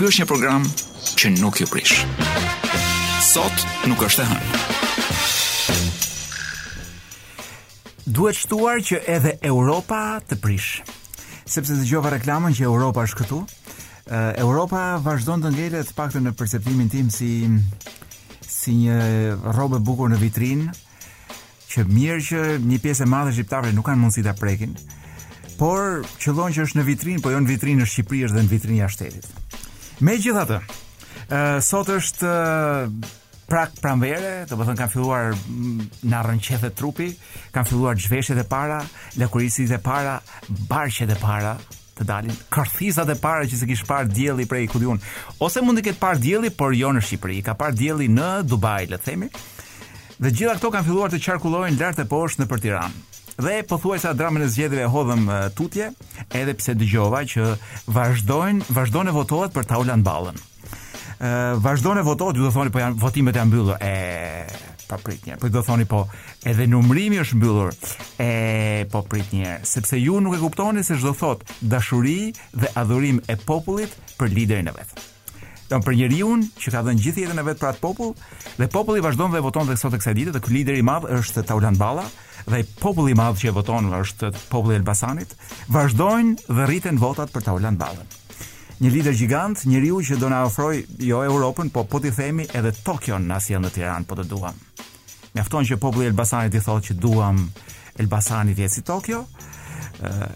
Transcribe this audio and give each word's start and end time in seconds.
Ky 0.00 0.06
është 0.08 0.22
një 0.22 0.28
program 0.30 0.62
që 1.20 1.28
nuk 1.42 1.58
ju 1.60 1.66
prish. 1.68 1.98
Sot 3.20 3.64
nuk 3.84 4.00
është 4.06 4.22
e 4.22 4.28
hënë. 4.30 5.74
Duhet 8.16 8.38
shtuar 8.38 8.80
që 8.80 9.02
edhe 9.12 9.34
Europa 9.44 9.98
të 10.24 10.38
prish. 10.40 10.78
Sepse 11.44 11.76
dëgjova 11.82 12.14
reklamën 12.14 12.56
që 12.56 12.64
Europa 12.64 13.04
është 13.04 13.18
këtu, 13.20 13.40
Europa 14.40 14.86
vazhdon 15.04 15.44
të 15.44 15.52
ngjelet 15.58 15.92
të 15.92 15.98
paktën 16.00 16.24
në 16.24 16.32
perceptimin 16.40 16.88
tim 16.96 17.12
si 17.12 17.30
si 18.48 18.72
një 18.80 18.96
rrobë 19.52 19.82
e 19.82 19.84
bukur 19.84 20.08
në 20.14 20.22
vitrinë 20.24 20.72
që 21.74 21.84
mirë 21.92 22.24
që 22.30 22.40
një 22.70 22.80
pjesë 22.86 23.04
e 23.04 23.10
madhe 23.16 23.36
shqiptarëve 23.36 23.76
nuk 23.76 23.90
kanë 23.92 24.00
mundësi 24.06 24.24
ta 24.24 24.32
prekin. 24.40 24.72
Por 25.60 26.00
qëllon 26.24 26.56
që 26.56 26.64
është 26.64 26.80
në 26.80 26.88
vitrinë, 26.88 27.20
po 27.20 27.34
jo 27.36 27.44
në 27.44 27.52
vitrinë 27.52 27.84
e 27.84 27.90
Shqipërisë 27.92 28.38
dhe 28.38 28.46
në 28.48 28.54
vitrinë 28.56 28.86
e 28.86 28.88
shtetit. 28.88 29.28
Me 30.00 30.14
gjitha 30.16 30.46
uh, 30.48 30.62
sot 31.60 31.90
është 31.92 32.24
uh, 32.24 33.10
prak 33.50 33.74
pranvere, 33.82 34.46
të 34.48 34.56
bëthën 34.56 34.78
kanë 34.78 34.92
filluar 34.94 35.34
mm, 35.36 35.82
në 36.08 36.20
rënqethe 36.24 36.70
trupi, 36.78 37.10
kanë 37.52 37.68
filluar 37.68 37.98
gjveshet 38.00 38.40
e 38.40 38.46
para, 38.48 38.78
lëkurisit 39.20 39.74
e 39.76 39.80
para, 39.84 40.14
barqet 40.70 41.12
e 41.12 41.18
para, 41.20 41.52
të 41.98 42.06
dalin 42.08 42.38
kërthisa 42.48 43.04
dhe 43.04 43.18
para 43.20 43.44
që 43.44 43.60
se 43.60 43.68
kishë 43.68 43.88
parë 43.90 44.08
djeli 44.16 44.48
prej 44.48 44.62
kudion. 44.72 45.02
Ose 45.44 45.60
mundi 45.60 45.84
këtë 45.84 46.00
parë 46.00 46.22
djeli, 46.24 46.48
por 46.50 46.72
jo 46.72 46.94
në 46.96 47.04
Shqipëri, 47.04 47.42
ka 47.44 47.52
parë 47.60 47.76
djeli 47.76 48.08
në 48.08 48.30
Dubai, 48.48 48.86
le 48.88 48.96
themi, 49.04 49.28
dhe 50.16 50.32
gjitha 50.32 50.56
këto 50.56 50.72
kanë 50.72 50.88
filluar 50.88 51.12
të 51.12 51.20
qarkullojnë 51.26 51.76
lartë 51.82 52.06
e 52.06 52.12
poshtë 52.14 52.46
në 52.46 52.48
për 52.54 52.64
Tiranë 52.66 53.06
dhe 53.40 53.62
pothuajsa 53.68 54.12
dramën 54.14 54.44
e 54.44 54.48
zgjedhjeve 54.52 54.88
hodhëm 54.92 55.28
tutje, 55.56 55.86
edhe 56.36 56.52
pse 56.58 56.74
dëgjova 56.76 57.22
që 57.30 57.46
vazhdojnë 57.94 58.66
vazhdon 58.76 59.08
e 59.10 59.14
votohet 59.16 59.54
për 59.54 59.68
Taulan 59.70 60.02
Ballën. 60.04 60.36
Ë 61.20 61.30
uh, 61.30 61.62
vazhdon 61.62 62.00
e 62.00 62.04
votohet, 62.04 62.36
ju 62.36 62.46
do 62.48 62.52
thoni 62.52 62.72
po 62.72 62.80
janë 62.80 63.00
votimet 63.00 63.36
janë 63.36 63.50
mbyllur. 63.50 63.80
E 63.80 64.76
pa 64.90 64.98
prit 64.98 65.22
një. 65.28 65.38
Po 65.38 65.48
do 65.52 65.62
thoni 65.64 65.84
po 65.88 66.02
edhe 66.50 66.64
numrimi 66.68 67.20
është 67.22 67.38
mbyllur. 67.40 67.76
E 68.20 68.30
po 68.92 69.02
prit 69.08 69.32
një, 69.36 69.58
sepse 69.68 70.00
ju 70.00 70.20
nuk 70.24 70.36
e 70.36 70.40
kuptoni 70.42 70.84
se 70.84 70.96
çdo 70.98 71.12
thot 71.20 71.44
dashuri 71.60 72.32
dhe 72.56 72.72
adhurim 72.80 73.22
e 73.30 73.36
popullit 73.46 73.94
për 74.18 74.32
liderin 74.36 74.72
e 74.72 74.76
vet. 74.76 74.96
Do 75.70 75.78
për 75.78 75.94
njeriu 76.00 76.32
që 76.58 76.72
ka 76.74 76.80
dhënë 76.82 77.04
gjithë 77.04 77.24
jetën 77.28 77.38
e 77.38 77.44
vet 77.46 77.60
për 77.60 77.68
atë 77.72 77.84
popull 77.84 78.16
dhe 78.58 78.66
populli 78.72 79.04
vazhdon 79.04 79.30
dhe 79.30 79.44
voton 79.44 79.68
dhe 79.70 79.76
sot 79.78 79.94
e 79.94 80.00
kësaj 80.02 80.16
dite, 80.18 80.32
dhe 80.34 80.40
ky 80.42 80.50
lider 80.56 80.74
i 80.74 80.82
madh 80.84 81.06
është 81.20 81.44
Taulan 81.46 81.76
Balla, 81.78 82.08
dhe 82.46 82.62
populli 82.80 83.12
i 83.14 83.18
madh 83.18 83.38
që 83.40 83.52
voton 83.54 83.90
është 84.00 84.30
populli 84.50 84.76
i 84.78 84.80
Elbasanit, 84.80 85.34
vazhdojnë 85.72 86.46
dhe 86.50 86.66
rriten 86.66 86.98
votat 87.00 87.32
për 87.32 87.44
Taulant 87.50 87.78
Ballën. 87.78 88.08
Një 88.80 88.90
lider 88.94 89.12
gjigant, 89.16 89.64
njeriu 89.68 89.98
që 90.00 90.16
do 90.16 90.28
na 90.32 90.42
ofroj 90.48 90.82
jo 91.04 91.18
Europën, 91.26 91.68
po 91.70 91.84
po 91.84 92.00
ti 92.00 92.12
themi 92.16 92.46
edhe 92.56 92.72
Tokyo 92.84 93.18
në 93.20 93.34
Asian 93.36 93.64
në 93.66 93.70
Tiranë, 93.74 94.06
po 94.08 94.16
të 94.16 94.24
duam. 94.30 94.56
Mjafton 95.34 95.66
që 95.68 95.76
populli 95.78 96.06
i 96.08 96.12
Elbasanit 96.14 96.54
i 96.56 96.62
thotë 96.64 96.86
që 96.88 96.96
duam 97.00 97.42
Elbasani 98.00 98.54
vjet 98.56 98.72
si 98.72 98.82
Tokyo. 98.82 99.26
ë 100.00 100.08
uh, 100.08 100.28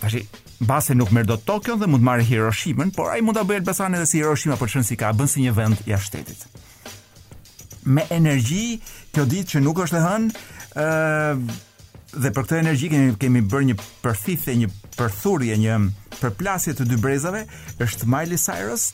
Tashi 0.00 0.26
Base 0.60 0.94
nuk 0.94 1.10
merr 1.10 1.24
dot 1.24 1.44
Tokyo 1.48 1.76
dhe 1.76 1.86
mund 1.86 2.04
marrë 2.04 2.22
Hiroshima, 2.24 2.84
por 2.92 3.08
ai 3.10 3.20
mund 3.24 3.36
ta 3.36 3.44
bëjë 3.44 3.62
Elbasanin 3.62 3.96
edhe 4.00 4.06
si 4.06 4.18
Hiroshima 4.20 4.56
për 4.60 4.68
shkak 4.68 4.84
si 4.86 4.96
ka, 4.96 5.12
bën 5.16 5.28
si 5.28 5.40
një 5.42 5.52
vend 5.56 5.80
jashtë 5.88 6.06
shtetit. 6.06 6.64
Me 7.88 8.04
energji, 8.12 8.80
kjo 9.12 9.24
ditë 9.24 9.54
që 9.56 9.62
nuk 9.64 9.80
është 9.84 9.96
e 9.96 10.02
hënë, 10.04 10.42
dhe 10.76 12.30
për 12.34 12.44
këtë 12.44 12.60
energji 12.60 12.88
kemi, 12.90 13.14
kemi 13.20 13.42
bërë 13.50 13.66
një 13.70 13.76
përthithje, 14.04 14.54
një 14.64 14.68
përthurje, 14.98 15.56
një 15.58 15.78
përplasje 16.20 16.74
të 16.78 16.86
dy 16.90 16.98
brezave, 17.02 17.42
është 17.82 18.08
Miley 18.10 18.38
Cyrus, 18.40 18.90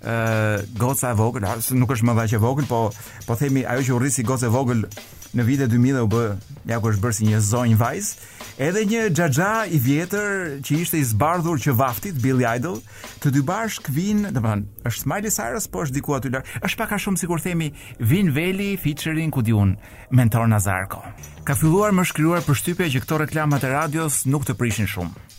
ë 0.00 0.64
goca 0.80 1.12
e 1.12 1.18
vogël, 1.18 1.46
nuk 1.78 1.94
është 1.94 2.08
më 2.08 2.18
dha 2.20 2.28
që 2.34 2.42
vogël, 2.42 2.68
po, 2.70 2.86
po 3.26 3.36
themi 3.38 3.66
ajo 3.68 3.86
që 3.88 3.96
u 3.96 4.00
rrisi 4.02 4.24
goca 4.26 4.48
e 4.48 4.54
vogël 4.54 4.86
në 5.30 5.44
vite 5.46 5.68
2000 5.70 5.98
dhe 6.00 6.06
u 6.06 6.10
bë, 6.10 6.24
ja 6.72 6.80
ku 6.82 6.90
është 6.90 7.04
bërë 7.04 7.16
si 7.20 7.28
një 7.30 7.42
zonjë 7.52 7.78
vajzë, 7.82 8.30
Edhe 8.60 8.82
një 8.84 9.02
xhaxha 9.16 9.52
i 9.72 9.78
vjetër 9.80 10.32
që 10.60 10.78
ishte 10.82 10.98
i 11.00 11.04
zbardhur 11.08 11.56
që 11.64 11.72
vaftit 11.78 12.16
Billy 12.20 12.44
Idol, 12.44 12.82
të 13.24 13.30
dy 13.32 13.40
bashk 13.48 13.86
vin, 13.96 14.18
domethënë, 14.36 14.66
është 14.90 15.08
Miley 15.08 15.32
Cyrus 15.32 15.64
po 15.72 15.80
është 15.86 15.96
diku 15.96 16.12
aty 16.12 16.28
lart. 16.34 16.50
Është 16.68 16.78
pak 16.82 16.92
a 16.92 16.98
shumë 17.00 17.20
sikur 17.22 17.40
themi 17.40 17.70
Vin 18.10 18.28
Veli 18.36 18.74
featuring 18.82 19.32
ku 19.32 19.40
diun 19.46 19.72
Mentor 20.12 20.44
Nazarko. 20.52 21.00
Ka 21.48 21.56
filluar 21.56 21.94
më 21.96 22.04
shkruar 22.10 22.44
për 22.44 22.60
shtypje 22.60 22.90
që 22.98 23.02
këto 23.06 23.20
reklamat 23.24 23.64
e 23.64 23.72
radios 23.72 24.20
nuk 24.28 24.44
të 24.44 24.58
prishin 24.60 24.92
shumë. 24.92 25.32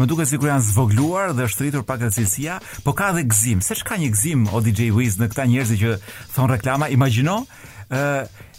Më 0.00 0.08
duke 0.08 0.24
si 0.28 0.40
kur 0.40 0.48
janë 0.54 0.64
zvogluar 0.70 1.36
dhe 1.36 1.50
është 1.50 1.66
rritur 1.66 1.84
pak 1.84 2.06
rëcilsia, 2.08 2.56
po 2.88 2.96
ka 2.96 3.12
dhe 3.18 3.26
gzim. 3.34 3.60
Se 3.60 3.76
që 3.76 3.84
ka 3.92 4.00
një 4.00 4.08
gzim 4.16 4.48
o 4.48 4.64
DJ 4.64 4.94
Wiz 4.96 5.20
në 5.20 5.28
këta 5.34 5.44
njerëz 5.52 5.76
që 5.82 5.98
thonë 6.38 6.52
reklama? 6.56 6.88
imagjino, 6.96 7.36
ë 7.92 8.04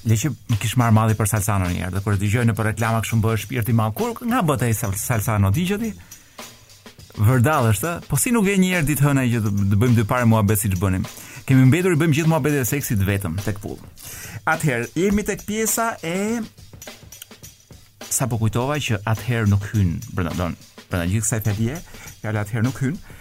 le 0.07 0.15
që 0.15 0.29
kish 0.61 0.75
marr 0.79 0.93
malli 0.95 1.15
për 1.19 1.27
salsano 1.33 1.67
një 1.71 1.81
herë, 1.83 1.93
dhe 1.97 2.01
kur 2.05 2.15
e 2.15 2.19
dëgjoj 2.21 2.45
në 2.47 2.53
reklama 2.69 3.01
kush 3.03 3.17
mbohesh 3.19 3.45
spirti 3.47 3.73
më 3.75 3.87
kur 3.97 4.13
nga 4.29 4.39
bota 4.43 4.67
e 4.71 4.75
salsano 4.75 5.51
di 5.51 5.67
Vërdall 7.17 7.71
është 7.71 7.91
po 8.05 8.13
si 8.21 8.29
nuk 8.29 8.45
e 8.47 8.53
një 8.61 8.67
herë 8.75 8.85
ditë 8.91 9.03
hëna 9.07 9.23
që 9.31 9.39
të 9.43 9.77
bëjmë 9.81 9.95
dy 9.97 10.03
parë 10.05 10.27
muhabet 10.29 10.59
siç 10.61 10.75
bënim. 10.77 11.01
Kemë 11.47 11.63
mbetur 11.71 11.95
i 11.95 11.97
bëjmë 11.97 12.13
gjithë 12.13 12.29
muhabetin 12.29 12.61
e 12.61 12.67
seksit 12.69 13.01
vetëm 13.07 13.39
tek 13.41 13.57
pull. 13.63 13.79
Ather, 14.45 14.83
jemi 14.93 15.23
tek 15.25 15.41
pjesa 15.47 15.95
e 16.05 16.43
sapo 18.05 18.37
kujtova 18.37 18.77
që 18.77 18.99
ather 19.09 19.49
nuk 19.49 19.65
hyn, 19.71 19.95
prandaj 20.13 20.37
don, 20.37 20.53
prandaj 20.91 21.09
gjithë 21.15 21.25
kësaj 21.25 21.41
fjalë, 21.47 21.81
fjala 22.21 22.45
ather 22.45 22.67
nuk 22.69 22.77
hyn. 22.83 22.93
uh, 22.93 23.16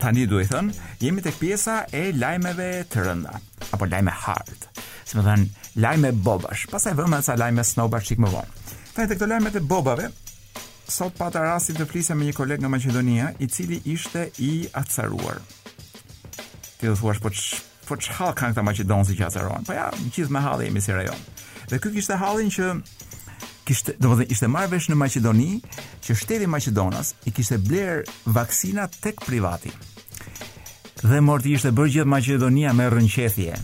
tani 0.00 0.24
duhet 0.28 0.50
të 0.52 0.94
jemi 1.04 1.22
tek 1.24 1.36
pjesa 1.40 1.82
e 1.92 2.10
lajmeve 2.16 2.84
të 2.92 3.02
rënda 3.04 3.34
apo 3.76 3.86
lajme 3.86 4.12
hard. 4.24 4.66
Si 5.04 5.18
më 5.18 5.22
thënë, 5.26 5.46
lajme 5.82 6.12
bobash. 6.24 6.68
Pastaj 6.70 6.94
vëmë 6.98 7.18
ata 7.20 7.34
lajme 7.38 7.62
snobash 7.66 8.06
çik 8.08 8.20
më 8.22 8.30
vonë. 8.32 8.58
Tani 8.94 9.10
tek 9.10 9.18
to 9.20 9.26
lajmet 9.30 9.56
e 9.58 9.62
bobave, 9.72 10.08
sot 10.90 11.14
pata 11.18 11.42
rastin 11.44 11.76
të 11.78 11.86
flisem 11.90 12.18
me 12.18 12.28
një 12.30 12.34
koleg 12.38 12.62
nga 12.62 12.70
Maqedonia, 12.70 13.32
i 13.38 13.48
cili 13.50 13.80
ishte 13.90 14.28
i 14.42 14.52
acaruar. 14.80 15.40
Ti 16.78 16.86
do 16.90 16.96
thua 16.98 17.14
shpoç 17.18 17.44
po, 17.54 17.94
po 17.94 18.00
çhall 18.00 18.34
kanë 18.38 18.54
ta 18.58 18.62
Maqedonia 18.66 19.10
që 19.12 19.26
acaron. 19.28 19.66
Po 19.66 19.74
ja, 19.76 19.90
me 20.30 20.40
halli 20.46 20.70
jemi 20.70 20.80
si 20.82 20.92
rajon. 20.96 21.18
Dhe 21.70 21.78
ky 21.78 21.90
kishte 21.94 22.14
hallin 22.18 22.50
që 22.54 22.72
kishte, 23.70 23.94
domethënë 24.02 24.34
ishte 24.34 24.48
marrë 24.50 24.70
vesh 24.74 24.88
në 24.90 24.96
Maqedoni 24.98 25.48
që 26.04 26.16
shteti 26.18 26.46
i 26.48 26.50
Maqedonas 26.50 27.12
i 27.26 27.34
kishte 27.36 27.58
bler 27.62 28.00
vaksina 28.38 28.86
tek 29.02 29.22
privati. 29.26 29.70
Dhe 31.06 31.20
morti 31.26 31.54
ishte 31.56 31.70
bërë 31.76 31.92
gjithë 31.96 32.10
Maqedonia 32.14 32.72
me 32.76 32.88
rënqethje. 32.92 33.58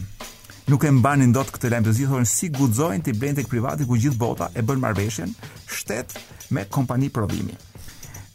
Nuk 0.71 0.83
e 0.83 0.91
mbanin 0.91 1.33
dot 1.35 1.51
këtë 1.55 1.71
lajm 1.73 1.85
të 1.87 1.93
zi, 1.97 2.07
thonë 2.11 2.27
si 2.31 2.49
guxojnë 2.55 3.05
ti 3.07 3.15
blen 3.15 3.37
tek 3.39 3.51
privati 3.51 3.87
ku 3.87 3.99
gjithë 4.03 4.19
bota 4.19 4.49
e 4.59 4.63
bën 4.67 4.81
marrveshjen 4.83 5.35
shtet 5.71 6.17
me 6.55 6.65
kompani 6.77 7.11
prodhimi. 7.19 7.55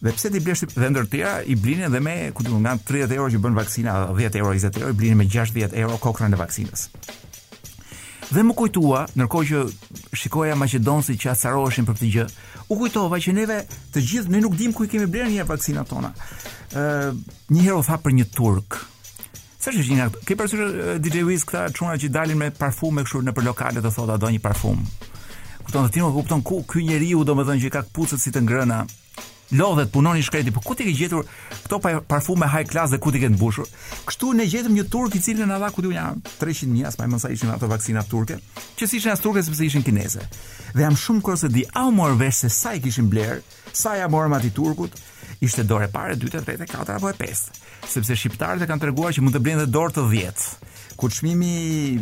Dhe 0.01 0.11
pse 0.15 0.31
ti 0.33 0.39
blesh 0.43 0.63
dhe 0.75 0.87
ndër 0.91 1.07
tëra 1.11 1.33
i 1.51 1.55
blinin 1.59 1.91
dhe 1.91 1.99
me 2.01 2.15
ku 2.35 2.43
do 2.47 2.55
30 2.59 3.15
euro 3.17 3.27
që 3.33 3.41
bën 3.43 3.57
vaksina 3.59 3.97
10 4.13 4.39
euro 4.39 4.53
20 4.55 4.79
euro 4.79 4.93
i 4.95 4.97
blinin 4.99 5.19
me 5.23 5.27
60 5.27 5.75
euro 5.83 5.99
kokrën 6.03 6.31
e 6.35 6.39
vaksinës. 6.39 6.87
Dhe 8.31 8.43
më 8.47 8.53
kujtua, 8.55 9.01
ndërkohë 9.11 9.47
që 9.49 10.15
shikoja 10.15 10.55
maqedonsit 10.55 11.19
që 11.19 11.33
acaroheshin 11.33 11.83
për 11.87 11.97
këtë 11.97 12.09
gjë, 12.13 12.23
u 12.71 12.77
kujtova 12.79 13.19
që 13.19 13.33
neve 13.35 13.57
të 13.91 14.03
gjithë 14.07 14.31
ne 14.31 14.39
nuk 14.45 14.55
dimë 14.59 14.75
ku 14.77 14.85
i 14.87 14.91
kemi 14.93 15.09
blerë 15.11 15.33
një 15.33 15.43
vaksinat 15.49 15.89
tona. 15.91 16.13
Ë, 16.71 16.83
uh, 16.83 17.41
një 17.51 17.65
herë 17.65 17.79
u 17.81 17.83
tha 17.83 17.97
për 17.99 18.15
një 18.21 18.29
turk. 18.31 18.79
Sa 19.61 19.73
është 19.75 19.87
një 19.91 19.97
ngat? 19.99 20.21
Ke 20.27 20.37
parasysh 20.39 21.03
DJ 21.03 21.25
Wiz 21.27 21.43
këta 21.45 21.67
çuna 21.75 21.97
që 21.99 22.07
dalin 22.09 22.39
me 22.39 22.47
parfum 22.55 22.95
me 22.95 23.03
kështu 23.03 23.19
në 23.27 23.35
për 23.35 23.47
lokale 23.51 23.83
të 23.83 23.91
thotë 23.97 24.19
do 24.23 24.31
një 24.31 24.41
parfum. 24.47 24.79
Kupton 25.67 25.89
të 25.91 25.91
ti 25.91 25.99
nuk 26.01 26.15
kupton 26.15 26.41
ku 26.41 26.63
ky 26.71 26.87
njeriu 26.87 27.25
domethënë 27.27 27.67
që 27.67 27.73
ka 27.75 27.83
kputucët 27.89 28.23
si 28.23 28.31
të 28.33 28.45
ngrëna, 28.47 28.79
lodhet 29.51 29.89
punon 29.91 30.17
i 30.17 30.23
shkreti, 30.23 30.51
po 30.51 30.61
ku 30.61 30.75
ti 30.75 30.85
ke 30.87 30.91
gjetur 30.95 31.25
këto 31.65 31.79
parfume 32.07 32.47
high 32.47 32.65
class 32.67 32.91
dhe 32.91 32.99
ku 33.03 33.11
ti 33.11 33.19
ke 33.19 33.29
mbushur? 33.31 33.67
Kështu 34.07 34.31
ne 34.37 34.45
gjetëm 34.47 34.75
një 34.79 34.85
turk 34.89 35.15
i 35.15 35.19
cili 35.21 35.45
na 35.45 35.59
dha 35.59 35.71
ku 35.75 35.81
diu 35.83 35.91
ja 35.91 36.11
300 36.39 36.69
mijë 36.71 36.87
as 36.87 36.95
pa 36.99 37.07
më 37.07 37.19
sa 37.19 37.31
ishin 37.31 37.51
ato 37.51 37.67
vaksina 37.71 38.03
turke, 38.07 38.39
që 38.79 38.87
si 38.87 38.97
ishin 39.01 39.11
as 39.11 39.19
turke 39.23 39.43
sepse 39.43 39.65
ishin 39.67 39.83
kineze. 39.83 40.23
Dhe 40.75 40.85
jam 40.85 40.95
shumë 40.95 41.21
kurse 41.21 41.51
di 41.51 41.65
a 41.75 41.83
u 41.87 41.91
morën 41.91 42.19
vesh 42.21 42.45
se 42.45 42.49
sa 42.49 42.73
i 42.77 42.81
kishin 42.81 43.09
bler, 43.11 43.41
sa 43.75 43.95
ja 43.99 44.07
morëm 44.07 44.37
atë 44.39 44.53
turkut, 44.55 44.95
ishte 45.43 45.65
dorë 45.67 45.91
parë, 45.91 46.15
dytë, 46.21 46.45
tretë, 46.47 46.69
katër 46.71 46.95
apo 47.01 47.11
e 47.11 47.15
pestë, 47.19 47.51
sepse 47.91 48.15
shqiptarët 48.15 48.63
e 48.63 48.69
kanë 48.71 48.85
treguar 48.87 49.11
që 49.13 49.23
mund 49.25 49.35
të 49.35 49.43
blenë 49.43 49.65
dhe 49.65 49.71
dorë 49.75 49.95
të 49.99 50.07
10. 50.15 50.49
Ku 50.95 51.09
çmimi 51.09 51.99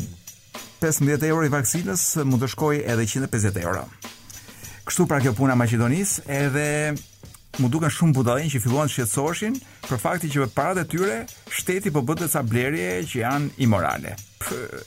15 0.84 1.25
euro 1.31 1.45
i 1.45 1.52
vaksinës 1.54 2.12
mund 2.30 2.44
të 2.45 2.54
shkojë 2.54 2.84
edhe 2.94 3.07
150 3.10 3.63
euro. 3.66 3.86
Kështu 4.90 5.06
pra 5.07 5.19
kjo 5.22 5.31
puna 5.38 5.54
Maqedonisë, 5.56 6.24
edhe 6.34 6.68
mu 7.57 7.69
duken 7.74 7.92
shumë 7.92 8.13
budallin 8.16 8.51
që 8.51 8.62
filluan 8.62 8.90
të 8.90 8.94
shqetësoshin 8.94 9.56
për 9.88 10.01
fakti 10.04 10.30
që 10.31 10.44
për 10.44 10.51
parat 10.56 10.81
e 10.84 10.86
tyre 10.92 11.16
shteti 11.57 11.92
po 11.92 12.04
bëtë 12.07 12.30
ca 12.34 12.44
blerje 12.46 12.90
që 13.12 13.22
janë 13.24 13.50
imorale. 13.66 14.13
Për 14.44 14.84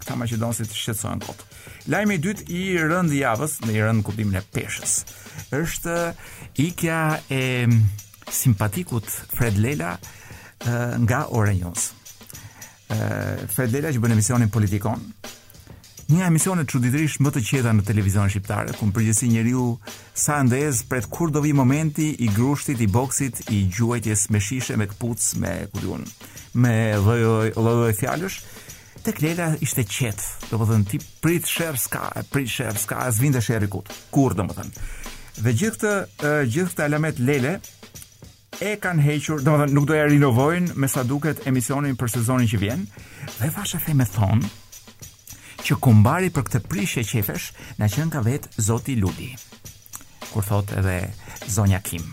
këta 0.00 0.16
ma 0.16 0.28
që 0.30 0.38
donë 0.40 0.56
si 0.60 0.68
të 0.70 0.78
shqetësohen 0.78 1.24
kotë. 1.26 1.48
Lajme 1.92 2.16
i 2.18 2.22
dytë 2.22 2.46
i 2.52 2.62
rëndë 2.84 3.18
javës, 3.20 3.58
në 3.66 3.74
i 3.74 3.82
rëndë 3.82 4.06
kuptimin 4.06 4.38
e 4.38 4.44
peshës, 4.54 4.94
është 5.56 5.96
ikja 6.62 7.00
e 7.32 7.40
mm, 7.66 7.82
simpatikut 8.30 9.08
Fred 9.34 9.58
Lela 9.58 9.94
nga 11.00 11.24
Orenjus. 11.34 11.90
Fred 12.90 13.72
Lela 13.74 13.92
që 13.94 14.00
bënë 14.02 14.16
emisionin 14.16 14.50
politikon, 14.52 15.02
Një 16.10 16.24
emision 16.26 16.58
e 16.58 16.64
çuditërisht 16.66 17.20
më 17.22 17.30
të 17.36 17.40
qeta 17.46 17.70
në 17.76 17.84
televizion 17.86 18.26
shqiptar, 18.32 18.72
ku 18.80 18.88
në 18.88 18.94
përgjithësi 18.96 19.28
njeriu 19.30 19.64
sa 20.18 20.40
ndez 20.42 20.80
pret 20.90 21.04
kur 21.06 21.30
do 21.30 21.38
vi 21.44 21.52
momenti 21.54 22.08
i 22.24 22.26
grushtit, 22.34 22.80
i 22.82 22.88
boksit, 22.90 23.44
i 23.54 23.60
gjuajtjes 23.70 24.24
me 24.34 24.40
shishe, 24.42 24.74
me 24.80 24.88
kputc, 24.90 25.36
me 25.38 25.52
ku 25.70 25.84
diun, 25.84 26.02
me 26.58 26.72
lloj 26.98 27.52
lloj 27.54 27.92
fjalësh. 28.00 28.40
Tek 29.06 29.22
Lela 29.22 29.52
ishte 29.62 29.84
qetë, 29.86 30.26
do 30.48 30.56
të 30.56 30.60
po 30.62 30.66
thënë 30.72 30.90
ti 30.90 31.00
prit 31.22 31.46
sherr 31.48 31.78
ska, 31.78 32.08
prit 32.34 32.50
sherr 32.50 32.80
ska, 32.82 32.98
as 33.06 33.20
vinte 33.22 33.38
sherri 33.40 33.70
kut. 33.70 33.92
Kur 34.10 34.34
do 34.34 34.42
të 34.42 34.50
po 34.50 34.58
thënë. 34.58 34.86
Dhe 35.46 35.54
gjithë 35.62 35.92
këtë 36.16 36.32
gjithë 36.56 36.72
këtë 36.74 36.88
element 36.90 37.20
Lele 37.22 37.54
e 38.58 38.74
kanë 38.82 39.06
hequr, 39.06 39.46
do 39.46 39.46
të 39.46 39.54
po 39.54 39.62
thënë 39.62 39.78
nuk 39.78 39.86
do 39.86 39.94
ja 40.00 40.10
rinovojnë 40.10 40.74
me 40.74 40.90
sa 40.90 41.06
duket 41.06 41.46
emisionin 41.46 41.94
për 42.00 42.16
sezonin 42.16 42.50
që 42.50 42.60
vjen. 42.66 42.88
Dhe 43.38 43.52
fasha 43.54 43.78
me 43.94 44.06
thon, 44.16 44.42
që 45.64 45.76
kumbari 45.82 46.30
për 46.32 46.44
këtë 46.46 46.60
prishje 46.70 47.02
qefesh 47.06 47.48
na 47.80 47.88
qen 47.92 48.10
ka 48.12 48.22
vet 48.24 48.46
Zoti 48.62 48.94
Luli. 49.00 49.30
Kur 50.30 50.44
thot 50.46 50.72
edhe 50.78 50.98
zonja 51.52 51.80
Kim. 51.84 52.06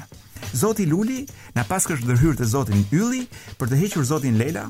Zoti 0.57 0.85
Luli 0.89 1.23
na 1.55 1.63
pas 1.67 1.85
kështë 1.87 2.07
dërhyrë 2.09 2.39
të 2.39 2.47
Zotin 2.51 2.83
Ylli 2.93 3.23
për 3.59 3.71
të 3.71 3.79
hequr 3.81 4.05
Zotin 4.09 4.37
Lela 4.39 4.67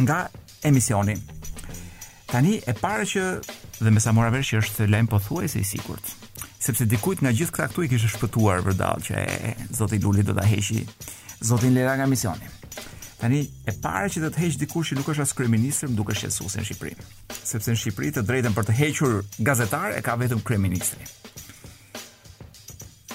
nga 0.00 0.20
emisioni. 0.66 1.16
Tani 2.30 2.58
e 2.70 2.74
para 2.80 3.06
që 3.08 3.24
dhe 3.80 3.90
me 3.90 4.00
sa 4.02 4.12
mora 4.14 4.32
vesh 4.34 4.52
që 4.52 4.60
është 4.62 4.88
lajm 4.92 5.08
pothuajse 5.10 5.60
i 5.60 5.66
sigurt, 5.66 6.04
sepse 6.62 6.86
dikujt 6.86 7.22
nga 7.24 7.32
gjithë 7.34 7.56
këta 7.56 7.70
këtu 7.70 7.84
i 7.86 7.90
kishte 7.92 8.10
shpëtuar 8.14 8.62
vërdal 8.66 9.02
që 9.06 9.24
e, 9.24 9.54
Zoti 9.74 9.98
Luli 10.04 10.24
do 10.26 10.36
ta 10.38 10.46
heqi 10.46 10.82
Zotin 11.50 11.74
Lela 11.74 11.96
nga 11.98 12.06
emisioni. 12.08 12.56
Tani 13.20 13.40
e 13.68 13.72
para 13.84 14.08
që 14.08 14.22
do 14.22 14.28
të 14.32 14.40
heq 14.40 14.54
dikush 14.62 14.92
që 14.92 14.96
nuk 14.96 15.10
është 15.12 15.24
as 15.26 15.34
kryeminist, 15.36 15.84
nuk 15.92 16.08
është 16.12 16.22
qetësuesi 16.26 16.56
në 16.60 16.66
Shqipëri. 16.68 16.94
Sepse 17.44 17.72
në 17.74 17.80
Shqipëri 17.82 18.12
të 18.16 18.22
drejtën 18.24 18.54
për 18.56 18.64
të 18.70 18.76
hequr 18.78 19.16
gazetar 19.44 19.92
e 19.92 20.00
ka 20.06 20.14
vetëm 20.22 20.40
kryeministri. 20.48 21.04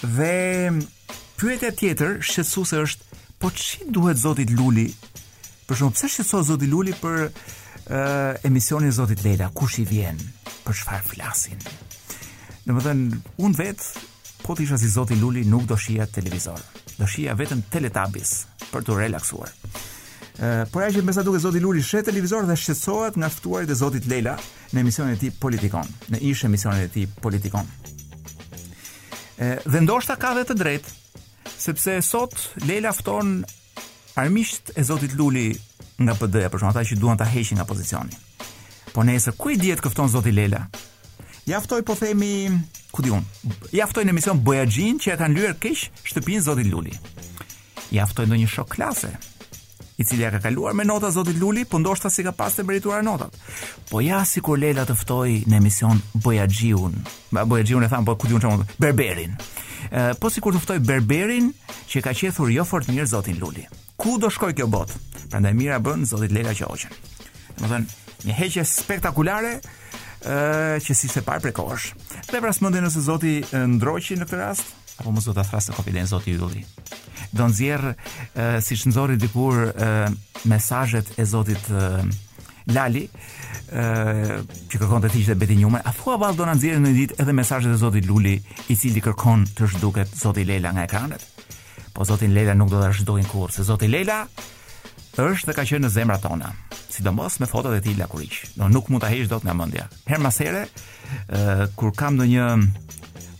Dhe 0.05 0.69
pyetja 1.39 1.71
tjetër 1.79 2.19
shqetësuese 2.21 2.81
është, 2.85 3.17
po 3.41 3.49
çi 3.57 3.87
duhet 3.97 4.21
zotit 4.21 4.53
Luli? 4.53 4.85
Për 5.65 5.79
shkak 5.81 5.97
pse 5.97 6.11
shqetëso 6.13 6.43
zoti 6.51 6.69
Luli 6.69 6.93
për 7.01 7.17
ë 7.25 7.97
uh, 7.97 8.45
emisionin 8.45 8.93
e 8.93 8.97
zotit 8.99 9.25
Leila, 9.25 9.49
kush 9.57 9.79
i 9.81 9.87
vjen? 9.89 10.21
Për 10.67 10.79
çfarë 10.83 11.09
flasin? 11.15 11.65
Domethën 12.69 13.01
un 13.41 13.57
vet 13.57 13.81
po 14.45 14.53
të 14.53 14.67
isha 14.67 14.77
si 14.77 14.91
zoti 14.93 15.17
Luli 15.17 15.47
nuk 15.49 15.65
do 15.69 15.73
shija 15.77 16.05
televizor. 16.13 16.61
Do 17.01 17.09
shija 17.09 17.33
vetëm 17.41 17.65
Teletubbies 17.73 18.43
për 18.69 18.85
të 18.85 19.01
relaksuar. 19.01 19.49
Por 20.37 20.83
ajo 20.83 20.97
që 20.99 21.03
më 21.07 21.13
sa 21.15 21.23
duket 21.23 21.43
zoti 21.45 21.61
Luli 21.63 21.79
sheh 21.83 22.01
televizor 22.03 22.43
dhe 22.49 22.55
shqetësohet 22.59 23.15
nga 23.21 23.29
ftuarit 23.31 23.69
e 23.71 23.77
zotit 23.79 24.03
Leila 24.11 24.33
në 24.73 24.81
emisionin 24.81 25.15
e 25.15 25.19
tij 25.21 25.31
Politikon. 25.39 25.87
Në 26.11 26.19
ish 26.29 26.41
emisionin 26.47 26.83
e 26.83 26.91
tij 26.91 27.05
Politikon. 27.23 27.67
Ë 29.39 29.45
dhe 29.63 29.83
ndoshta 29.85 30.17
ka 30.19 30.33
dhe 30.35 30.43
të 30.49 30.57
drejtë, 30.59 30.91
sepse 31.65 31.95
sot 32.03 32.35
Leila 32.67 32.91
fton 32.95 33.37
armisht 34.19 34.73
e 34.75 34.83
zotit 34.83 35.15
Luli 35.15 35.53
nga 36.03 36.15
PD-ja, 36.19 36.49
por 36.51 36.63
ata 36.67 36.83
që 36.83 36.97
duan 36.99 37.15
ta 37.19 37.27
heqin 37.31 37.55
nga 37.59 37.67
pozicioni. 37.67 38.11
Po 38.91 39.03
nëse 39.07 39.35
ku 39.39 39.53
i 39.53 39.59
dihet 39.59 39.79
këfton 39.83 40.11
zoti 40.11 40.33
Leila? 40.35 40.65
Ja 41.47 41.61
ftoi 41.63 41.83
po 41.87 41.93
themi, 41.95 42.49
ku 42.91 43.03
diun. 43.05 43.23
Ja 43.71 43.87
ftoi 43.87 44.03
në 44.03 44.11
emision 44.11 44.41
Bojaxhin 44.43 44.99
që 44.99 45.13
e 45.13 45.15
kanë 45.21 45.39
lyer 45.39 45.55
keq 45.63 45.85
shtëpinë 46.11 46.43
zotit 46.49 46.67
Luli. 46.67 46.91
Ja 47.95 48.03
ftoi 48.09 48.25
ndonjë 48.27 48.49
shok 48.55 48.73
klase, 48.75 49.13
i 49.97 50.03
cili 50.05 50.27
ka 50.31 50.39
kaluar 50.43 50.73
me 50.73 50.83
nota 50.83 51.11
zotit 51.11 51.37
Luli, 51.39 51.65
po 51.65 51.79
ndoshta 51.79 52.09
si 52.11 52.23
ka 52.23 52.31
pas 52.35 52.53
të 52.55 52.65
merituar 52.67 53.03
notat. 53.05 53.31
Po 53.89 54.01
ja 54.03 54.23
sikur 54.27 54.59
Lela 54.59 54.83
të 54.85 54.95
ftoi 54.99 55.43
në 55.47 55.55
emision 55.61 56.01
Bojaxhiun. 56.13 56.97
Ba 57.31 57.45
Bojaxhiun 57.47 57.85
e 57.85 57.89
tham, 57.89 58.05
po 58.05 58.15
ku 58.19 58.27
diun 58.29 58.43
çfarë? 58.43 58.67
Berberin. 58.81 59.37
Ë 59.91 60.11
po 60.19 60.31
sikur 60.33 60.55
të 60.57 60.61
ftoi 60.65 60.79
Berberin 60.83 61.51
që 61.91 62.03
ka 62.03 62.13
qethur 62.17 62.51
jo 62.51 62.65
fort 62.67 62.89
mirë 62.91 63.07
zotin 63.13 63.39
Luli. 63.39 63.63
Ku 63.95 64.17
do 64.19 64.29
shkoj 64.29 64.51
kjo 64.57 64.67
bot? 64.71 64.91
Prandaj 65.31 65.55
mira 65.55 65.79
bën 65.79 66.03
zotit 66.11 66.35
Lela 66.35 66.53
që 66.57 66.67
hoqën. 66.67 66.99
Domethën, 67.55 67.87
një 68.27 68.39
heqje 68.41 68.65
spektakulare 68.67 69.55
ë 70.27 70.83
që 70.83 70.91
si 70.97 71.07
se 71.07 71.23
par 71.23 71.39
prekosh. 71.39 71.93
Dhe 72.33 72.43
vrasmendin 72.43 72.83
nëse 72.83 73.05
zoti 73.07 73.37
ndroqi 73.77 74.19
në 74.19 74.27
këtë 74.27 74.43
rast 74.43 74.75
apo 74.95 75.11
mos 75.11 75.25
do 75.27 75.33
ta 75.35 75.43
thrasë 75.43 75.75
kopilen 75.79 76.07
zoti 76.07 76.35
Luli 76.39 76.63
do 77.35 77.47
nxjerr 77.51 77.85
uh, 77.91 78.57
si 78.63 78.77
shnzori 78.79 79.17
dikur 79.19 79.71
mesazhet 80.47 81.11
e 81.19 81.25
Zotit 81.27 81.69
uh, 81.71 81.99
Lali, 82.73 83.03
ë, 83.77 83.83
që 84.71 84.79
kërkon 84.81 85.03
të 85.03 85.09
thijë 85.13 85.27
dhe 85.29 85.33
bëti 85.37 85.55
numër. 85.59 85.83
A 85.85 85.91
thua 85.93 86.15
vallë 86.17 86.39
do 86.39 86.47
na 86.47 86.55
nxjerrë 86.57 86.79
në 86.81 86.87
një 86.87 86.97
ditë 86.97 87.17
edhe 87.21 87.35
mesazhet 87.37 87.75
e 87.75 87.77
Zotit 87.77 88.07
Luli, 88.09 88.39
i 88.41 88.73
cili 88.77 89.03
kërkon 89.05 89.43
të 89.53 89.67
zhduket 89.75 90.15
Zoti 90.17 90.41
Lela 90.49 90.71
nga 90.73 90.87
ekranet? 90.87 91.21
Po 91.93 92.07
Zoti 92.09 92.25
Lela 92.31 92.55
nuk 92.57 92.71
do 92.73 92.81
ta 92.81 92.89
zhdukin 92.89 93.29
kurrë, 93.29 93.53
se 93.53 93.67
Zoti 93.69 93.85
Lela 93.91 94.23
është 95.21 95.51
dhe 95.51 95.55
ka 95.59 95.61
qenë 95.69 95.85
në 95.85 95.93
zemrat 95.93 96.25
tona, 96.25 96.49
sidomos 96.89 97.37
me 97.39 97.45
fotot 97.47 97.77
e 97.77 97.83
tij 97.85 97.99
lakuriq. 98.01 98.41
Do 98.57 98.65
nuk 98.73 98.89
mund 98.89 99.05
ta 99.05 99.13
heqësh 99.13 99.29
dot 99.29 99.45
nga 99.45 99.53
mendja. 99.61 99.85
Herë 100.09 100.23
mas 100.25 100.41
here, 100.41 100.65
ë, 101.37 101.69
kur 101.77 101.93
kam 102.01 102.17
ndonjë 102.17 102.49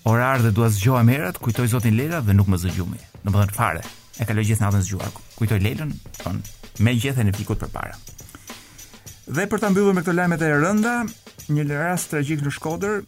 orar 0.05 0.41
dhe 0.43 0.51
dua 0.53 0.69
zgjohem 0.69 1.09
herët, 1.09 1.37
kujtoj 1.41 1.67
zotin 1.73 1.97
Lela 1.97 2.21
dhe 2.21 2.33
nuk 2.33 2.47
më 2.49 2.59
zgjumi. 2.63 3.01
Do 3.25 3.31
thon 3.33 3.51
fare. 3.53 3.81
E 4.21 4.25
kaloj 4.27 4.45
gjithë 4.51 4.63
natën 4.63 4.83
zgjuar. 4.85 5.09
Kujtoj 5.35 5.59
Lelën, 5.65 5.91
thon 6.21 6.41
me 6.85 6.93
gjethen 6.95 7.27
e 7.31 7.33
fikut 7.35 7.59
përpara. 7.65 7.97
Dhe 9.25 9.45
për 9.49 9.59
ta 9.63 9.71
mbyllur 9.73 9.95
me 9.97 10.03
këto 10.05 10.13
lajme 10.13 10.37
të 10.39 10.51
rënda, 10.61 10.93
një 11.51 11.65
lëras 11.71 12.05
tragjik 12.11 12.43
në 12.45 12.53
Shkodër, 12.53 13.01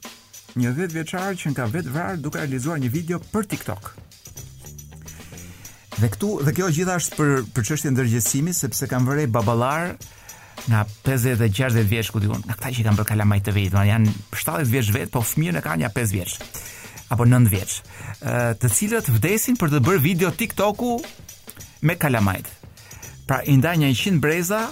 një 0.57 0.71
10 0.81 0.95
vjeçar 0.97 1.37
që 1.37 1.53
ka 1.59 1.67
vet 1.73 1.87
vrar 1.93 2.17
duke 2.17 2.41
realizuar 2.41 2.81
një 2.81 2.89
video 2.91 3.21
për 3.31 3.47
TikTok. 3.53 3.91
Dhe 5.97 6.09
këtu, 6.13 6.31
dhe 6.45 6.53
kjo 6.57 6.67
gjithashtu 6.73 7.15
për 7.17 7.43
për 7.55 7.67
çështjen 7.69 7.93
e 7.93 7.95
ndërgjegjësimit, 7.95 8.57
sepse 8.59 8.89
kanë 8.89 9.07
vënë 9.11 9.27
baballar 9.33 9.93
nga 10.67 10.81
56 11.07 11.77
vjeç 11.89 12.09
ku 12.11 12.19
diun, 12.21 12.41
nga 12.43 12.57
këta 12.57 12.73
që 12.75 12.85
kanë 12.89 12.99
bërë 12.99 13.09
kalamaj 13.13 13.39
të 13.45 13.53
vit, 13.55 13.77
janë 13.89 14.11
70 14.35 14.73
vjeç 14.73 14.89
vet, 14.97 15.11
po 15.13 15.21
fëmijën 15.23 15.61
e 15.61 15.63
kanë 15.65 15.85
ja 15.87 15.93
5 15.95 16.13
vjeç 16.17 16.35
apo 17.09 17.25
9 17.25 17.49
vjeç, 17.51 17.79
uh, 17.79 18.51
të 18.59 18.69
cilët 18.79 19.07
vdesin 19.15 19.55
për 19.59 19.71
të 19.77 19.83
bërë 19.85 20.01
video 20.03 20.31
TikTok-u 20.31 20.97
me 21.87 21.95
kalamajt. 21.99 22.47
Pra 23.27 23.39
i 23.43 23.55
ndaj 23.59 23.77
100 23.95 24.19
breza 24.23 24.67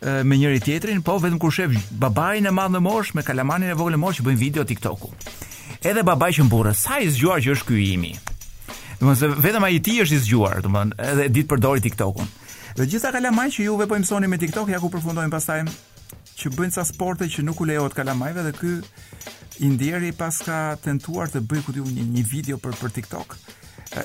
me 0.00 0.36
njëri 0.38 0.60
tjetrin, 0.64 1.02
po 1.04 1.18
vetëm 1.20 1.36
kur 1.38 1.52
shef 1.52 1.74
babain 2.00 2.46
e 2.48 2.50
madh 2.54 2.70
në 2.72 2.78
moshë 2.80 3.14
me 3.18 3.22
kalamanin 3.24 3.68
e 3.68 3.74
vogël 3.76 3.94
në 3.98 3.98
moshë 4.00 4.20
që 4.20 4.24
bëjnë 4.26 4.40
video 4.40 4.62
TikTok-u. 4.64 5.10
Edhe 5.84 6.02
babai 6.06 6.30
që 6.32 6.46
mburrë, 6.46 6.72
sa 6.74 6.98
i 7.04 7.10
zgjuar 7.12 7.42
që 7.44 7.52
është 7.52 7.68
ky 7.68 7.80
imi. 7.98 8.14
Domthonë 9.00 9.18
se 9.20 9.28
vetëm 9.44 9.66
ai 9.66 9.74
i 9.76 9.82
tij 9.84 10.00
është 10.06 10.16
i 10.16 10.22
zgjuar, 10.24 10.62
domthonë 10.64 10.96
edhe 11.10 11.28
ditë 11.34 11.50
përdori 11.52 11.84
TikTok-un. 11.84 12.32
Dhe 12.78 12.86
gjitha 12.88 13.10
ata 13.10 13.18
kalamaj 13.18 13.48
që 13.58 13.66
juve 13.68 13.86
po 13.90 14.00
soni 14.12 14.28
me 14.30 14.40
TikTok 14.40 14.72
ja 14.72 14.80
ku 14.80 14.88
përfundojnë 14.94 15.34
pastaj 15.36 15.60
që 16.40 16.52
bëjnë 16.56 16.74
ca 16.78 16.84
sporte 16.88 17.26
që 17.28 17.44
nuk 17.44 17.60
u 17.60 17.66
lejohet 17.68 17.96
kalamajve 17.96 18.46
dhe 18.46 18.52
ky 18.56 18.70
i 19.66 19.70
ndjeri 19.74 20.12
pas 20.16 20.36
ka 20.44 20.60
tentuar 20.80 21.28
të 21.28 21.42
bëj 21.48 21.60
ku 21.66 21.74
një 21.76 22.04
një 22.16 22.24
video 22.30 22.56
për 22.62 22.78
për 22.80 22.94
TikTok. 22.96 23.36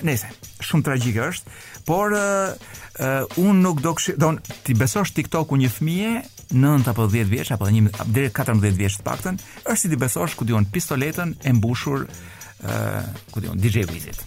Nëse, 0.03 0.27
shumë 0.65 0.85
tragjike 0.87 1.21
është, 1.29 1.53
por 1.87 2.15
uh, 2.17 2.55
uh, 2.97 3.41
un 3.41 3.59
nuk 3.61 3.79
do 3.85 3.93
kshi, 3.95 4.15
don 4.19 4.39
ti 4.65 4.73
besosh 4.75 5.13
TikToku 5.15 5.59
një 5.61 5.69
fëmie 5.71 6.13
9 6.55 6.89
apo 6.91 7.05
10 7.09 7.29
vjeç 7.31 7.51
apo 7.55 7.69
një 7.69 7.93
deri 8.13 8.31
14 8.33 8.79
vjeç 8.79 8.99
të 8.99 9.05
paktën, 9.07 9.37
është 9.65 9.79
si 9.83 9.93
ti 9.93 10.01
besosh 10.01 10.35
ku 10.39 10.47
diun 10.49 10.65
pistoletën 10.73 11.35
e 11.45 11.53
mbushur 11.55 12.03
uh, 12.03 13.03
ku 13.31 13.45
diun 13.45 13.61
DJ 13.61 13.85
Wizit. 13.93 14.19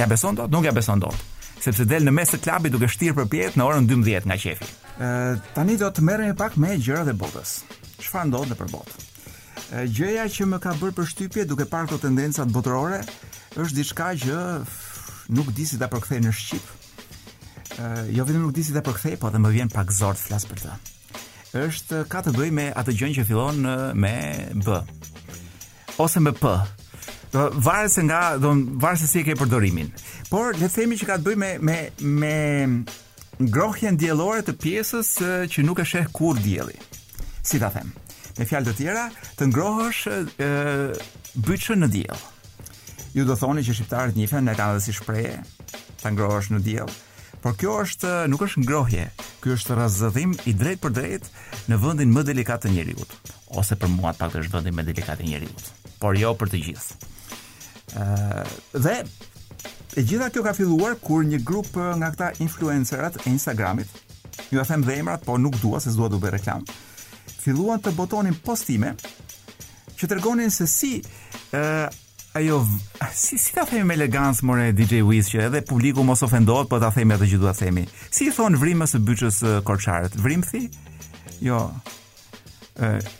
Ja 0.00 0.08
beson 0.08 0.38
dot, 0.40 0.50
nuk 0.50 0.64
ja 0.66 0.72
beson 0.74 1.02
dot, 1.04 1.16
sepse 1.60 1.84
del 1.84 2.08
në 2.08 2.16
mes 2.16 2.32
të 2.34 2.42
klubit 2.46 2.72
duke 2.74 2.88
shtirë 2.88 3.20
përpjet 3.20 3.60
në 3.60 3.68
orën 3.70 3.90
12 3.92 4.26
nga 4.30 4.40
qefi 4.40 4.72
tani 5.56 5.76
do 5.80 5.88
të 5.88 6.02
merrem 6.04 6.36
pak 6.36 6.56
me 6.60 6.74
gjërat 6.76 7.08
e 7.12 7.16
botës. 7.16 7.58
Çfarë 8.00 8.28
ndodh 8.30 8.52
në 8.52 8.66
botë? 8.70 9.06
Gjëja 9.88 10.24
që 10.34 10.46
më 10.50 10.58
ka 10.60 10.72
bërë 10.80 10.96
përshtypje 10.98 11.44
duke 11.48 11.66
parë 11.70 11.88
këto 11.92 12.00
tendenca 12.08 12.44
botërore 12.48 12.98
është 13.56 13.74
diçka 13.76 14.08
që 14.24 14.38
nuk 15.36 15.52
di 15.54 15.66
si 15.68 15.78
ta 15.78 15.86
përkthej 15.92 16.20
në 16.24 16.32
shqip. 16.34 16.66
Ë 17.78 17.88
jo 18.16 18.26
vetëm 18.26 18.44
nuk 18.44 18.54
di 18.56 18.64
si 18.66 18.74
ta 18.74 18.82
përkthej, 18.84 19.16
po 19.22 19.30
edhe 19.30 19.40
më 19.40 19.52
vjen 19.56 19.70
pak 19.72 19.92
zor 19.94 20.18
të 20.18 20.26
flas 20.26 20.48
për 20.50 20.64
të. 20.64 20.78
Është 21.66 22.02
ka 22.10 22.20
të 22.26 22.34
bëjë 22.36 22.54
me 22.58 22.66
atë 22.82 22.96
gjën 22.98 23.14
që 23.20 23.24
fillon 23.28 23.64
me 23.98 24.14
B 24.66 24.80
ose 26.00 26.20
me 26.22 26.32
P. 26.36 26.50
Do 27.32 27.42
varet 27.62 27.92
se 27.92 28.02
nga, 28.02 28.36
do 28.42 28.50
varet 28.80 29.00
se 29.02 29.06
si 29.06 29.18
e 29.20 29.24
ke 29.28 29.34
përdorimin. 29.38 29.90
Por 30.30 30.54
le 30.54 30.66
të 30.70 30.78
themi 30.82 30.96
që 30.98 31.06
ka 31.08 31.16
të 31.20 31.26
bëjë 31.30 31.40
me 31.40 31.50
me 31.60 31.80
me 32.00 32.36
ngrohjen 33.40 33.96
diellore 33.96 34.42
të 34.44 34.52
pjesës 34.60 35.12
që 35.52 35.64
nuk 35.64 35.80
e 35.80 35.86
sheh 35.88 36.06
kur 36.12 36.36
dielli. 36.40 36.76
Si 37.42 37.58
ta 37.60 37.70
them? 37.72 37.92
Me 38.36 38.46
fjalë 38.48 38.68
të 38.68 38.74
tjera, 38.78 39.06
të 39.38 39.48
ngrohesh 39.48 40.02
ë 40.08 40.50
byçën 41.48 41.80
në 41.82 41.88
diell. 41.92 42.20
Ju 43.16 43.24
do 43.26 43.34
thoni 43.36 43.64
që 43.66 43.74
shqiptarët 43.76 44.16
njihen 44.18 44.44
ne 44.46 44.54
kanë 44.56 44.82
si 44.84 44.92
shprehje, 44.94 45.38
ta 46.02 46.12
ngrohesh 46.12 46.50
në 46.52 46.60
diell. 46.66 46.92
Por 47.40 47.56
kjo 47.56 47.78
është 47.86 48.10
nuk 48.28 48.42
është 48.44 48.62
ngrohje, 48.66 49.06
ky 49.40 49.54
është 49.56 49.78
razëdhim 49.78 50.34
i 50.44 50.52
drejtë 50.52 50.82
për 50.82 50.94
drejtë 50.98 51.70
në 51.72 51.78
vendin 51.80 52.12
më 52.12 52.26
delikat 52.28 52.66
të 52.66 52.74
njerëzit, 52.74 53.14
ose 53.56 53.78
për 53.80 53.88
mua 53.94 54.12
pak 54.20 54.36
është 54.42 54.58
vendi 54.58 54.74
më 54.76 54.84
delikat 54.90 55.16
të 55.22 55.30
njerëzit, 55.30 55.70
por 56.02 56.20
jo 56.20 56.34
për 56.36 56.52
të 56.52 56.60
gjithë. 56.68 57.08
ë 57.90 58.44
dhe 58.84 58.98
E 59.98 60.02
gjitha 60.06 60.30
kjo 60.30 60.44
ka 60.46 60.52
filluar 60.54 60.94
kur 61.04 61.24
një 61.26 61.40
grup 61.46 61.72
nga 61.98 62.10
këta 62.14 62.28
influencerat 62.44 63.16
e 63.24 63.30
Instagramit, 63.32 63.88
ju 64.52 64.60
a 64.62 64.66
them 64.66 64.84
dhe 64.86 65.00
emrat, 65.02 65.24
po 65.26 65.34
nuk 65.38 65.58
dua 65.62 65.80
se 65.82 65.90
s'dua 65.90 66.08
të 66.12 66.20
bëj 66.22 66.32
reklam. 66.36 66.64
Filluan 67.40 67.82
të 67.82 67.94
botonin 67.98 68.36
postime 68.44 68.94
që 69.98 70.08
tregonin 70.08 70.52
se 70.54 70.66
si 70.70 70.92
ë 71.02 71.64
uh, 71.64 71.98
ajo 72.38 72.60
si 73.16 73.40
si 73.42 73.50
ta 73.56 73.64
themi 73.66 73.82
me 73.90 73.96
elegancë 73.98 74.46
more 74.46 74.68
DJ 74.76 75.00
Wiz 75.06 75.32
që 75.32 75.48
edhe 75.48 75.64
publiku 75.66 76.04
mos 76.06 76.22
ofendohet, 76.22 76.70
po 76.70 76.78
ta 76.80 76.92
themi 76.94 77.16
atë 77.16 77.32
që 77.32 77.40
dua 77.42 77.56
të 77.56 77.64
themi. 77.66 77.86
Si 78.08 78.28
i 78.30 78.34
thon 78.36 78.56
vrimës 78.62 78.94
së 78.94 79.02
byçës 79.08 79.42
korçarët? 79.66 80.14
Vrimthi? 80.22 80.68
Jo. 81.42 81.64
ë 82.80 82.86
uh, 82.94 83.12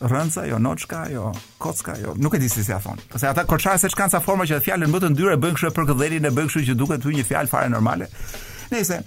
rënca, 0.00 0.44
jo 0.48 0.58
noçka, 0.58 1.02
jo 1.12 1.30
kocka, 1.60 1.96
jo. 2.00 2.14
Nuk 2.18 2.34
e 2.34 2.40
di 2.42 2.48
si 2.48 2.64
s'ia 2.64 2.78
thon. 2.80 2.98
Pse 3.12 3.26
ata 3.28 3.44
korçare 3.48 3.78
se 3.78 3.88
sa 3.90 4.20
forma 4.20 4.44
që 4.44 4.60
fjalën 4.62 4.88
më 4.88 5.00
të 5.00 5.10
ndyrë 5.10 5.32
e 5.36 5.40
bëjnë 5.42 5.54
kështu 5.56 5.72
për 5.76 5.88
këdhëlin 5.90 6.24
e 6.26 6.30
bëjnë 6.34 6.48
kështu 6.48 6.64
që 6.70 6.74
duket 6.76 7.04
hu 7.04 7.10
një 7.10 7.24
fjalë 7.24 7.48
fare 7.48 7.68
normale. 7.68 8.08
Nëse 8.70 9.00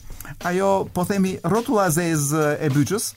ajo 0.43 0.87
po 0.93 1.05
themi 1.05 1.37
rrotulla 1.43 1.89
zez 1.91 2.31
e 2.33 2.69
byçës 2.73 3.11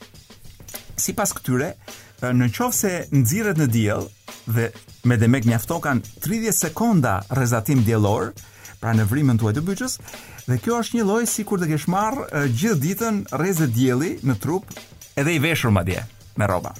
sipas 0.97 1.33
këtyre 1.35 1.73
në 2.21 2.49
qovë 2.49 2.73
se 2.73 2.91
nxirret 3.13 3.57
në 3.57 3.67
diell 3.69 4.07
dhe 4.47 4.71
me 5.05 5.17
demek 5.17 5.45
mjafto 5.45 5.79
kan 5.79 6.01
30 6.23 6.55
sekonda 6.55 7.19
rrezatim 7.31 7.83
diellor 7.85 8.31
pra 8.81 8.93
në 8.95 9.05
vrimën 9.09 9.37
tuaj 9.41 9.53
të 9.57 9.63
byçës 9.67 9.99
dhe 10.47 10.57
kjo 10.63 10.79
është 10.81 10.97
një 10.99 11.05
lloj 11.09 11.23
sikur 11.29 11.61
të 11.61 11.71
kesh 11.73 11.89
marr 11.91 12.25
gjithë 12.47 12.81
ditën 12.83 13.21
rrezë 13.35 13.69
dielli 13.75 14.15
në 14.23 14.39
trup 14.41 14.69
edhe 15.17 15.35
i 15.35 15.41
veshur 15.43 15.73
madje 15.75 16.01
me 16.37 16.47
rroba 16.47 16.73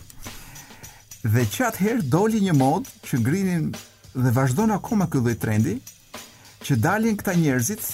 Dhe 1.27 1.43
që 1.51 1.63
atëherë 1.72 2.05
doli 2.07 2.39
një 2.46 2.53
mod 2.55 2.88
që 3.07 3.17
ngrinin 3.19 3.69
dhe 4.15 4.31
vazhdojnë 4.36 4.75
akoma 4.77 5.07
këtë 5.12 5.24
dhe 5.25 5.34
trendi, 5.41 5.74
që 6.63 6.77
dalin 6.84 7.17
këta 7.19 7.34
njerëzit, 7.38 7.88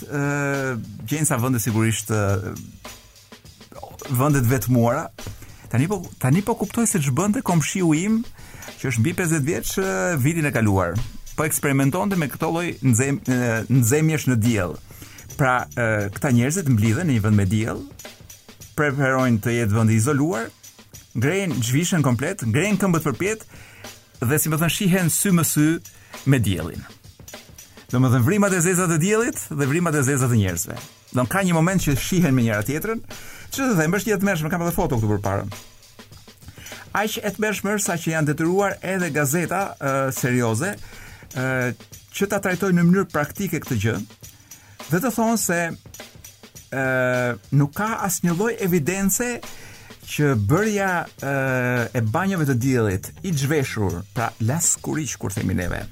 gjenë 1.10 1.28
sa 1.28 1.38
vëndet 1.42 1.64
sigurisht 1.64 2.12
e, 2.14 2.20
vëndet 4.16 4.46
vetë 4.50 4.72
muara, 4.74 5.08
tani 5.74 5.90
po, 5.92 5.98
tani 6.22 6.44
po 6.46 6.56
kuptoj 6.62 6.86
se 6.90 7.02
që 7.04 7.14
bënde 7.18 7.42
kom 7.46 7.62
shiu 7.66 7.90
im 7.98 8.20
që 8.80 8.92
është 8.92 9.04
mbi 9.04 9.16
50 9.20 9.46
vjetë 9.50 9.88
vitin 10.24 10.48
e 10.50 10.54
kaluar, 10.56 10.94
po 11.36 11.48
eksperimenton 11.50 12.14
dhe 12.14 12.20
me 12.22 12.30
këto 12.32 12.50
loj 12.56 12.68
nëzem, 12.86 13.20
nëzemjesh 13.74 14.30
në 14.30 14.40
djelë. 14.48 14.82
Pra 15.34 15.58
këta 16.14 16.30
njerëzit 16.38 16.68
mblidhe 16.70 17.08
në 17.08 17.18
një 17.18 17.24
vënd 17.26 17.40
me 17.40 17.48
djelë, 17.50 18.12
preferojnë 18.78 19.42
të 19.44 19.58
jetë 19.58 19.76
vëndi 19.80 19.98
izoluar, 19.98 20.50
ngrejn 21.16 21.54
gjvishën 21.62 22.02
komplet, 22.06 22.42
ngrejn 22.48 22.78
këmbët 22.82 23.04
për 23.06 23.18
pjetë, 23.20 23.62
dhe 24.24 24.38
si 24.40 24.50
më 24.50 24.60
thënë 24.62 24.74
shihen 24.78 25.12
sy 25.14 25.34
më 25.36 25.44
sy 25.46 25.68
me 26.30 26.40
djelin. 26.42 26.82
Dhe 27.92 28.00
më 28.02 28.10
thënë 28.16 28.26
vrimat 28.26 28.56
e 28.58 28.62
zezat 28.66 28.96
e 28.96 28.98
djelit 29.02 29.38
dhe 29.52 29.68
vrimat 29.70 29.96
e 30.00 30.02
zezat 30.08 30.32
e 30.34 30.40
njerëzve. 30.42 30.78
Dhe 31.14 31.26
ka 31.30 31.44
një 31.46 31.54
moment 31.54 31.84
që 31.86 31.94
shihen 32.02 32.34
me 32.34 32.46
njëra 32.48 32.64
tjetërën, 32.70 33.04
që 33.54 33.60
të 33.62 33.76
dhe 33.78 33.88
mbështë 33.92 34.14
jetë 34.14 34.30
mërshme, 34.30 34.50
kam 34.50 34.66
edhe 34.66 34.74
foto 34.74 34.98
këtu 34.98 35.12
për 35.12 35.22
parën. 35.28 35.54
Aqë 36.98 37.22
e 37.26 37.32
të 37.36 37.78
sa 37.82 37.96
që 37.98 38.12
janë 38.14 38.30
detyruar 38.32 38.76
edhe 38.82 39.10
gazeta 39.10 39.62
e, 39.70 40.12
serioze, 40.14 40.76
e, 40.78 41.74
që 42.14 42.28
ta 42.30 42.40
trajtoj 42.40 42.72
në 42.74 42.84
mënyrë 42.88 43.10
praktike 43.14 43.60
këtë 43.64 43.78
gjë, 43.86 43.94
vetë 44.92 45.04
të 45.08 45.14
thonë 45.18 45.40
se 45.42 45.60
e, 45.70 46.84
nuk 47.52 47.74
ka 47.78 47.92
asnjë 48.10 48.38
lloj 48.38 48.52
evidence 48.62 49.30
që 50.14 50.34
bërja 50.36 50.90
eh, 51.04 51.30
e, 51.30 51.86
e 51.98 52.02
banjove 52.06 52.46
të 52.50 52.56
diellit 52.62 53.10
i 53.26 53.32
zhveshur, 53.34 54.00
pra 54.14 54.30
las 54.46 54.76
kuriq 54.86 55.16
kur 55.20 55.34
themi 55.34 55.56
neve. 55.58 55.82
E, 55.84 55.90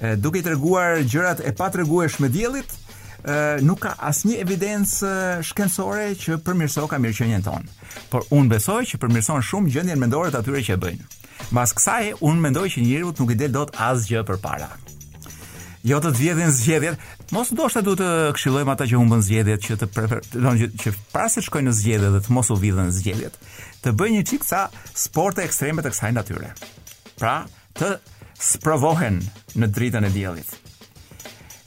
eh, 0.00 0.14
duke 0.16 0.40
i 0.40 0.46
treguar 0.46 1.02
gjërat 1.04 1.40
e 1.44 1.52
me 2.22 2.28
diellit, 2.28 2.64
ë 2.64 3.34
eh, 3.34 3.64
nuk 3.64 3.80
ka 3.84 3.94
asnjë 4.00 4.38
evidencë 4.44 5.42
shkencore 5.50 6.14
që 6.16 6.40
përmirëson 6.44 6.88
ka 6.88 6.98
mirëqenien 6.98 7.44
tonë. 7.44 7.68
Por 8.10 8.24
unë 8.30 8.54
besoj 8.56 8.82
që 8.84 9.00
përmirëson 9.00 9.42
shumë 9.42 9.70
gjendjen 9.72 9.98
mendore 10.00 10.30
të 10.30 10.40
atyre 10.40 10.62
që 10.64 10.74
e 10.74 10.80
bëjnë. 10.80 11.12
Mbas 11.52 11.72
kësaj, 11.76 12.12
unë 12.24 12.40
mendoj 12.40 12.66
që 12.72 12.84
njeriu 12.84 13.14
nuk 13.18 13.32
i 13.32 13.40
del 13.40 13.52
dot 13.52 13.76
asgjë 13.76 14.24
përpara 14.28 14.72
jo 15.84 15.98
të 16.00 16.10
zgjedhin 16.16 16.50
zgjedhjet. 16.54 17.02
Mos 17.34 17.50
ndoshta 17.52 17.82
duhet 17.84 18.00
të 18.00 18.08
këshillojmë 18.38 18.72
ata 18.72 18.86
që 18.88 18.98
humbën 18.98 19.22
zgjedhjet 19.26 19.66
që 19.66 19.76
të 19.82 19.88
preferon 19.92 20.58
që, 20.62 20.70
që 20.80 20.94
para 21.12 21.28
se 21.28 21.42
shkojnë 21.44 21.68
në 21.70 21.76
zgjedhje 21.80 22.10
dhe 22.14 22.22
të 22.24 22.32
mos 22.34 22.50
u 22.50 22.56
vidhen 22.60 22.90
zgjedhjet, 22.94 23.36
të 23.84 23.92
bëjnë 24.00 24.18
një 24.22 24.26
çik 24.30 24.46
sa 24.48 24.64
sporte 25.04 25.44
ekstreme 25.44 25.84
të 25.84 25.92
kësaj 25.92 26.12
natyre. 26.16 26.52
Pra, 27.20 27.36
të 27.76 27.94
sprovohen 28.40 29.20
në 29.60 29.68
dritën 29.76 30.08
e 30.08 30.12
diellit. 30.14 30.56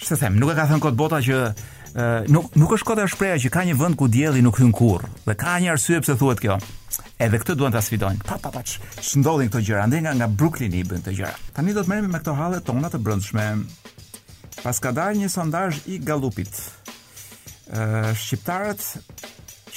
Ç'të 0.02 0.20
them, 0.24 0.38
nuk 0.42 0.52
e 0.54 0.58
ka 0.60 0.66
thënë 0.70 0.84
kot 0.88 0.98
bota 1.00 1.22
që 1.26 1.38
e, 1.48 2.10
nuk 2.34 2.50
nuk 2.58 2.74
është 2.76 2.90
kota 2.90 3.06
e 3.06 3.12
shpreha 3.14 3.38
që 3.44 3.54
ka 3.54 3.64
një 3.70 3.76
vend 3.80 3.98
ku 4.00 4.08
dielli 4.10 4.42
nuk 4.44 4.58
hyn 4.62 4.74
kurrë. 4.74 5.08
dhe 5.28 5.36
ka 5.38 5.60
një 5.62 5.72
arsye 5.76 6.02
pse 6.02 6.18
thuhet 6.18 6.40
kjo. 6.42 6.58
Edhe 7.22 7.38
këtë 7.42 7.54
duan 7.58 7.72
ta 7.74 7.82
sfidojnë. 7.82 8.24
Pa 8.26 8.38
pa 8.38 8.50
pa, 8.54 8.62
ç'ndodhin 8.62 9.50
këto 9.50 9.62
gjëra? 9.66 9.88
Ndaj 9.90 10.02
nga 10.02 10.14
nga 10.16 10.28
Brooklyn 10.28 10.74
i 10.78 10.84
bën 10.86 11.02
këto 11.02 11.14
gjëra. 11.18 11.34
Tani 11.54 11.74
do 11.74 11.82
të 11.84 11.90
merremi 11.90 12.08
me 12.14 12.20
këto 12.22 12.34
halle 12.38 12.62
tona 12.62 12.90
të 12.94 12.98
brendshme. 13.02 13.46
Pas 14.68 14.82
ka 14.84 14.92
dalë 14.92 15.22
një 15.22 15.28
sondazh 15.32 15.78
i 15.88 15.96
Gallupit. 16.04 16.52
shqiptarët 18.20 18.82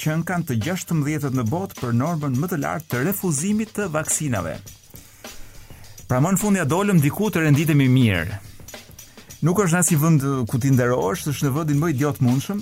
që 0.01 0.15
kanë 0.27 0.47
të 0.49 0.57
16-të 0.65 1.31
në 1.31 1.45
botë 1.47 1.77
për 1.79 1.93
normën 1.95 2.35
më 2.41 2.49
të 2.51 2.57
lartë 2.63 2.87
të 2.91 2.99
refuzimit 3.05 3.71
të 3.77 3.85
vaksinave. 3.93 4.57
Pra 6.09 6.19
më 6.19 6.33
në 6.35 6.41
fund 6.43 6.59
ja 6.59 6.65
dolëm 6.67 6.99
diku 6.99 7.29
të 7.31 7.45
renditemi 7.45 7.87
mirë. 7.95 8.41
Nuk 9.47 9.63
është 9.63 9.77
nësi 9.79 9.99
vënd 10.03 10.27
ku 10.51 10.59
ti 10.59 10.73
nderohesh, 10.75 11.23
është 11.31 11.47
në 11.47 11.55
vendin 11.55 11.79
më 11.79 11.93
idiot 11.95 12.19
mundshëm, 12.27 12.59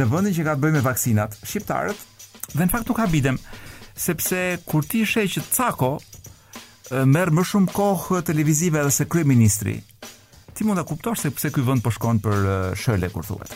në 0.00 0.08
vendin 0.08 0.32
që 0.38 0.48
ka 0.48 0.56
të 0.56 0.62
bëjmë 0.64 0.78
me 0.80 0.86
vaksinat. 0.88 1.36
Shqiptarët 1.44 2.00
dhe 2.56 2.64
në 2.64 2.72
fakt 2.72 2.88
nuk 2.88 3.04
habitem 3.04 3.36
sepse 4.06 4.40
kur 4.64 4.88
ti 4.88 5.04
sheh 5.04 5.28
që 5.36 5.44
Cako 5.52 5.96
merr 7.12 7.36
më 7.36 7.44
shumë 7.50 7.74
kohë 7.76 8.24
televizive 8.24 8.80
edhe 8.80 8.96
se 9.02 9.04
kryeministri, 9.04 9.82
ti 10.54 10.64
mund 10.64 10.78
ta 10.78 10.84
kuptosh 10.86 11.20
se 11.22 11.30
pse 11.34 11.50
ky 11.54 11.60
vend 11.66 11.82
po 11.82 11.90
shkon 11.94 12.20
për 12.22 12.46
shële 12.78 13.08
kur 13.12 13.26
thuhet. 13.26 13.54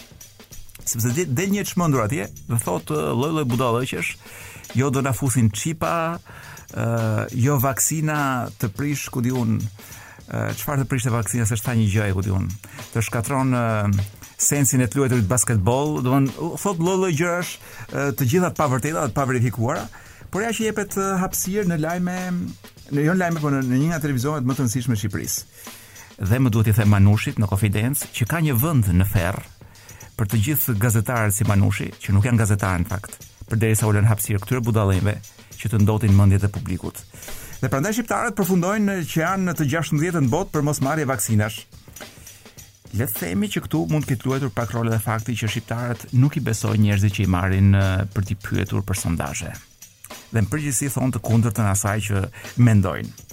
Sepse 0.88 1.12
ditë 1.14 1.34
del 1.36 1.52
një 1.52 1.64
çmendur 1.68 2.04
atje, 2.06 2.26
do 2.48 2.56
thot, 2.58 2.90
lloj-lloj 2.90 3.44
budallë 3.50 3.82
që 3.90 3.98
është, 4.02 4.34
jo 4.80 4.88
do 4.94 5.02
na 5.04 5.12
fusin 5.14 5.50
çipa, 5.52 5.96
uh, 6.16 7.22
jo 7.44 7.58
vaksina 7.62 8.18
të 8.60 8.70
prish 8.78 9.08
ku 9.12 9.20
di 9.24 9.34
çfarë 10.28 10.82
uh, 10.82 10.84
të 10.84 10.88
prish 10.90 11.06
të 11.06 11.12
vaksina 11.14 11.46
se 11.48 11.56
është 11.58 11.76
një 11.80 11.88
gjë 11.94 12.08
ku 12.16 12.24
di 12.24 12.32
Të 12.94 13.02
shkatron 13.04 13.52
uh, 13.54 14.08
sensin 14.38 14.82
e 14.84 14.88
të 14.88 14.98
luajtur 14.98 15.22
të 15.22 15.30
basketbol, 15.30 15.98
do 16.02 16.12
von 16.16 16.26
thot 16.32 16.80
lloj-lloj 16.80 17.12
gjërash, 17.16 17.54
uh, 17.92 18.10
të 18.16 18.28
gjitha 18.32 18.50
të 18.50 18.58
pavërteta, 18.58 19.06
të 19.08 19.14
pavërifikuara, 19.16 19.86
por 20.32 20.42
ja 20.44 20.50
që 20.56 20.70
jepet 20.70 20.98
uh, 21.00 21.14
hapësirë 21.22 21.68
në 21.74 21.82
lajme 21.84 22.18
në 22.88 23.04
jo 23.06 23.12
në 23.12 23.22
lajme, 23.26 23.42
po 23.44 23.52
në 23.52 23.62
një 23.68 23.90
nga 23.92 24.00
televizionet 24.04 24.48
më 24.48 24.56
të 24.56 24.64
nësishme 24.66 24.96
Shqipërisë 25.00 25.42
dhe 26.18 26.38
më 26.38 26.50
duhet 26.50 26.68
i 26.72 26.74
them 26.74 26.90
Manushit 26.92 27.38
në 27.38 27.46
konfidencë 27.50 28.08
që 28.14 28.26
ka 28.30 28.40
një 28.42 28.56
vend 28.58 28.90
në 28.90 29.06
ferr 29.12 29.38
për 30.18 30.26
të 30.30 30.40
gjithë 30.44 30.74
gazetarët 30.82 31.34
si 31.36 31.44
Manushi, 31.46 31.92
që 32.02 32.10
nuk 32.12 32.24
janë 32.26 32.40
gazetarë 32.42 32.80
në 32.82 32.88
fakt, 32.90 33.12
përderisa 33.46 33.86
ulën 33.86 34.08
hapësirë 34.10 34.40
këtyre 34.42 34.62
budallëve 34.66 35.12
që 35.58 35.70
të 35.70 35.78
ndotin 35.84 36.14
mendjet 36.18 36.48
e 36.48 36.50
publikut. 36.50 36.96
Dhe 37.60 37.70
prandaj 37.70 37.92
shqiptarët 37.94 38.34
përfundojnë 38.38 38.96
që 39.06 39.20
janë 39.22 39.46
në 39.46 39.54
të 39.60 39.68
16-të 39.76 40.24
në 40.24 40.32
botë 40.32 40.52
për 40.56 40.66
mos 40.66 40.82
marrje 40.82 41.06
vaksinash. 41.10 41.60
Le 42.98 43.06
të 43.06 43.18
themi 43.20 43.50
që 43.52 43.62
këtu 43.68 43.84
mund 43.92 44.06
të 44.08 44.16
ketë 44.16 44.26
luajtur 44.26 44.52
pak 44.58 44.74
rol 44.74 44.90
edhe 44.90 44.98
fakti 45.06 45.38
që 45.38 45.52
shqiptarët 45.54 46.08
nuk 46.18 46.38
i 46.38 46.42
besojnë 46.48 46.82
njerëzve 46.88 47.12
që 47.14 47.24
i 47.24 47.30
marrin 47.30 47.70
për 48.14 48.26
të 48.30 48.38
pyetur 48.42 48.82
për 48.88 49.02
sondazhe. 49.04 49.54
Dhe 50.32 50.42
në 50.42 50.50
përgjithësi 50.50 50.90
thonë 50.96 51.14
të 51.14 51.22
kundërtën 51.30 51.70
asaj 51.76 51.98
që 52.10 52.22
mendojnë. 52.58 53.27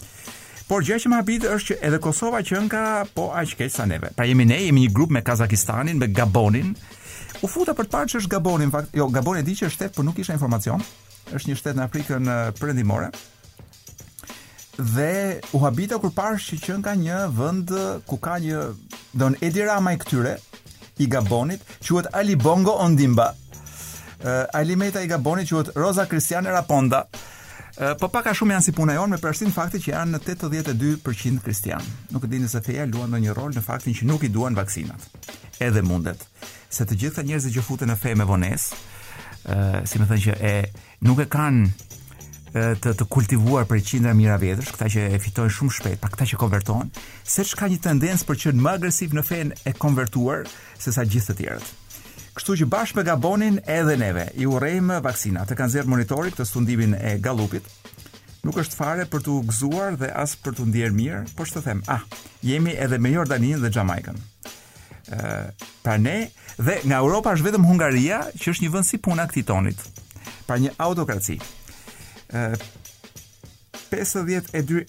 Por 0.66 0.82
gjë 0.82 0.98
që 1.04 1.10
më 1.12 1.18
habit 1.20 1.44
është 1.54 1.68
që 1.70 1.76
edhe 1.88 2.00
Kosova 2.02 2.40
që 2.42 2.60
ka 2.74 2.80
po 3.14 3.28
aq 3.38 3.52
keq 3.60 3.70
sa 3.72 3.86
neve. 3.86 4.10
Pra 4.18 4.26
jemi 4.26 4.48
ne, 4.50 4.58
jemi 4.66 4.86
një 4.88 4.94
grup 4.96 5.12
me 5.14 5.22
Kazakistanin, 5.22 6.00
me 6.02 6.08
Gabonin. 6.10 6.72
U 7.44 7.48
futa 7.52 7.76
për 7.78 7.86
të 7.86 7.92
parë 7.94 8.10
që 8.16 8.20
është 8.24 8.32
Gabonin, 8.32 8.72
fakt, 8.74 8.96
jo 8.98 9.06
Gabon 9.14 9.38
e 9.38 9.44
di 9.46 9.54
që 9.54 9.68
është 9.68 9.76
shtet, 9.76 9.94
por 9.94 10.06
nuk 10.08 10.16
kisha 10.18 10.34
informacion. 10.34 10.82
Është 11.30 11.50
një 11.52 11.58
shtet 11.60 11.78
në 11.78 11.86
Afrikën 11.86 12.32
Perëndimore. 12.58 13.12
Dhe 14.80 15.40
u 15.56 15.62
habita 15.62 16.00
kur 16.02 16.14
parë 16.18 16.42
që 16.42 16.58
që 16.66 16.80
ka 16.88 16.96
një 17.00 17.20
vend 17.38 17.76
ku 18.10 18.18
ka 18.18 18.40
një 18.42 18.64
don 19.22 19.38
edirama 19.46 19.94
i 19.96 20.02
këtyre 20.02 20.34
i 21.02 21.06
Gabonit, 21.08 21.62
quhet 21.86 22.10
Ali 22.14 22.36
Bongo 22.36 22.74
Ondimba. 22.82 23.30
Uh, 24.26 24.50
Ali 24.58 24.74
i 24.74 25.08
Gabonit 25.14 25.48
quhet 25.50 25.76
Rosa 25.76 26.08
Cristiane 26.10 26.50
Raponda 26.50 27.06
po 28.00 28.08
pak 28.10 28.28
a 28.32 28.34
shumë 28.38 28.56
janë 28.56 28.64
si 28.70 28.74
puna 28.76 28.94
jonë 28.96 29.16
me 29.16 29.20
përshtin 29.20 29.52
faktit 29.52 29.84
që 29.84 29.92
janë 29.92 30.14
në 30.16 30.20
82% 30.24 31.42
kristian. 31.44 31.84
Nuk 32.14 32.24
e 32.24 32.30
dini 32.32 32.48
se 32.52 32.62
feja 32.64 32.86
luan 32.88 33.12
në 33.12 33.20
një 33.26 33.34
rol 33.36 33.52
në 33.56 33.64
faktin 33.66 33.96
që 33.98 34.08
nuk 34.08 34.24
i 34.24 34.30
duan 34.32 34.56
vaksinat. 34.56 35.02
Edhe 35.60 35.82
mundet. 35.84 36.24
Se 36.72 36.88
të 36.88 36.96
gjitha 37.04 37.26
njerëzit 37.28 37.56
që 37.58 37.66
futen 37.68 37.92
në 37.92 38.00
fe 38.02 38.16
me 38.16 38.26
vones, 38.28 38.70
Uh, 39.46 39.84
si 39.86 40.00
më 40.02 40.08
thënë 40.10 40.22
që 40.24 40.34
e 40.50 40.54
nuk 41.06 41.20
e 41.22 41.28
kanë 41.30 42.64
të 42.82 42.94
të 42.98 43.06
kultivuar 43.14 43.68
për 43.70 43.84
qindra 43.86 44.16
mira 44.18 44.40
vjetësh, 44.42 44.72
këta 44.74 44.88
që 44.90 45.04
e 45.14 45.20
fitojnë 45.22 45.54
shumë 45.54 45.74
shpejt, 45.76 46.00
pa 46.02 46.10
këta 46.10 46.26
që 46.32 46.40
konvertohen, 46.42 46.90
se 47.22 47.46
çka 47.52 47.70
një 47.70 47.78
tendencë 47.86 48.26
për 48.26 48.40
të 48.40 48.42
qenë 48.48 48.66
më 48.66 48.74
agresiv 48.80 49.14
në 49.14 49.26
fen 49.30 49.54
e 49.70 49.76
konvertuar 49.78 50.50
sesa 50.82 51.06
gjithë 51.06 51.36
të 51.36 51.38
tjerët. 51.44 51.76
Kështu 52.36 52.56
që 52.60 52.66
bashkë 52.68 52.98
me 53.00 53.04
Gabonin 53.08 53.58
edhe 53.72 53.94
neve, 53.96 54.26
i 54.36 54.44
urejmë 54.44 54.98
vaksina. 55.06 55.46
Të 55.48 55.56
kanë 55.56 55.72
zirë 55.72 55.92
monitori 55.94 56.34
këtë 56.34 56.46
stundimin 56.50 56.98
e 57.00 57.14
galupit. 57.24 57.68
Nuk 58.44 58.58
është 58.60 58.76
fare 58.76 59.06
për 59.10 59.22
të 59.26 59.36
gëzuar 59.48 59.96
dhe 60.02 60.10
asë 60.20 60.42
për 60.44 60.58
të 60.58 60.66
ndjerë 60.70 60.98
mirë, 60.98 61.20
por 61.38 61.48
shtë 61.48 61.62
them, 61.64 61.80
ah, 61.96 62.02
jemi 62.46 62.74
edhe 62.76 63.00
me 63.02 63.14
Jordanin 63.16 63.64
dhe 63.64 63.72
Jamaikën. 63.74 64.20
Uh, 65.16 65.46
pra 65.86 65.96
ne, 66.02 66.18
dhe 66.58 66.76
nga 66.90 67.00
Europa 67.06 67.32
është 67.38 67.46
vetëm 67.48 67.66
Hungaria, 67.70 68.18
që 68.36 68.52
është 68.52 68.64
një 68.66 68.74
vënd 68.74 68.88
si 68.90 69.00
puna 69.08 69.28
këti 69.30 69.44
tonit. 69.48 69.82
Pra 70.46 70.58
një 70.60 70.74
autokraci. 70.88 71.38
Uh, 72.36 72.58
52% 73.94 74.84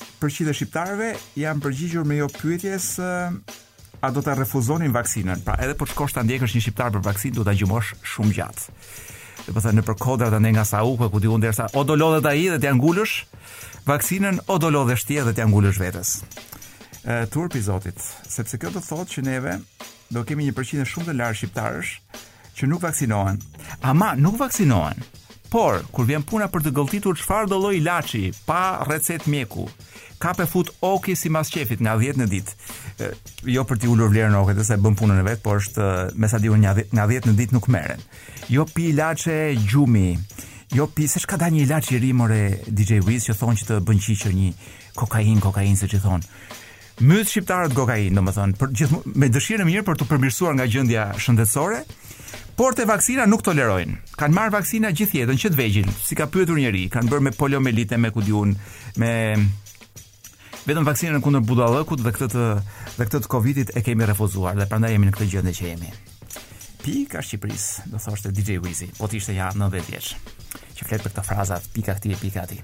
e 0.50 0.56
shqiptarve 0.56 1.12
janë 1.38 1.64
përgjigjur 1.68 2.10
me 2.10 2.18
jo 2.24 2.28
pyetjes... 2.42 2.90
Uh, 2.98 3.62
a 4.00 4.10
do 4.10 4.20
ta 4.22 4.34
refuzonin 4.34 4.92
vaksinën. 4.92 5.40
Pra 5.44 5.56
edhe 5.62 5.76
për 5.78 5.90
shkosh 5.94 6.14
ta 6.16 6.24
ndjekësh 6.24 6.56
një 6.56 6.62
shqiptar 6.66 6.92
për 6.94 7.04
vaksinë, 7.06 7.38
do 7.38 7.44
ta 7.46 7.54
gjumosh 7.56 7.94
shumë 8.14 8.34
gjatë. 8.38 8.76
Do 9.46 9.52
po 9.54 9.58
të 9.60 9.64
thënë 9.66 9.78
në 9.80 9.86
përkodrat 9.86 10.34
ende 10.38 10.50
nga 10.56 10.64
sa 10.68 10.82
uka 10.84 11.08
ku 11.10 11.20
diun 11.22 11.40
derisa 11.42 11.68
o 11.78 11.84
do 11.86 11.94
lodhet 11.94 12.26
ai 12.26 12.48
dhe 12.52 12.58
t'ia 12.60 12.72
ngulësh 12.74 13.16
vaksinën 13.86 14.40
o 14.52 14.56
do 14.58 14.70
lodhesh 14.74 15.04
ti 15.06 15.20
dhe 15.26 15.32
t'ia 15.36 15.46
ngulësh 15.46 15.78
vetes. 15.82 16.20
E 17.06 17.24
i 17.28 17.60
zotit, 17.62 18.00
sepse 18.28 18.58
kjo 18.58 18.70
do 18.74 18.80
të 18.80 18.88
thotë 18.90 19.12
që 19.12 19.22
neve 19.22 19.54
do 20.10 20.24
kemi 20.24 20.44
një 20.50 20.56
përqindje 20.56 20.86
shumë 20.92 21.06
të 21.06 21.12
lartë 21.18 21.38
shqiptarësh 21.38 21.92
që 22.58 22.66
nuk 22.66 22.82
vaksinohen. 22.82 23.38
Ama 23.82 24.14
nuk 24.16 24.36
vaksinohen. 24.40 24.98
Por 25.50 25.84
kur 25.94 26.04
vjen 26.10 26.26
puna 26.26 26.50
për 26.50 26.66
të 26.66 26.74
gëlltitur 26.76 27.14
çfarë 27.14 27.46
do 27.52 27.60
lloj 27.62 27.76
ilaçi 27.78 28.32
pa 28.50 28.82
recetë 28.88 29.30
mjeku, 29.30 29.68
kape 30.18 30.44
fut 30.48 30.70
oki 30.86 31.14
si 31.16 31.28
mas 31.32 31.50
qefit 31.52 31.80
nga 31.84 31.96
10 31.98 32.20
në 32.22 32.26
ditë. 32.30 33.08
Jo 33.52 33.64
për 33.68 33.80
t'i 33.82 33.88
ullur 33.90 34.10
vlerën 34.12 34.34
oke, 34.38 34.54
se 34.64 34.76
bën 34.80 34.96
punën 34.98 35.20
e 35.20 35.26
vetë, 35.26 35.42
por 35.44 35.60
është 35.60 35.86
me 36.16 36.28
sa 36.28 36.40
diun 36.42 36.62
nga 36.64 36.74
10 36.78 37.28
në 37.30 37.36
ditë 37.40 37.56
nuk 37.56 37.68
meren. 37.72 38.00
Jo 38.52 38.64
pi 38.68 38.90
lache 38.96 39.36
gjumi, 39.66 40.16
jo 40.74 40.88
pi, 40.88 41.08
se 41.10 41.20
shka 41.22 41.36
da 41.40 41.50
një 41.52 41.66
lache 41.70 41.96
i 41.98 42.02
rimore 42.02 42.40
DJ 42.68 43.02
Wiz 43.06 43.28
që 43.28 43.36
thonë 43.40 43.60
që 43.60 43.68
të 43.70 43.80
bën 43.86 44.04
qiqër 44.06 44.36
një 44.40 44.52
kokain, 44.96 45.40
kokain, 45.44 45.76
se 45.76 45.90
që 45.92 46.02
thonë. 46.04 46.30
Mytë 46.96 47.28
shqiptarët 47.28 47.74
kokain, 47.76 48.14
në 48.16 48.22
më 48.24 48.32
thonë, 48.32 48.54
për, 48.56 48.70
gjith, 48.80 48.94
me 49.20 49.28
dëshirë 49.28 49.64
në 49.64 49.68
mirë 49.68 49.84
për 49.88 49.98
të 50.00 50.06
përmirësuar 50.14 50.56
nga 50.56 50.68
gjëndja 50.74 51.10
shëndetsore, 51.20 51.84
Por 52.56 52.72
te 52.72 52.86
vaksina 52.88 53.26
nuk 53.28 53.42
tolerojnë. 53.44 53.98
Kan 54.16 54.32
marr 54.32 54.48
vaksina 54.54 54.88
jetën 54.88 55.28
që 55.36 55.50
të 55.52 55.58
vegjël, 55.58 55.90
si 56.00 56.16
ka 56.16 56.24
pyetur 56.32 56.56
njëri, 56.56 56.86
kanë 56.88 57.10
bërë 57.12 57.24
me 57.26 57.32
poliomielite, 57.36 57.98
me 58.00 58.08
kudiun, 58.10 58.54
me 58.96 59.10
vetëm 60.66 60.86
vaksinën 60.88 61.22
kundër 61.22 61.44
budallëkut 61.46 62.00
dhe 62.02 62.10
këtë 62.16 62.28
të 62.32 62.44
dhe 62.96 63.04
këtë 63.06 63.20
të 63.22 63.28
Covidit 63.30 63.70
e 63.78 63.82
kemi 63.86 64.06
refuzuar 64.08 64.56
dhe 64.58 64.66
prandaj 64.70 64.90
jemi 64.96 65.08
në 65.08 65.14
këtë 65.14 65.28
gjendje 65.32 65.52
që 65.60 65.66
jemi. 65.68 65.90
Pika 66.82 67.22
Shqipërisë, 67.22 67.86
do 67.92 68.00
thoshte 68.02 68.32
DJ 68.34 68.58
Wizi, 68.62 68.88
po 68.98 69.06
të 69.10 69.18
ishte 69.20 69.34
ja 69.34 69.50
90 69.54 69.86
vjeç. 69.90 70.10
Që 70.76 70.86
flet 70.88 71.06
për 71.06 71.12
këtë 71.14 71.24
frazat, 71.26 71.68
pika 71.74 71.94
këtij 71.98 72.16
e 72.16 72.18
pika 72.20 72.44
aty. 72.46 72.58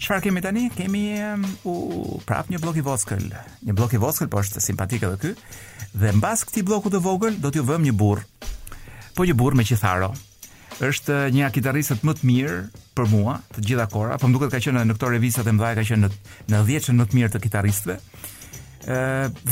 Çfarë 0.00 0.26
kemi 0.28 0.44
tani? 0.44 0.66
Kemi 0.76 1.02
um, 1.30 1.48
u 1.72 2.18
prap 2.28 2.50
një 2.52 2.60
blok 2.62 2.78
i 2.80 2.84
voskël. 2.86 3.24
Një 3.66 3.76
blok 3.76 3.96
i 3.98 4.02
voskël, 4.04 4.30
po 4.32 4.42
është 4.44 4.62
simpatik 4.64 5.04
edhe 5.08 5.18
ky. 5.22 5.34
Dhe 5.96 6.12
mbas 6.16 6.44
këtij 6.48 6.64
bloku 6.68 6.92
të 6.92 7.00
vogël 7.04 7.40
do 7.40 7.52
t'ju 7.52 7.64
vëmë 7.68 7.90
një 7.90 7.96
burr. 8.00 8.24
Po 9.16 9.26
një 9.28 9.36
burr 9.36 9.56
me 9.56 9.64
qitharo 9.66 10.12
është 10.84 11.28
një 11.32 11.42
nga 11.44 11.50
kitaristët 11.54 12.02
më 12.04 12.14
të 12.18 12.26
mirë 12.28 12.56
për 12.96 13.06
mua 13.08 13.36
të 13.56 13.62
gjitha 13.68 13.86
kora, 13.92 14.16
po 14.20 14.28
më 14.28 14.36
duket 14.36 14.52
ka 14.54 14.60
qenë 14.64 14.82
në 14.88 14.96
këto 14.96 15.10
revista 15.14 15.44
të 15.46 15.54
mëdha 15.56 15.70
ka 15.78 15.84
qenë 15.88 16.02
në 16.02 16.10
në 16.52 16.62
10 16.70 16.86
shën 16.86 16.98
më 17.00 17.06
të 17.10 17.16
mirë 17.18 17.32
të 17.36 17.40
kitaristëve. 17.44 17.96
Ë 18.86 18.98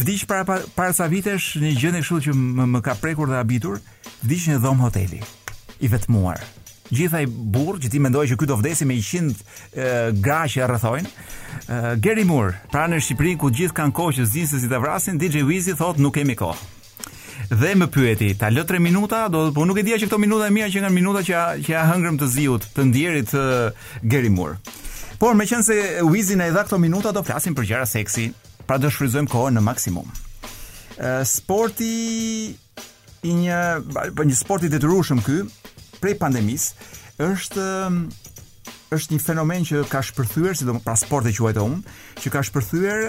vdiq 0.03 0.27
para 0.31 0.59
para 0.75 0.93
sa 0.95 1.09
vitesh 1.11 1.55
një 1.63 1.73
gjendje 1.81 2.03
kështu 2.03 2.21
që 2.29 2.35
më, 2.37 2.67
më 2.75 2.83
ka 2.87 2.97
prekur 3.01 3.31
dhe 3.33 3.39
habitur, 3.41 3.81
vdiq 4.27 4.51
në 4.53 4.61
dhomë 4.65 4.85
hoteli 4.85 5.23
i 5.85 5.91
vetmuar. 5.93 6.45
Gjithaj 6.93 7.25
burrë 7.31 7.81
që 7.81 7.91
ti 7.95 7.99
mendoje 8.05 8.31
që 8.31 8.37
këtu 8.43 8.51
do 8.53 8.59
vdesim 8.61 8.91
me 8.93 9.01
100 9.01 10.21
gra 10.21 10.43
që 10.53 10.67
rrethojnë. 10.69 11.13
Gary 12.05 12.27
Moore, 12.29 12.53
pranë 12.71 12.99
në 12.99 13.05
Shqipëri 13.07 13.37
ku 13.41 13.49
gjithë 13.51 13.75
kanë 13.81 13.97
kohë 13.97 14.19
që 14.21 14.29
zinë 14.35 14.61
si 14.61 14.69
të 14.69 14.81
vrasin, 14.85 15.19
DJ 15.19 15.47
Wizi 15.49 15.75
thotë 15.81 16.05
nuk 16.05 16.15
kemi 16.21 16.37
kohë 16.37 16.74
dhe 17.51 17.75
më 17.77 17.87
pyeti, 17.93 18.31
ta 18.39 18.49
lë 18.51 18.65
3 18.65 18.79
minuta, 18.81 19.27
do 19.29 19.51
po 19.55 19.65
nuk 19.67 19.79
e 19.81 19.85
dia 19.85 19.99
që 20.01 20.09
këto 20.09 20.19
minuta 20.21 20.47
e 20.49 20.55
mia 20.55 20.69
që 20.71 20.83
kanë 20.87 20.95
minuta 20.97 21.23
që 21.25 21.35
a, 21.37 21.45
që 21.61 21.71
ja 21.75 21.83
hëngrëm 21.91 22.17
të 22.21 22.29
ziut, 22.31 22.67
të 22.77 22.87
ndjerit 22.91 23.35
uh, 23.39 23.93
gerimur. 24.03 24.57
Por 25.21 25.35
me 25.37 25.45
qënë 25.49 25.65
se 25.67 25.77
Wizi 26.09 26.37
na 26.41 26.49
i 26.51 26.55
dha 26.55 26.65
këto 26.67 26.79
minuta 26.81 27.13
do 27.15 27.23
flasim 27.27 27.55
për 27.57 27.69
gjëra 27.71 27.87
seksi, 27.89 28.31
pra 28.67 28.79
do 28.81 28.89
shfrytëzojmë 28.91 29.31
kohën 29.33 29.59
në 29.59 29.63
maksimum. 29.67 30.09
Uh, 30.97 31.21
sporti 31.29 32.57
i 33.25 33.33
një 33.41 33.59
po 34.17 34.25
një 34.25 34.37
sporti 34.41 34.71
detyrueshëm 34.73 35.21
ky, 35.27 35.43
prej 36.01 36.19
pandemisë, 36.21 36.89
është 37.29 37.69
është 38.95 39.15
një 39.17 39.23
fenomen 39.25 39.65
që 39.67 39.85
ka 39.91 40.01
shpërthyer, 40.07 40.55
si 40.55 40.67
do 40.69 40.77
pra 40.85 40.95
sporti 40.99 41.33
quajtë 41.37 41.63
un, 41.67 41.81
që 42.23 42.31
ka 42.31 42.43
shpërthyer 42.47 43.09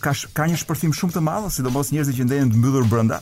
Ka, 0.00 0.10
sh, 0.12 0.26
ka 0.34 0.46
një 0.48 0.56
shpërthim 0.62 0.94
shumë 0.96 1.14
të 1.16 1.20
madhë, 1.26 1.50
si 1.54 1.62
do 1.62 1.70
mos 1.70 1.90
që 1.92 2.06
ndenjën 2.26 2.50
të 2.54 2.58
mbyllur 2.58 2.86
brënda, 2.90 3.20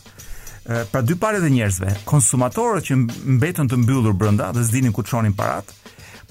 pra 0.93 1.01
dy 1.03 1.17
pare 1.21 1.41
dhe 1.43 1.51
njerëzve, 1.51 1.91
konsumatorët 2.09 2.85
që 2.87 2.97
mbetën 3.37 3.69
të 3.69 3.77
mbyllur 3.83 4.13
brënda 4.17 4.53
dhe 4.55 4.63
s'dinin 4.65 4.93
ku 4.93 5.03
të 5.03 5.09
shonin 5.13 5.37
parat, 5.37 5.65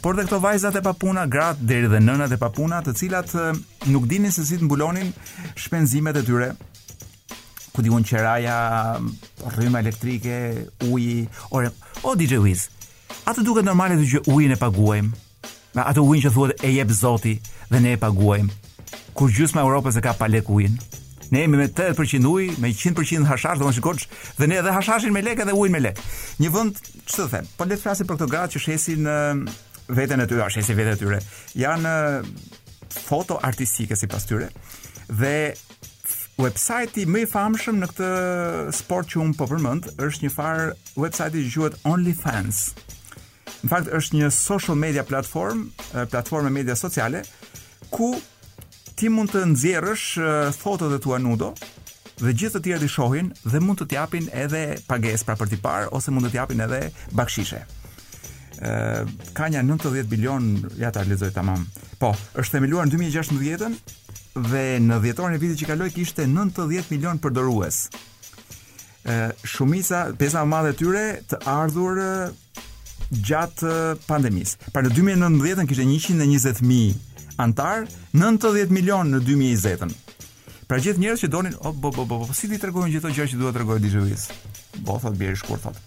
por 0.02 0.16
dhe 0.16 0.26
këto 0.26 0.40
vajzat 0.40 0.76
e 0.80 0.84
papuna, 0.86 1.26
gratë 1.28 1.66
deri 1.70 1.88
dhe 1.92 2.00
nënat 2.02 2.34
e 2.38 2.38
papuna, 2.42 2.82
të 2.86 2.94
cilat 3.00 3.34
nuk 3.90 4.06
dinin 4.10 4.32
se 4.32 4.46
si 4.46 4.58
të 4.60 4.66
mbulonin 4.70 5.10
shpenzimet 5.58 6.18
e 6.22 6.26
tyre 6.26 6.52
ku 7.78 7.84
diun 7.86 8.02
qeraja, 8.10 8.54
rrymë 9.54 9.84
elektrike, 9.84 10.38
uji, 10.90 11.28
ore, 11.54 11.70
o 12.10 12.16
DJ 12.18 12.40
Wiz, 12.42 12.64
a 13.30 13.36
të 13.38 13.44
duket 13.46 13.68
normale 13.68 14.00
të 14.00 14.08
që 14.14 14.22
ujin 14.34 14.56
e 14.56 14.58
paguajmë, 14.58 15.26
me 15.78 15.86
atë 15.92 16.02
ujin 16.08 16.24
që 16.26 16.32
thuet 16.34 16.64
e 16.66 16.72
jep 16.74 16.94
zoti 16.98 17.36
dhe 17.70 17.82
ne 17.84 17.94
e 17.94 18.00
paguajmë, 18.02 18.74
kur 19.18 19.30
gjusë 19.34 19.60
me 19.60 19.66
Europës 19.68 20.00
e 20.02 20.06
ka 20.08 20.16
palek 20.20 20.50
ujin, 20.58 20.80
Ne 21.28 21.42
jemi 21.42 21.58
me 21.60 21.66
80% 21.68 22.24
ujë, 22.24 22.54
me 22.64 22.70
100% 22.72 23.26
hashash, 23.28 23.58
domosht 23.60 24.14
dhe 24.40 24.48
ne 24.48 24.62
edhe 24.62 24.72
hashashin 24.72 25.12
me 25.12 25.20
lekë 25.20 25.44
dhe 25.50 25.56
ujin 25.60 25.74
me 25.76 25.82
lekë. 25.84 26.06
Një 26.40 26.52
vend, 26.56 26.80
ç'të 27.04 27.26
them, 27.34 27.50
po 27.58 27.68
le 27.68 27.76
të 27.76 27.82
flasim 27.84 28.08
për 28.08 28.16
këto 28.16 28.28
gratë 28.32 28.54
që 28.56 28.62
shesin 28.64 29.10
veten 29.98 30.24
e 30.24 30.28
tyre, 30.32 30.46
shesin 30.56 30.80
veten 30.80 30.96
e 30.96 31.02
tyre. 31.02 31.20
Janë 31.60 31.92
foto 33.10 33.36
artistike 33.44 34.00
sipas 34.00 34.24
tyre 34.30 34.48
dhe 35.20 35.36
Websajti 36.38 37.08
më 37.10 37.22
i 37.24 37.28
famshëm 37.32 37.80
në 37.82 37.88
këtë 37.96 38.08
sport 38.78 39.08
që 39.10 39.22
unë 39.24 39.36
po 39.40 39.48
përmend 39.50 39.88
është 39.98 40.28
një 40.28 40.34
farë 40.36 40.68
websajti 41.02 41.42
që 41.50 41.54
quhet 41.56 41.78
OnlyFans. 41.90 42.60
Në 43.66 43.70
fakt 43.72 43.90
është 43.98 44.20
një 44.20 44.30
social 44.36 44.78
media 44.78 45.02
platform, 45.08 45.64
platformë 46.12 46.52
media 46.60 46.76
sociale 46.78 47.24
ku 47.90 48.12
ti 49.00 49.10
mund 49.10 49.34
të 49.34 49.48
nxjerrësh 49.56 50.06
fotot 50.62 50.94
e 50.94 51.02
tua 51.02 51.18
nudo 51.24 51.56
dhe 52.22 52.36
gjithë 52.38 52.60
të 52.62 52.66
tjerë 52.70 52.86
i 52.90 52.94
shohin 52.94 53.34
dhe 53.42 53.58
mund 53.62 53.82
të 53.82 53.90
t'japin 53.96 54.30
edhe 54.46 54.62
pagesë 54.86 55.26
pra 55.26 55.40
për 55.42 55.50
ti 55.56 55.60
parë 55.66 55.90
ose 55.98 56.14
mund 56.14 56.30
të 56.30 56.36
t'japin 56.36 56.62
edhe 56.68 56.84
bakshishe. 57.18 57.64
Ë 58.62 59.08
ka 59.38 59.50
një 59.50 59.66
90 59.74 60.06
bilion 60.14 60.52
ja 60.82 60.94
ta 60.94 61.02
lexoj 61.06 61.34
tamam. 61.34 61.66
Po, 61.98 62.14
është 62.38 62.60
themeluar 62.60 62.86
në 62.86 62.98
2016-ën 63.00 63.82
dhe 64.46 64.78
në 64.84 64.98
dhjetorin 65.04 65.36
e 65.38 65.42
vitit 65.42 65.62
që 65.62 65.70
kaloi 65.72 65.90
kishte 65.94 66.26
90 66.30 66.92
milion 66.94 67.20
përdorues. 67.22 67.84
Ë 69.08 69.32
shumica, 69.48 70.06
pjesa 70.20 70.42
më 70.44 70.46
e 70.46 70.52
madhe 70.52 70.74
e 70.74 70.78
tyre 70.80 71.06
të 71.30 71.40
ardhur 71.48 72.02
gjatë 73.24 73.74
pandemisë. 74.08 74.68
Pra 74.74 74.84
në 74.84 74.94
2019-ën 74.98 75.70
kishte 75.70 75.88
120 76.18 76.66
mijë 76.74 77.38
antar, 77.44 77.86
90 78.18 78.74
milion 78.76 79.12
në 79.14 79.22
2020-ën. 79.24 79.96
Pra 80.68 80.82
gjithë 80.84 81.00
njerëz 81.00 81.22
që 81.24 81.30
donin, 81.32 81.54
bo 81.80 81.94
bo 81.96 82.04
bo, 82.04 82.18
po 82.28 82.34
si 82.36 82.50
ti 82.52 82.58
tregojnë 82.60 82.92
gjithë 82.92 83.08
ato 83.08 83.16
gjëra 83.16 83.32
që 83.32 83.38
duhet 83.40 83.54
të 83.56 83.60
tregojë 83.62 83.84
Dizhevis. 83.86 84.26
Po 84.84 84.98
thot 85.00 85.16
bie 85.16 85.30
shkurt 85.40 85.64
thot. 85.64 85.78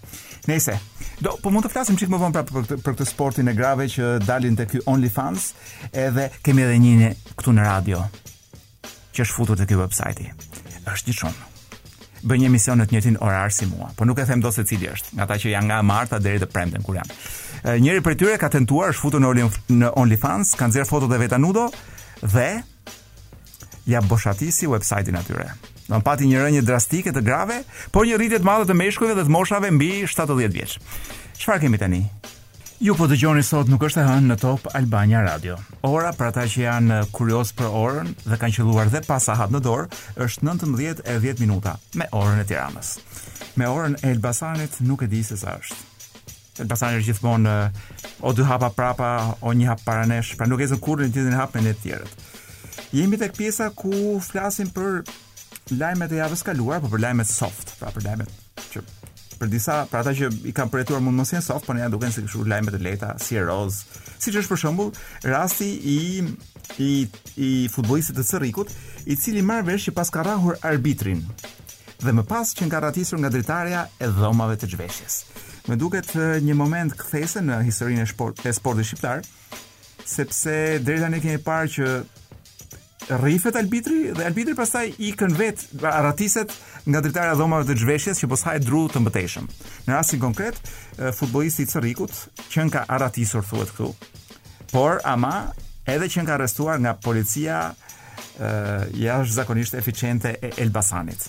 Nëse, 0.49 0.73
do 1.21 1.35
po 1.43 1.51
mund 1.53 1.67
të 1.67 1.69
flasim 1.69 1.99
çik 2.01 2.09
më 2.09 2.17
vonë 2.17 2.33
pra 2.39 2.43
për 2.47 2.65
këtë, 2.65 2.79
për 2.81 2.95
këtë 2.97 3.07
sportin 3.11 3.51
e 3.51 3.53
grave 3.53 3.85
që 3.93 4.09
dalin 4.25 4.57
te 4.57 4.65
ky 4.71 4.81
OnlyFans, 4.89 5.51
edhe 5.93 6.31
kemi 6.41 6.65
edhe 6.65 6.79
një 6.81 7.11
këtu 7.37 7.53
në 7.59 7.67
radio 7.69 8.01
që 9.15 9.25
është 9.25 9.35
futur 9.35 9.59
te 9.59 9.65
ky 9.67 9.77
website-i. 9.79 10.29
Është 10.91 11.11
një 11.11 11.17
çon. 11.19 11.35
Bën 12.29 12.37
një 12.43 12.49
emision 12.51 12.77
në 12.79 12.85
të 12.89 12.93
njëjtin 12.95 13.17
orar 13.25 13.49
si 13.53 13.65
mua, 13.65 13.89
por 13.97 14.05
nuk 14.07 14.19
e 14.21 14.25
them 14.29 14.43
dot 14.43 14.53
se 14.53 14.61
cili 14.69 14.89
është, 14.91 15.15
nga 15.17 15.25
ata 15.25 15.39
që 15.41 15.51
janë 15.55 15.67
nga 15.71 15.79
Marta 15.81 16.19
deri 16.21 16.37
te 16.39 16.45
Premten 16.49 16.83
kur 16.85 16.99
janë. 16.99 17.15
Njëri 17.81 18.03
prej 18.05 18.17
tyre 18.21 18.35
ka 18.41 18.49
tentuar 18.53 18.91
është 18.91 19.01
futur 19.01 19.21
në 19.23 19.89
OnlyFans, 19.97 20.53
kanë 20.59 20.71
nxjerr 20.73 20.89
fotot 20.89 21.09
të 21.11 21.17
vetanudo, 21.23 21.67
dhe 22.21 22.47
ja 23.89 24.01
boshatisi 24.05 24.69
website 24.69 25.11
atyre. 25.17 25.49
Do 25.89 25.97
të 25.97 26.05
pati 26.05 26.29
një 26.29 26.43
rënje 26.45 26.61
drastike 26.65 27.11
të 27.13 27.23
grave, 27.25 27.63
por 27.91 28.05
një 28.07 28.21
rritje 28.21 28.39
të 28.41 28.47
madhe 28.47 28.69
të 28.69 28.77
meshkujve 28.79 29.17
dhe 29.17 29.25
të 29.27 29.33
moshave 29.33 29.73
mbi 29.75 29.91
70 30.07 30.47
vjeç. 30.55 30.77
Çfarë 31.41 31.65
kemi 31.65 31.81
tani? 31.81 32.05
Ju 32.81 32.95
po 32.97 33.05
dëgjoni 33.05 33.43
sot 33.45 33.67
nuk 33.69 33.83
është 33.85 33.99
e 34.01 34.03
hënë 34.07 34.25
në 34.31 34.35
Top 34.41 34.63
Albania 34.73 35.19
Radio. 35.21 35.53
Ora 35.85 36.09
për 36.17 36.27
ata 36.31 36.45
që 36.49 36.61
janë 36.63 36.95
kurioz 37.13 37.51
për 37.59 37.67
orën 37.77 38.07
dhe 38.23 38.37
kanë 38.41 38.55
qelluar 38.55 38.89
dhe 38.89 39.03
pas 39.05 39.21
sa 39.29 39.35
në 39.53 39.59
dorë, 39.61 39.83
është 40.25 40.47
19:10 40.47 41.03
e 41.05 41.33
minuta 41.43 41.75
me 41.93 42.07
orën 42.09 42.41
e 42.41 42.45
Tiranës. 42.49 42.89
Me 43.61 43.69
orën 43.69 43.93
e 44.01 44.11
Elbasanit 44.15 44.79
nuk 44.81 45.03
e 45.03 45.07
di 45.11 45.21
se 45.23 45.37
sa 45.37 45.53
është. 45.59 45.75
Elbasani 46.65 46.97
është 47.03 47.09
gjithmonë 47.11 47.53
o 48.25 48.33
dy 48.33 48.49
hapa 48.49 48.71
prapa, 48.73 49.11
o 49.45 49.53
një 49.53 49.67
hap 49.75 49.85
para 49.85 50.09
nesh, 50.09 50.33
pra 50.35 50.47
nuk 50.49 50.59
e 50.59 50.65
zon 50.73 50.81
kurrë 50.81 51.05
në 51.05 51.13
të 51.13 51.19
njëjtin 51.19 51.37
hap 51.37 51.53
me 51.55 51.61
të 51.69 51.77
tjerët. 51.83 52.13
Jemi 52.97 53.21
tek 53.21 53.37
pjesa 53.37 53.69
ku 53.77 53.93
flasim 54.25 54.73
për 54.73 55.03
lajmet 55.77 56.11
e 56.17 56.21
javës 56.25 56.41
kaluar, 56.41 56.81
po 56.81 56.87
për 56.89 57.05
lajmet 57.05 57.29
soft, 57.29 57.77
pra 57.77 57.93
për 57.93 58.07
lajmet 58.07 58.37
që 58.73 58.81
për 59.41 59.49
disa, 59.49 59.75
për 59.89 59.99
ata 60.03 60.11
që 60.17 60.27
i 60.51 60.53
kanë 60.53 60.71
përjetuar 60.75 61.01
mund 61.03 61.17
mos 61.17 61.31
jenë 61.33 61.43
soft, 61.45 61.65
por 61.65 61.75
ne 61.77 61.81
ja 61.83 61.89
duken 61.91 62.13
se 62.13 62.21
kështu 62.21 62.45
lajme 62.49 62.73
të 62.75 62.81
lehta 62.85 63.13
si 63.21 63.39
Eroz, 63.41 63.79
siç 64.21 64.37
është 64.43 64.51
për 64.53 64.61
shembull 64.61 64.93
rasti 65.33 65.71
i 65.95 66.01
i 66.81 66.89
i 67.43 67.49
futbollistit 67.73 68.15
të 68.19 68.23
Cerrikut, 68.27 68.69
i 69.11 69.17
cili 69.19 69.41
marr 69.45 69.65
vesh 69.67 69.89
që 69.89 69.95
pas 69.97 70.07
ka 70.13 70.21
rrahur 70.27 70.55
arbitrin. 70.71 71.19
Dhe 72.05 72.13
më 72.17 72.23
pas 72.29 72.53
që 72.57 72.69
nga 72.69 72.79
ratisur 72.85 73.19
nga 73.21 73.31
dritarja 73.33 73.81
e 73.99 74.07
dhomave 74.13 74.55
të 74.61 74.69
gjveshjes. 74.73 75.17
Me 75.69 75.75
duket 75.77 76.13
një 76.45 76.55
moment 76.57 76.93
këthese 77.01 77.43
në 77.45 77.59
historinë 77.67 78.05
e, 78.05 78.31
e 78.49 78.53
sport 78.57 78.85
shqiptar, 78.85 79.21
sepse 80.15 80.55
drejta 80.85 81.09
ne 81.11 81.19
kemi 81.21 81.41
parë 81.45 81.75
që 81.77 81.93
rrifet 83.21 83.57
albitri 83.59 84.13
dhe 84.17 84.25
albitri 84.29 84.53
pastaj 84.57 84.85
i 84.95 85.11
kën 85.17 85.33
vetë 85.35 85.91
ratiset 86.05 86.53
nga 86.85 87.01
dritarja 87.03 87.35
e 87.35 87.37
dhomave 87.37 87.67
të 87.69 87.75
zhveshjes 87.81 88.23
që 88.23 88.29
po 88.31 88.37
e 88.53 88.59
dru 88.63 88.81
të 88.89 89.01
mbëteshëm. 89.03 89.47
Në 89.87 89.93
rastin 89.93 90.21
konkret, 90.23 90.57
futbollisti 91.17 91.63
i 91.65 91.69
Cerrikut, 91.69 92.13
që 92.53 92.65
ka 92.73 92.85
aratisur 92.89 93.45
thuhet 93.45 93.69
këtu, 93.75 93.91
por 94.71 95.01
ama 95.05 95.51
edhe 95.85 96.09
që 96.09 96.25
ka 96.25 96.35
arrestuar 96.39 96.79
nga 96.79 96.93
policia 96.97 97.71
ë 97.71 97.73
uh, 98.41 98.87
jashtë 98.97 99.33
zakonisht 99.35 99.75
eficiente 99.77 100.31
e 100.41 100.49
Elbasanit, 100.63 101.27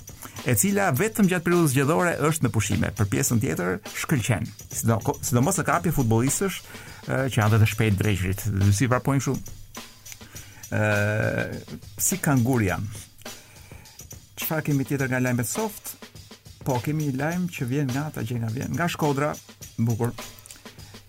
e 0.48 0.54
cila 0.56 0.88
vetëm 0.96 1.28
gjatë 1.28 1.44
periudhës 1.44 1.72
zgjedhore 1.74 2.14
është 2.30 2.46
në 2.46 2.52
pushime. 2.54 2.90
Për 2.96 3.08
pjesën 3.12 3.40
tjetër, 3.42 3.76
shkëlqen. 4.00 4.48
Sidomos 4.72 5.58
sido 5.58 5.62
e 5.62 5.68
kapje 5.68 5.92
futbollistësh 5.92 6.60
uh, 6.62 7.24
që 7.28 7.36
janë 7.42 7.60
të 7.60 7.68
shpejt 7.74 7.98
drejtrit. 8.00 8.48
si 8.72 8.88
vrapojnë 8.88 9.24
kështu? 9.24 9.58
ë 10.72 10.76
uh, 10.80 11.80
si 12.00 12.16
kanguria 12.22 12.78
Çfarë 14.42 14.64
kemi 14.66 14.84
tjetër 14.86 15.10
nga 15.12 15.20
lajmet 15.22 15.46
soft? 15.46 15.92
Po 16.66 16.74
kemi 16.82 17.06
një 17.10 17.14
lajm 17.20 17.42
që 17.54 17.66
vjen 17.70 17.90
nga 17.92 18.08
ata 18.10 18.24
që 18.26 18.40
na 18.42 18.48
vjen 18.50 18.72
nga 18.74 18.88
Shkodra, 18.90 19.30
bukur. 19.78 20.10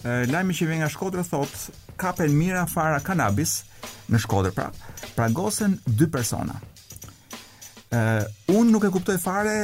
Ë 0.05 0.27
lajmi 0.29 0.53
që 0.53 0.67
vjen 0.69 0.81
nga 0.83 0.89
Shkodra 0.93 1.23
thotë, 1.25 1.71
kapen 1.99 2.35
mira 2.37 2.67
fara 2.69 2.99
kanabis 3.05 3.55
në 4.13 4.21
Shkodër, 4.21 4.53
pra, 4.53 5.25
gosen 5.33 5.79
dy 5.97 6.05
persona. 6.13 6.59
Ë 7.93 8.03
un 8.53 8.69
nuk 8.73 8.85
e 8.89 8.93
kuptoj 8.93 9.17
fare 9.21 9.57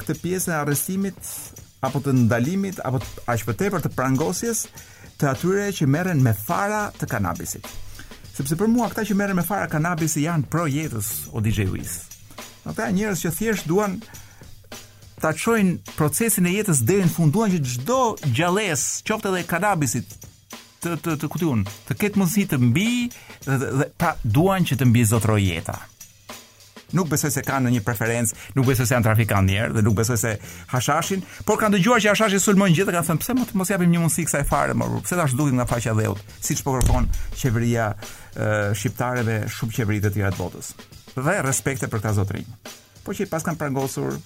këtë 0.00 0.18
pjesë 0.22 0.54
e 0.54 0.58
arrestimit 0.58 1.32
apo 1.82 2.02
të 2.02 2.16
ndalimit 2.24 2.82
apo 2.86 3.02
të 3.02 3.12
aq 3.36 3.46
më 3.50 3.58
tepër 3.62 3.84
të 3.86 3.94
prangosjes 3.98 4.66
të 5.18 5.30
atyre 5.34 5.70
që 5.74 5.86
merren 5.90 6.22
me 6.26 6.34
fara 6.38 6.88
të 6.98 7.10
kanabisit. 7.14 7.70
Sepse 8.32 8.56
për 8.58 8.70
mua 8.72 8.90
ata 8.90 9.04
që 9.06 9.18
merren 9.18 9.38
me 9.38 9.46
fara 9.46 9.68
kanabisi 9.70 10.24
janë 10.26 10.50
pro 10.50 10.66
jetës 10.74 11.12
o 11.32 11.42
DJ 11.42 11.68
Luis. 11.70 12.00
Ata 12.68 12.86
njerëz 12.94 13.24
që 13.24 13.30
thjesht 13.34 13.66
duan 13.70 13.96
ta 15.22 15.32
çojnë 15.34 15.94
procesin 15.96 16.46
e 16.46 16.52
jetës 16.54 16.82
deri 16.86 17.06
në 17.08 17.14
fund, 17.16 17.32
duan 17.34 17.50
që 17.50 17.58
çdo 17.72 17.96
gjallëse, 18.34 19.00
qoftë 19.06 19.30
edhe 19.32 19.40
kanabisit, 19.50 20.14
të 20.82 20.96
të 21.02 21.16
të 21.22 21.30
kutiun, 21.30 21.64
të 21.88 21.96
ketë 22.00 22.20
mundësi 22.22 22.44
të 22.50 22.58
mbi 22.62 22.86
dhe, 23.46 23.56
dhe 23.80 23.88
pra 23.98 24.14
duan 24.24 24.66
që 24.66 24.78
të 24.78 24.88
mbi 24.90 25.02
zotroj 25.10 25.42
jeta. 25.44 25.78
Nuk 26.92 27.08
besoj 27.08 27.30
se 27.32 27.40
kanë 27.46 27.70
një 27.72 27.82
preferencë, 27.86 28.34
nuk 28.58 28.66
besoj 28.68 28.86
se 28.86 28.94
janë 28.94 29.06
trafikantë 29.06 29.48
njerë 29.54 29.76
dhe 29.78 29.84
nuk 29.86 29.96
besoj 30.02 30.18
se 30.20 30.34
hashashin, 30.74 31.22
por 31.48 31.58
kanë 31.60 31.78
dëgjuar 31.78 32.02
që 32.04 32.12
hashashi 32.12 32.42
sulmon 32.42 32.74
gjithë 32.74 32.90
dhe 32.90 32.96
kanë 32.98 33.10
thënë 33.14 33.48
pse 33.48 33.58
mos 33.62 33.70
japim 33.72 33.94
një 33.94 34.02
mundësi 34.04 34.26
kësaj 34.28 34.46
fare 34.50 34.74
më, 34.76 34.90
pse 35.06 35.18
tash 35.22 35.38
duket 35.38 35.56
nga 35.58 35.68
faqja 35.70 35.94
e 35.96 36.00
dheut, 36.02 36.26
siç 36.44 36.62
po 36.66 36.74
kërkon 36.76 37.08
qeveria 37.40 37.88
e, 37.94 38.74
shqiptare 38.76 39.24
dhe 39.28 39.38
shumë 39.56 39.78
qeveri 39.78 40.02
të 40.04 40.12
tjera 40.18 40.34
të 40.36 40.42
botës 40.42 40.74
dhe 41.20 41.34
respekte 41.44 41.88
për 41.90 42.00
këta 42.02 42.12
zotrinj. 42.16 42.46
Po 43.04 43.12
që 43.12 43.26
i 43.26 43.30
pas 43.30 43.44
kanë 43.44 43.58
prangosur, 43.60 44.16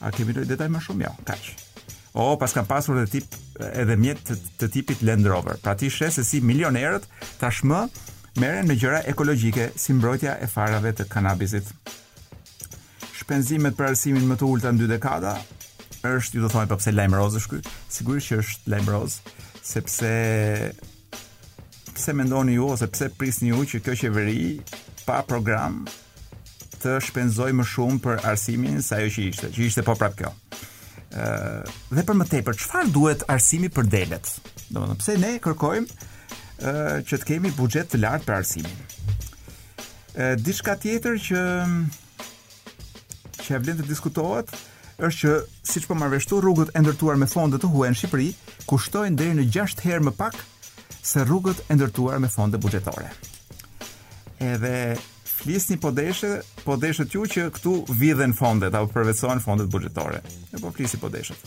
a 0.00 0.10
kemi 0.14 0.34
të 0.36 0.46
detaj 0.48 0.68
më 0.72 0.80
shumë, 0.84 1.06
jo, 1.06 1.12
kaq. 1.28 1.48
O, 2.12 2.34
pas 2.38 2.52
kanë 2.54 2.68
pasur 2.68 2.98
edhe 3.02 3.10
tip 3.18 3.34
edhe 3.70 3.96
mjet 3.98 4.22
të, 4.26 4.36
të 4.60 4.68
tipit 4.74 5.02
Land 5.06 5.26
Rover. 5.30 5.58
Pra 5.62 5.74
ti 5.78 5.90
shes 5.92 6.16
se 6.18 6.24
si 6.26 6.40
milionerët 6.42 7.04
tashmë 7.40 7.84
merren 8.40 8.66
me 8.68 8.74
gjëra 8.78 9.02
ekologjike 9.10 9.70
si 9.78 9.94
mbrojtja 9.94 10.38
e 10.42 10.48
farave 10.50 10.92
të 10.98 11.06
kanabisit. 11.12 11.70
Shpenzimet 13.20 13.76
për 13.78 13.92
arsimin 13.92 14.26
më 14.30 14.40
të 14.40 14.46
ulta 14.48 14.72
në 14.72 14.80
dy 14.82 14.90
dekada 14.94 15.36
është, 16.08 16.38
ju 16.38 16.44
do 16.46 16.52
thonë, 16.52 16.70
pëpse 16.70 16.90
po 16.90 16.96
pse 16.96 17.14
rozë 17.18 17.42
është 17.42 17.74
sigurisht 17.94 18.30
që 18.32 18.36
është 18.42 18.70
lajmë 18.72 18.92
rozë, 18.94 19.32
sepse 19.68 20.12
pse 21.94 22.14
mendoni 22.16 22.54
ju 22.56 22.70
ose 22.72 22.86
pse 22.88 23.10
prisni 23.18 23.50
ju 23.52 23.62
që 23.74 23.80
kjo 23.84 23.96
qeveri 24.02 24.44
pa 25.04 25.20
program 25.28 25.82
të 26.80 26.94
shpenzoj 27.04 27.50
më 27.56 27.64
shumë 27.68 28.00
për 28.04 28.22
arsimin 28.30 28.80
se 28.84 28.96
ajo 28.96 29.10
që 29.16 29.24
ishte, 29.30 29.50
që 29.54 29.66
ishte 29.68 29.84
po 29.86 29.96
prap 30.00 30.16
kjo. 30.20 30.32
ë 31.10 31.24
dhe 31.90 32.02
për 32.06 32.14
më 32.18 32.24
tepër, 32.32 32.54
çfarë 32.56 32.92
duhet 32.94 33.24
arsimi 33.34 33.66
për 33.74 33.88
delet? 33.94 34.28
Domethënë 34.70 34.96
pse 35.02 35.16
ne 35.20 35.32
kërkojmë 35.44 35.98
ë 36.60 37.02
që 37.08 37.18
të 37.18 37.26
kemi 37.32 37.50
buxhet 37.56 37.90
të 37.92 37.98
lartë 38.04 38.28
për 38.28 38.36
arsimin. 38.36 38.80
ë 40.16 40.28
diçka 40.46 40.76
tjetër 40.82 41.18
që 41.28 41.42
që 43.44 43.60
vlen 43.64 43.80
të 43.80 43.88
diskutohet 43.90 44.52
është 45.00 45.18
që 45.18 45.34
siç 45.72 45.86
po 45.88 45.94
marr 45.98 46.12
vështu 46.14 46.38
rrugët 46.44 46.70
e 46.76 46.80
ndërtuar 46.84 47.16
me 47.18 47.26
fonde 47.32 47.56
të 47.58 47.68
huaj 47.72 47.90
në 47.90 47.98
Shqipëri 48.00 48.30
kushtojnë 48.70 49.16
deri 49.18 49.34
në 49.40 49.48
6 49.54 49.80
herë 49.88 50.06
më 50.08 50.12
pak 50.20 50.36
se 51.10 51.24
rrugët 51.26 51.64
e 51.72 51.76
ndërtuar 51.78 52.20
me 52.22 52.28
fonde 52.30 52.60
buxhetore. 52.60 53.08
Edhe 54.40 54.76
flisni 55.40 55.76
podeshë 55.80 56.30
po 56.62 56.74
podeshet 56.74 57.14
ju 57.14 57.24
që 57.32 57.46
këtu 57.54 57.72
vidhen 58.00 58.34
fondet 58.36 58.74
apo 58.76 58.90
përvetësohen 58.96 59.40
fondet 59.44 59.70
buxhetore. 59.72 60.20
Ne 60.52 60.60
po 60.60 60.72
flisni 60.74 61.00
podeshet. 61.00 61.40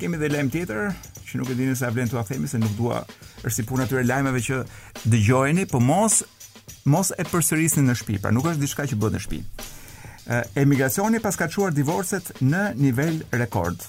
Kemi 0.00 0.18
dhe 0.20 0.28
lajm 0.34 0.50
tjetër 0.52 0.90
që 1.28 1.38
nuk 1.40 1.52
e 1.54 1.58
dini 1.58 1.76
se 1.78 1.86
a 1.86 1.92
vlen 1.94 2.10
tua 2.10 2.24
themi 2.28 2.50
se 2.50 2.58
nuk 2.60 2.74
dua 2.76 3.00
është 3.42 3.54
si 3.56 3.64
puna 3.66 3.86
tyre 3.88 4.04
lajmeve 4.06 4.42
që 4.44 4.60
dëgjojeni, 5.12 5.64
po 5.70 5.80
mos 5.80 6.20
mos 6.90 7.10
e 7.14 7.24
përsërisni 7.30 7.84
në 7.86 7.94
shtëpi, 7.98 8.18
pra 8.22 8.32
nuk 8.34 8.48
është 8.52 8.62
diçka 8.64 8.84
që 8.90 8.96
bëhet 9.00 9.14
në 9.16 9.20
shtëpi. 9.22 9.40
Emigracioni 10.62 11.20
pas 11.22 11.36
ka 11.38 11.48
çuar 11.50 11.72
divorcet 11.74 12.28
në 12.40 12.72
nivel 12.78 13.20
rekord. 13.38 13.80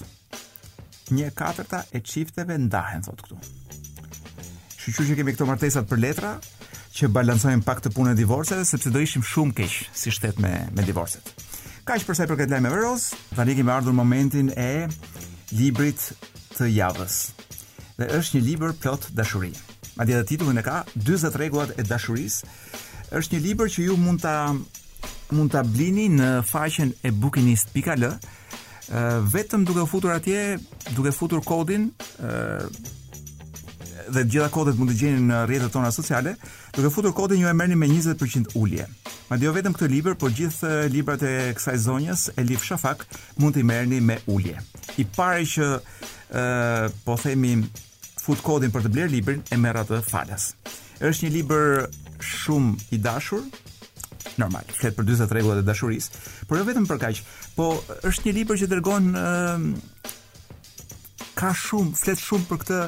Një 1.13 1.31
katërta 1.37 1.83
e 1.97 2.01
çifteve 2.05 2.55
ndahen 2.67 3.03
sot 3.05 3.21
këtu. 3.25 3.37
Shqyqyr 4.77 5.09
që 5.09 5.17
kemi 5.19 5.33
këto 5.35 5.45
martesat 5.49 5.89
për 5.89 6.01
letra, 6.05 6.35
që 6.93 7.07
balancojmë 7.09 7.63
pak 7.65 7.79
të 7.81 7.89
punën 7.95 8.13
e 8.13 8.17
divorcet, 8.19 8.59
sepse 8.69 8.91
do 8.93 9.01
ishim 9.01 9.23
shumë 9.25 9.55
keq 9.59 9.77
si 9.97 10.11
shtet 10.13 10.37
me 10.41 10.51
me 10.77 10.83
divorcet. 10.85 11.31
Kaq 11.87 12.03
për 12.05 12.15
sa 12.15 12.27
i 12.27 12.29
përket 12.29 12.51
lajmeve 12.53 12.79
roz, 12.83 13.07
tani 13.35 13.55
kemi 13.57 13.73
ardhur 13.73 13.95
momentin 13.97 14.51
e 14.55 14.67
librit 15.57 16.05
të 16.53 16.69
javës. 16.75 17.17
Dhe 17.97 18.11
është 18.19 18.37
një 18.37 18.43
libër 18.45 18.75
plot 18.83 19.09
dashuri. 19.17 19.51
Madje 19.97 20.17
edhe 20.19 20.29
titullin 20.31 20.61
e 20.61 20.65
ka 20.65 20.83
40 20.97 21.35
rregullat 21.39 21.73
e 21.81 21.85
dashurisë. 21.89 22.53
Është 23.17 23.35
një 23.35 23.43
libër 23.49 23.73
që 23.73 23.87
ju 23.89 23.97
mund 24.01 24.21
ta 24.23 24.35
mund 25.33 25.49
ta 25.53 25.63
blini 25.65 26.07
në 26.13 26.29
faqen 26.45 26.93
e 27.05 27.09
bookinist.al, 27.11 28.05
vetëm 29.33 29.63
duke 29.65 29.87
futur 29.89 30.13
atje, 30.13 30.43
duke 30.93 31.13
futur 31.15 31.41
kodin, 31.45 31.89
ë 32.21 33.01
dhe 34.09 34.23
gjitha 34.27 34.49
kodet 34.51 34.75
mund 34.77 34.91
të 34.91 34.97
gjeni 34.99 35.23
në 35.27 35.43
rrjetet 35.47 35.73
tona 35.75 35.91
sociale, 35.93 36.35
duke 36.75 36.91
futur 36.93 37.13
kodin 37.15 37.41
ju 37.41 37.47
e 37.49 37.53
merrni 37.55 37.75
me 37.79 37.87
20% 37.89 38.53
ulje. 38.59 38.85
Madje 39.29 39.47
jo 39.47 39.53
vetëm 39.55 39.75
këtë 39.75 39.89
libër, 39.91 40.17
por 40.19 40.33
gjithë 40.35 40.71
librat 40.93 41.23
e 41.23 41.33
kësaj 41.57 41.77
zonjës 41.85 42.25
Elif 42.41 42.65
Shafak 42.67 43.05
mund 43.39 43.55
t'i 43.57 43.63
merrni 43.67 44.01
me 44.01 44.19
ulje. 44.29 44.59
I 44.97 45.05
pari 45.17 45.47
që 45.49 45.69
ë 45.73 46.93
po 47.05 47.17
themi 47.21 47.55
fut 48.23 48.41
kodin 48.45 48.71
për 48.71 48.85
të 48.87 48.93
bler 48.93 49.11
librin 49.11 49.41
e 49.51 49.57
merr 49.59 49.83
atë 49.83 50.01
falas. 50.07 50.51
Është 51.03 51.27
një 51.27 51.33
libër 51.39 51.87
shumë 52.23 52.89
i 52.95 52.99
dashur, 53.03 53.41
normal, 54.39 54.63
flet 54.73 54.95
për 54.97 55.07
40 55.13 55.33
rregullat 55.35 55.59
e 55.61 55.67
dashurisë, 55.67 56.23
por 56.47 56.59
jo 56.59 56.65
vetëm 56.67 56.85
për 56.89 57.01
kaq, 57.01 57.23
po 57.57 57.73
është 58.07 58.29
një 58.29 58.37
libër 58.39 58.61
që 58.63 58.69
dërgon 58.71 59.09
ka 61.33 61.51
shumë, 61.57 61.91
flet 61.99 62.21
shumë 62.23 62.47
për 62.51 62.61
këtë 62.63 62.79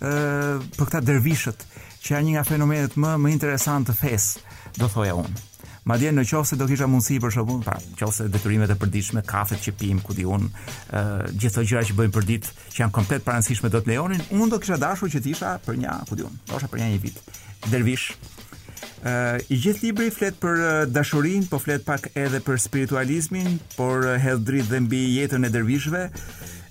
për 0.00 0.88
këta 0.90 1.00
dervishët 1.06 1.64
që 2.04 2.14
janë 2.14 2.26
një 2.28 2.32
nga 2.36 2.46
fenomenet 2.46 2.96
më 3.00 3.14
më 3.22 3.32
interesante 3.32 3.92
të 3.92 3.98
fesë, 4.00 4.42
do 4.76 4.88
thoja 4.92 5.16
unë. 5.18 5.44
Madje 5.86 6.10
në 6.10 6.24
se 6.26 6.56
do 6.58 6.66
kisha 6.66 6.86
mundësi 6.90 7.20
për 7.22 7.30
shkakun, 7.30 7.60
pra, 7.62 7.76
qofse 7.98 8.26
detyrimet 8.28 8.70
e 8.70 8.74
përditshme, 8.74 9.22
kafet 9.22 9.60
që 9.62 9.72
pim, 9.78 10.00
ku 10.02 10.14
diun, 10.14 10.48
ë 10.90 11.02
gjithë 11.30 11.60
ato 11.60 11.62
gjëra 11.68 11.84
që 11.86 11.96
bëjmë 12.00 12.14
përditë 12.16 12.48
që 12.74 12.80
janë 12.80 12.94
komplet 12.94 13.24
paraqësishme 13.24 13.70
do 13.70 13.80
të 13.80 13.92
lejonin, 13.92 14.24
unë 14.34 14.50
do 14.50 14.58
kisha 14.62 14.80
dashur 14.82 15.10
që 15.14 15.22
të 15.22 15.30
isha 15.34 15.52
për 15.66 15.78
një, 15.84 15.94
ku 16.10 16.18
diun, 16.18 16.40
ndoshta 16.50 16.70
për 16.72 16.82
një, 16.82 16.88
një 16.96 17.02
vit. 17.06 17.22
Dervish. 17.70 18.08
ë 19.06 19.46
i 19.46 19.56
gjithë 19.62 19.86
libri 19.86 20.10
flet 20.10 20.34
për 20.42 20.90
dashurinë, 20.90 21.46
po 21.52 21.62
flet 21.62 21.84
pak 21.86 22.08
edhe 22.18 22.42
për 22.42 22.58
spiritualizmin, 22.66 23.60
por 23.78 24.02
hedh 24.18 24.42
dritë 24.42 24.72
dhe 24.72 24.82
mbi 24.88 25.02
jetën 25.20 25.46
e 25.46 25.52
dervishëve 25.54 26.04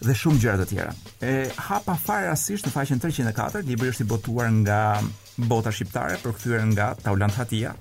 dhe 0.04 0.16
shumë 0.22 0.42
gjëra 0.44 0.62
të 0.62 0.68
tjera. 0.74 0.94
E 1.24 1.34
hapa 1.68 1.96
fare 2.00 2.28
rastisht 2.30 2.68
në 2.68 2.74
faqen 2.74 3.00
304, 3.04 3.62
libri 3.68 3.92
është 3.94 4.04
i 4.06 4.10
botuar 4.10 4.50
nga 4.62 4.80
Bota 5.52 5.72
Shqiptare, 5.72 6.18
përkthyer 6.24 6.64
nga 6.74 6.94
Taulant 7.04 7.36
Hatia. 7.36 7.74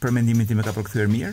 Për 0.00 0.14
mendimin 0.16 0.48
tim 0.48 0.60
e 0.60 0.64
ka 0.66 0.72
përkthyer 0.76 1.10
mirë. 1.12 1.32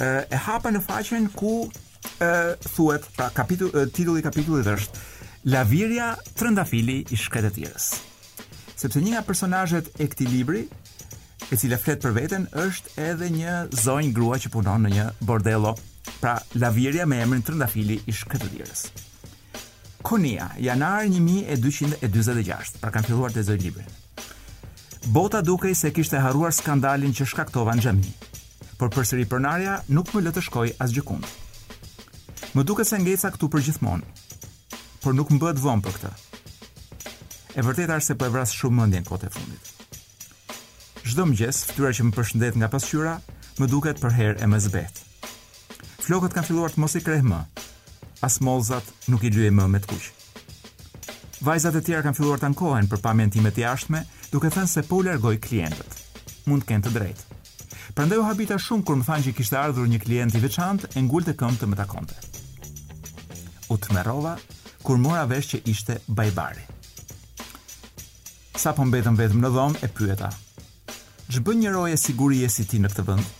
E, 0.00 0.08
e 0.32 0.42
hapa 0.46 0.72
në 0.72 0.80
faqen 0.86 1.30
ku 1.36 1.54
e, 1.68 2.30
thuet, 2.72 3.08
pra 3.16 3.30
kapitu, 3.34 3.68
e, 3.76 3.86
titulli 3.92 4.22
i 4.22 4.26
kapitullit 4.26 4.68
është 4.76 5.08
Lavirja 5.52 6.14
Trëndafili 6.38 7.00
i 7.12 7.18
Shkretëtirës. 7.18 7.88
Sepse 8.80 9.00
një 9.02 9.14
nga 9.16 9.24
personazhet 9.26 9.90
e 10.00 10.08
këtij 10.10 10.30
libri 10.30 10.64
e 11.52 11.58
cila 11.58 11.76
flet 11.78 12.00
për 12.02 12.14
veten 12.16 12.44
është 12.58 12.94
edhe 13.08 13.28
një 13.36 13.56
zonjë 13.84 14.14
grua 14.16 14.38
që 14.42 14.50
punon 14.54 14.86
në 14.86 14.94
një 14.96 15.08
bordello 15.28 15.74
Pra, 16.20 16.42
lavirja 16.54 17.06
me 17.06 17.16
emrin 17.22 17.42
Trëndafili 17.42 18.00
i 18.06 18.12
shkëtëdirës. 18.12 18.84
Konia, 20.02 20.48
janar 20.60 21.04
1226, 21.06 22.76
pra 22.82 22.90
kanë 22.94 23.06
filluar 23.08 23.32
të 23.34 23.44
zërë 23.48 23.62
libre. 23.62 23.84
Bota 25.14 25.40
dukej 25.42 25.72
se 25.78 25.90
kishte 25.94 26.20
haruar 26.22 26.52
skandalin 26.54 27.14
që 27.16 27.26
shkaktova 27.30 27.74
në 27.76 27.84
gjemi, 27.86 28.12
por 28.78 28.90
përsëri 28.94 29.26
përnarja 29.30 29.80
nuk 29.94 30.10
më 30.14 30.22
lë 30.26 30.32
të 30.36 30.44
shkoj 30.48 30.68
as 30.82 30.94
gjekund. 30.94 31.26
Më 32.52 32.64
duke 32.68 32.84
se 32.86 32.98
ngeca 33.02 33.30
këtu 33.34 33.48
për 33.50 33.64
gjithmonë, 33.68 34.06
por 35.02 35.14
nuk 35.18 35.30
më 35.32 35.40
bëhet 35.42 35.62
vonë 35.64 35.84
për 35.86 35.98
këtë. 35.98 36.12
E 37.58 37.62
vërtet 37.66 37.90
arse 37.90 38.12
se 38.12 38.18
po 38.18 38.26
e 38.26 38.32
vras 38.34 38.54
shumë 38.56 38.78
mëndjen 38.80 39.08
kote 39.08 39.30
fundit. 39.32 39.70
Zdo 41.12 41.26
më 41.28 41.38
gjesë, 41.42 41.78
që 41.78 42.04
më 42.08 42.14
përshëndet 42.18 42.58
nga 42.58 42.68
pasqyra, 42.74 43.16
më 43.58 43.66
duket 43.72 44.00
për 44.02 44.14
herë 44.18 44.40
e 44.42 44.48
më 44.50 44.60
zbetë 44.68 45.10
flokët 46.02 46.34
kanë 46.34 46.48
filluar 46.48 46.72
të 46.72 46.80
mos 46.82 46.96
i 46.98 47.02
kreh 47.04 47.22
më. 47.22 47.38
As 48.26 48.40
mollzat 48.42 48.88
nuk 49.10 49.24
i 49.26 49.30
lye 49.34 49.50
më 49.54 49.68
me 49.70 49.80
të 49.82 49.90
kuq. 49.92 50.08
Vajzat 51.46 51.78
e 51.78 51.82
tjera 51.82 52.02
kanë 52.06 52.16
filluar 52.18 52.38
të 52.40 52.48
ankohen 52.50 52.88
për 52.90 53.00
pamjen 53.02 53.30
time 53.36 53.50
të 53.50 53.64
jashtme, 53.64 54.02
duke 54.30 54.50
thënë 54.54 54.70
se 54.70 54.82
po 54.86 55.00
largoj 55.02 55.36
klientët. 55.42 56.00
Mund 56.50 56.66
të 56.66 56.80
të 56.84 56.92
drejtë. 56.96 57.24
Prandaj 57.94 58.18
u 58.18 58.24
habita 58.24 58.56
shumë 58.58 58.84
kur 58.88 58.96
më 58.98 59.04
thanë 59.08 59.24
që 59.26 59.32
kishte 59.36 59.58
ardhur 59.58 59.88
një 59.90 59.98
klient 60.02 60.34
i 60.34 60.40
veçantë 60.42 60.92
e 60.96 61.02
ngulte 61.06 61.34
këmbë 61.38 61.60
të 61.60 61.70
më 61.72 61.78
takonte. 61.82 62.16
U 63.72 63.76
tmerrova 63.78 64.36
kur 64.82 64.98
mora 64.98 65.26
vesh 65.28 65.52
që 65.52 65.60
ishte 65.74 65.98
Bajbari. 66.08 66.64
Sa 68.58 68.72
po 68.76 68.86
mbetëm 68.86 69.18
vetëm 69.18 69.42
në 69.42 69.50
dhomë 69.54 69.82
e 69.86 69.90
pyeta. 69.98 70.32
Ç'bën 71.32 71.62
një 71.62 71.74
roje 71.74 71.98
siguri 72.00 72.42
si 72.52 72.66
ti 72.68 72.78
në 72.82 72.90
këtë 72.92 73.06
vend? 73.08 73.30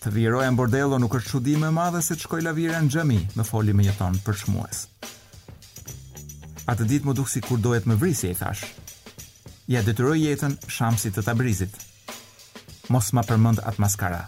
Të 0.00 0.08
virojën 0.16 0.56
bordello 0.56 0.96
nuk 0.96 1.12
është 1.18 1.28
qudime 1.34 1.68
e 1.68 1.74
madhe 1.76 2.00
se 2.04 2.14
të 2.16 2.24
shkoj 2.24 2.38
lavire 2.46 2.78
në 2.80 2.88
gjemi, 2.94 3.18
më 3.36 3.44
foli 3.44 3.74
me 3.76 3.84
jeton 3.84 4.14
për 4.24 4.38
shmues. 4.42 4.78
Atë 6.72 6.86
ditë 6.88 7.08
më 7.10 7.14
duksi 7.18 7.42
kur 7.44 7.60
dohet 7.60 7.84
më 7.90 7.98
vrisi, 8.00 8.30
e 8.32 8.38
thash. 8.38 8.62
Ja 9.68 9.82
detyroj 9.84 10.16
jetën 10.22 10.56
shamsit 10.72 11.18
të 11.18 11.26
tabrizit. 11.28 11.76
Mos 12.88 13.12
ma 13.14 13.26
përmënd 13.28 13.60
atë 13.60 13.82
maskara, 13.84 14.22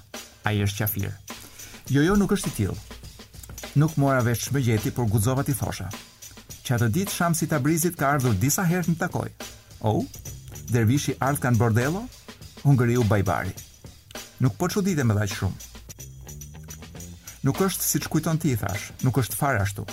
a 0.45 0.53
i 0.53 0.61
është 0.67 0.83
qafirë. 0.83 1.15
Jo, 1.97 2.05
jo, 2.05 2.19
nuk 2.21 2.37
është 2.37 2.53
i 2.53 2.55
tilë. 2.61 2.77
Nuk 3.81 3.97
mora 4.05 4.21
veç 4.29 4.51
shme 4.51 4.61
gjeti, 4.67 4.93
por 4.93 5.09
guzovat 5.09 5.49
i 5.49 5.57
thosha. 5.57 5.89
Që 6.69 6.77
atë 6.77 6.91
ditë 7.01 7.17
shamsit 7.17 7.49
të 7.49 7.57
tabrizit 7.57 7.97
ka 7.97 8.13
ardhur 8.19 8.37
disa 8.45 8.69
herë 8.69 8.93
në 8.93 9.01
takoj. 9.07 9.29
O, 9.89 9.97
oh, 9.97 10.31
dervishi 10.69 11.17
ardhë 11.17 11.47
kanë 11.49 11.65
bordello, 11.65 12.05
hungëriu 12.61 12.67
Hungëriu 12.69 13.09
bajbari 13.17 13.57
nuk 14.43 14.57
po 14.59 14.67
çuditem 14.73 15.11
edhe 15.15 15.25
aq 15.25 15.35
shumë. 15.37 15.59
Nuk 17.47 17.59
është 17.67 17.87
siç 17.87 18.09
kujton 18.11 18.39
ti 18.43 18.55
thash, 18.59 18.89
nuk 19.07 19.19
është 19.23 19.39
fare 19.39 19.61
ashtu. 19.63 19.85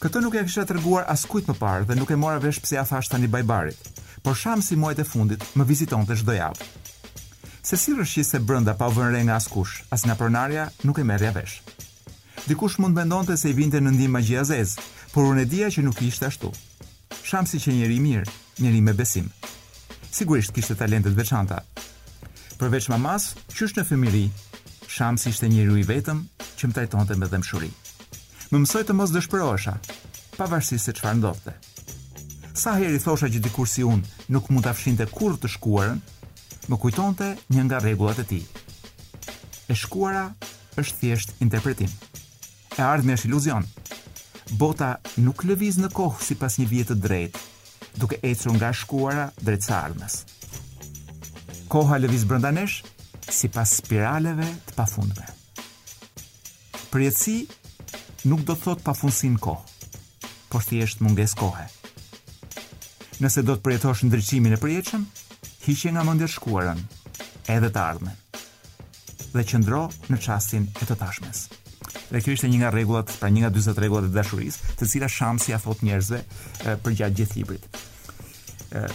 Këtë 0.00 0.22
nuk 0.24 0.36
e 0.36 0.42
kisha 0.48 0.66
treguar 0.68 1.08
askujt 1.12 1.48
më 1.48 1.56
parë 1.60 1.88
dhe 1.88 1.96
nuk 1.98 2.12
e 2.12 2.18
mora 2.20 2.40
vesh 2.40 2.60
pse 2.60 2.76
ja 2.78 2.84
thash 2.88 3.08
tani 3.12 3.28
bajbarit. 3.32 3.80
Por 4.24 4.36
shamsi 4.36 4.74
si 4.74 4.76
muajt 4.80 5.00
e 5.00 5.04
fundit 5.08 5.44
më 5.56 5.66
vizitonte 5.68 6.16
çdo 6.20 6.36
javë. 6.38 6.68
Se 7.68 7.76
si 7.76 7.92
rëshqis 7.96 8.30
se 8.32 8.40
brënda 8.40 8.76
pa 8.80 8.88
vënë 8.92 9.14
re 9.14 9.20
nga 9.24 9.36
askush, 9.40 9.80
as 9.92 10.04
nga 10.04 10.16
pronarja 10.16 10.68
nuk 10.84 11.00
e 11.00 11.04
merrja 11.04 11.32
vesh. 11.36 11.60
Dikush 12.46 12.78
mund 12.80 12.96
mendonte 12.96 13.36
se 13.36 13.52
i 13.52 13.56
vinte 13.56 13.80
në 13.80 13.92
ndihmë 13.96 14.16
magjia 14.18 14.44
zezë, 14.48 14.84
por 15.12 15.28
unë 15.32 15.44
e 15.44 15.50
dija 15.52 15.68
që 15.72 15.84
nuk 15.84 16.00
ishte 16.04 16.28
ashtu. 16.28 16.52
Shamsi 17.28 17.60
që 17.60 17.76
njeri 17.76 18.00
mirë, 18.00 18.26
njëri 18.60 18.80
me 18.80 18.96
besim. 18.96 19.28
Sigurisht 20.10 20.52
kishte 20.56 20.76
talentet 20.80 21.16
veçanta, 21.16 21.60
përveç 22.60 22.90
mamas, 22.92 23.30
qysh 23.56 23.72
në 23.78 23.86
fëmijëri, 23.88 24.26
Shamsi 24.90 25.30
ishte 25.32 25.48
një 25.48 25.62
i 25.80 25.84
vetëm 25.86 26.18
që 26.58 26.68
më 26.68 26.76
trajtonte 26.78 27.16
me 27.16 27.26
dhe 27.30 27.40
Më 28.50 28.58
mësoi 28.58 28.82
të 28.84 28.92
mos 28.98 29.12
dëshpërohesha, 29.14 29.72
pavarësisht 30.36 30.84
se 30.88 30.92
çfarë 30.98 31.16
ndodhte. 31.20 31.52
Sa 32.58 32.72
herë 32.74 32.96
i 32.98 33.04
thosha 33.04 33.28
që 33.30 33.38
dikur 33.44 33.68
si 33.70 33.82
unë 33.86 34.08
nuk 34.34 34.48
mund 34.50 34.64
ta 34.64 34.72
fshinte 34.74 35.06
kurrë 35.06 35.38
të 35.38 35.48
shkuarën, 35.54 36.00
më 36.68 36.76
kujtonte 36.82 37.28
një 37.54 37.62
nga 37.68 37.78
rregullat 37.84 38.18
e 38.18 38.26
tij. 38.26 38.44
E 39.70 39.74
shkuara 39.78 40.24
është 40.74 40.98
thjesht 40.98 41.30
interpretim. 41.46 41.92
E 42.74 42.82
ardhmja 42.82 43.16
është 43.20 43.30
iluzion. 43.30 43.70
Bota 44.58 44.90
nuk 45.24 45.46
lëviz 45.46 45.78
në 45.78 45.92
kohë 45.94 46.26
sipas 46.32 46.58
një 46.58 46.66
vije 46.72 46.90
të 46.90 46.98
drejtë, 47.06 47.46
duke 48.02 48.18
ecur 48.32 48.56
nga 48.58 48.74
shkuara 48.74 49.30
drejt 49.38 49.62
së 49.70 50.36
koha 51.70 51.94
lëviz 52.02 52.24
brënda 52.26 52.50
nesh 52.50 52.80
si 53.30 53.46
pas 53.54 53.70
spiraleve 53.78 54.46
të 54.66 54.74
pafundme. 54.74 55.26
Përjetësi 56.90 58.30
nuk 58.30 58.42
do 58.46 58.56
të 58.58 58.62
thot 58.64 58.80
pafundsin 58.86 59.36
kohë, 59.44 59.66
por 60.50 60.64
thjesht 60.66 61.02
munges 61.06 61.36
kohë. 61.38 61.68
Nëse 63.22 63.44
do 63.46 63.54
të 63.54 63.62
përjetosh 63.66 64.02
ndryqimin 64.08 64.56
e 64.56 64.58
përjetëshëm, 64.58 65.04
hiqe 65.68 65.92
nga 65.94 66.02
mëndër 66.08 66.32
shkuarën, 66.34 66.80
edhe 67.54 67.70
të 67.70 67.84
ardhme, 67.84 68.16
dhe 69.30 69.46
qëndro 69.52 69.84
në 70.10 70.18
qastin 70.24 70.66
e 70.82 70.88
të 70.88 70.96
tashmes. 71.04 71.44
Dhe 72.10 72.18
kjo 72.24 72.34
ishte 72.34 72.50
një 72.50 72.64
nga 72.64 72.72
regullat, 72.74 73.14
pra 73.22 73.30
një 73.30 73.44
nga 73.44 73.52
20 73.54 73.78
regullat 73.84 74.10
e 74.10 74.16
dashuris, 74.18 74.58
të 74.80 74.90
cila 74.94 75.06
shamsi 75.14 75.54
a 75.54 75.62
thot 75.62 75.86
njerëzve 75.86 76.24
për 76.82 76.98
gjatë 76.98 77.18
gjithë 77.20 77.38
librit. 77.40 77.80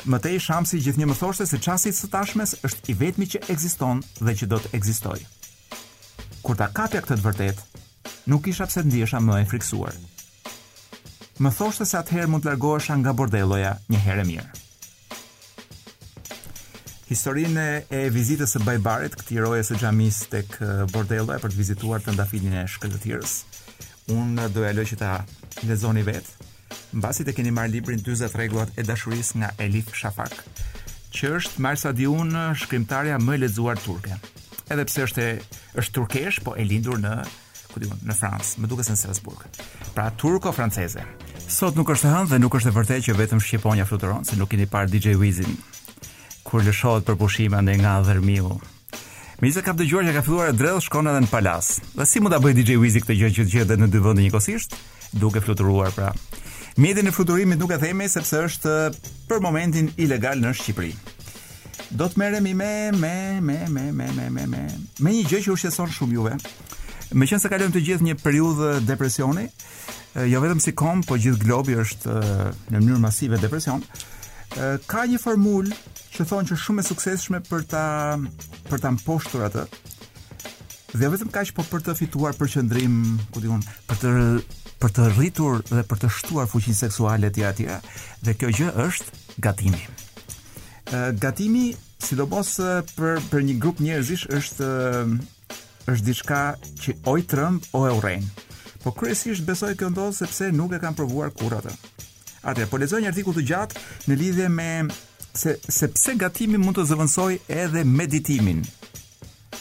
Mëtej 0.08 0.40
Shamsi 0.40 0.78
gjithnjë 0.86 1.08
më 1.10 1.16
thoshte 1.20 1.46
se 1.50 1.58
çasti 1.60 1.92
i 1.92 2.10
tashmes 2.12 2.54
është 2.68 2.92
i 2.92 2.94
vetmi 3.00 3.26
që 3.32 3.42
ekziston 3.52 4.00
dhe 4.24 4.36
që 4.40 4.48
do 4.54 4.60
të 4.64 4.72
ekzistojë. 4.78 5.26
Kur 6.46 6.56
ta 6.56 6.70
kapja 6.78 7.02
këtë 7.04 7.18
të 7.20 7.26
vërtet, 7.26 7.64
nuk 8.32 8.48
isha 8.48 8.70
pse 8.70 8.86
të 8.86 8.88
ndihesha 8.88 9.20
më 9.20 9.42
e 9.44 9.48
friksuar. 9.52 9.98
Më 11.44 11.52
thoshte 11.58 11.88
se 11.90 11.98
atëherë 12.00 12.32
mund 12.32 12.46
të 12.46 12.54
largohesha 12.54 12.96
nga 13.02 13.12
bordelloja 13.20 13.74
një 13.92 14.04
herë 14.06 14.24
e 14.24 14.28
mirë. 14.32 14.48
Historinë 17.10 17.68
e 18.00 18.06
vizitës 18.16 18.56
së 18.56 18.64
Bajbarit, 18.66 19.14
këtij 19.20 19.44
roje 19.44 19.68
së 19.68 19.82
xhamis 19.82 20.24
tek 20.32 20.56
bordello 20.96 21.36
për 21.36 21.52
të 21.52 21.60
vizituar 21.60 22.02
të 22.02 22.16
ndafilin 22.16 22.56
e 22.62 22.66
shkëlqyrës. 22.78 23.36
Unë 24.16 24.48
doja 24.56 24.72
lë 24.78 24.88
që 24.92 24.98
ta 25.04 25.12
lexoni 25.68 26.04
vetë, 26.08 26.45
mbasi 26.96 27.26
të 27.28 27.34
keni 27.36 27.52
marrë 27.52 27.74
librin 27.74 28.00
40 28.02 28.38
rregullat 28.40 28.78
e 28.80 28.84
dashurisë 28.88 29.42
nga 29.42 29.50
Elif 29.66 29.90
Shafak, 29.98 30.36
që 31.16 31.32
është 31.40 31.64
Mars 31.64 31.84
Adiun, 31.90 32.32
shkrimtarja 32.60 33.18
më 33.22 33.36
e 33.36 33.42
lexuar 33.44 33.80
turke. 33.84 34.16
Edhe 34.72 34.86
pse 34.88 35.04
është 35.10 35.24
e, 35.24 35.34
është 35.82 35.96
turkesh, 36.00 36.40
po 36.44 36.56
e 36.58 36.64
lindur 36.66 36.98
në, 37.04 37.12
ku 37.74 37.84
diun, 37.84 38.00
në 38.08 38.16
Francë, 38.18 38.62
më 38.64 38.72
duket 38.72 38.88
se 38.88 38.96
në 38.96 39.00
Strasbourg. 39.02 39.44
Pra 39.96 40.08
turko-franceze. 40.22 41.04
Sot 41.46 41.76
nuk 41.78 41.92
është 41.94 42.14
hënë 42.16 42.32
dhe 42.34 42.40
nuk 42.42 42.56
është 42.58 42.72
e 42.72 42.76
vërtetë 42.80 43.06
që 43.10 43.18
vetëm 43.20 43.44
Shqiponia 43.46 43.86
fluturon, 43.88 44.24
se 44.26 44.40
nuk 44.40 44.50
keni 44.56 44.66
parë 44.72 44.92
DJ 44.96 45.18
Wizin 45.22 45.60
kur 46.46 46.62
lëshohet 46.62 47.06
për 47.08 47.16
pushim 47.18 47.56
ande 47.58 47.74
nga 47.80 47.96
dhërmiu. 48.06 48.52
Mizë 49.42 49.64
ka 49.66 49.74
dëgjuar 49.76 50.06
që 50.06 50.12
ka 50.14 50.50
e 50.50 50.52
drell 50.56 50.78
shkon 50.80 51.08
edhe 51.10 51.24
në 51.26 51.30
palas. 51.32 51.80
Dhe 51.98 52.06
si 52.08 52.20
mund 52.22 52.32
ta 52.36 52.40
bëj 52.40 52.54
DJ 52.56 52.76
Wizi 52.80 53.02
këtë 53.02 53.16
gjë 53.18 53.30
që 53.40 53.46
gjetet 53.54 53.80
në 53.82 53.88
dy 53.92 54.00
vende 54.06 54.22
njëkohësisht, 54.28 54.76
duke 55.18 55.42
fluturuar 55.42 55.90
pra. 55.98 56.12
Mjetin 56.78 57.08
e 57.08 57.12
fluturimit 57.12 57.56
nuk 57.58 57.72
e 57.72 57.78
themi 57.80 58.04
sepse 58.12 58.40
është 58.50 58.72
eh, 58.92 58.96
për 59.30 59.40
momentin 59.46 59.86
ilegal 59.96 60.42
në 60.44 60.50
Shqipëri. 60.60 60.90
Do 61.96 62.10
të 62.12 62.20
merremi 62.20 62.52
me 62.52 62.92
me 63.00 63.12
me 63.40 63.62
me 63.72 63.86
me 63.94 64.10
me 64.18 64.28
me 64.34 64.48
me 64.54 64.64
me 65.06 65.14
një 65.14 65.22
gjë 65.30 65.40
që 65.46 65.54
u 65.54 65.56
shqetëson 65.56 65.94
shumë 65.96 66.18
juve. 66.18 66.34
Meqense 67.16 67.48
kalojmë 67.48 67.76
të 67.78 67.84
gjithë 67.88 68.08
një 68.10 68.18
periudhë 68.20 68.74
depresioni, 68.90 69.46
eh, 69.46 70.26
jo 70.28 70.44
vetëm 70.44 70.60
si 70.66 70.74
kom, 70.76 71.00
po 71.08 71.16
gjithë 71.16 71.46
globi 71.46 71.80
është 71.80 72.12
eh, 72.12 72.46
në 72.74 72.82
mënyrë 72.84 73.04
masive 73.08 73.40
depresion. 73.44 73.86
Ka 74.88 75.02
një 75.08 75.18
formulë 75.20 75.76
që 76.16 76.24
thonë 76.30 76.48
që 76.52 76.58
shumë 76.62 76.84
e 76.84 76.90
sukseshme 76.90 77.40
për 77.44 77.66
ta 77.72 77.82
për 78.70 78.80
ta 78.84 78.92
mposhtur 78.96 79.42
atë 79.50 79.64
dhe 81.00 81.10
vetëm 81.12 81.32
kaq 81.36 81.50
po 81.56 81.64
për 81.68 81.84
të 81.90 81.94
fituar 82.00 82.36
përqendrim, 82.40 82.96
ku 83.34 83.42
diun, 83.44 83.64
për 83.90 84.00
të 84.04 84.12
për 84.82 84.92
të 84.96 85.04
rritur 85.16 85.62
dhe 85.70 85.82
për 85.88 86.00
të 86.02 86.08
shtuar 86.12 86.50
fuqinë 86.52 86.78
seksuale 86.78 87.30
të 87.34 87.46
atij. 87.50 87.70
Dhe 88.26 88.36
kjo 88.38 88.50
gjë 88.58 88.72
është 88.86 89.40
gatimi. 89.46 89.82
Ë 90.92 91.00
gatimi, 91.24 91.70
sidomos 92.06 92.56
për 92.98 93.22
për 93.32 93.48
një 93.48 93.56
grup 93.64 93.80
njerëzish 93.84 94.28
është 94.38 94.70
është 95.94 96.04
diçka 96.08 96.40
që 96.82 96.98
oj 97.12 97.24
trëmb 97.32 97.70
o 97.78 97.84
e 97.88 97.94
urren. 97.96 98.26
Po 98.84 98.92
kryesisht 98.98 99.46
besoj 99.48 99.74
kjo 99.80 99.92
ndodh 99.94 100.16
sepse 100.18 100.52
nuk 100.54 100.74
e 100.78 100.82
kanë 100.84 100.98
provuar 101.00 101.32
kurr 101.34 101.60
atë. 101.62 101.74
Atë 102.52 102.68
po 102.70 102.80
lexoj 102.82 103.02
një 103.02 103.12
artikull 103.14 103.38
të 103.40 103.46
gjatë 103.52 103.84
në 104.10 104.20
lidhje 104.22 104.50
me 104.54 104.70
se 105.36 105.56
sepse 105.68 106.16
gatimi 106.22 106.60
mund 106.62 106.78
të 106.78 106.86
zëvendësoj 106.92 107.40
edhe 107.62 107.82
meditimin, 107.88 108.62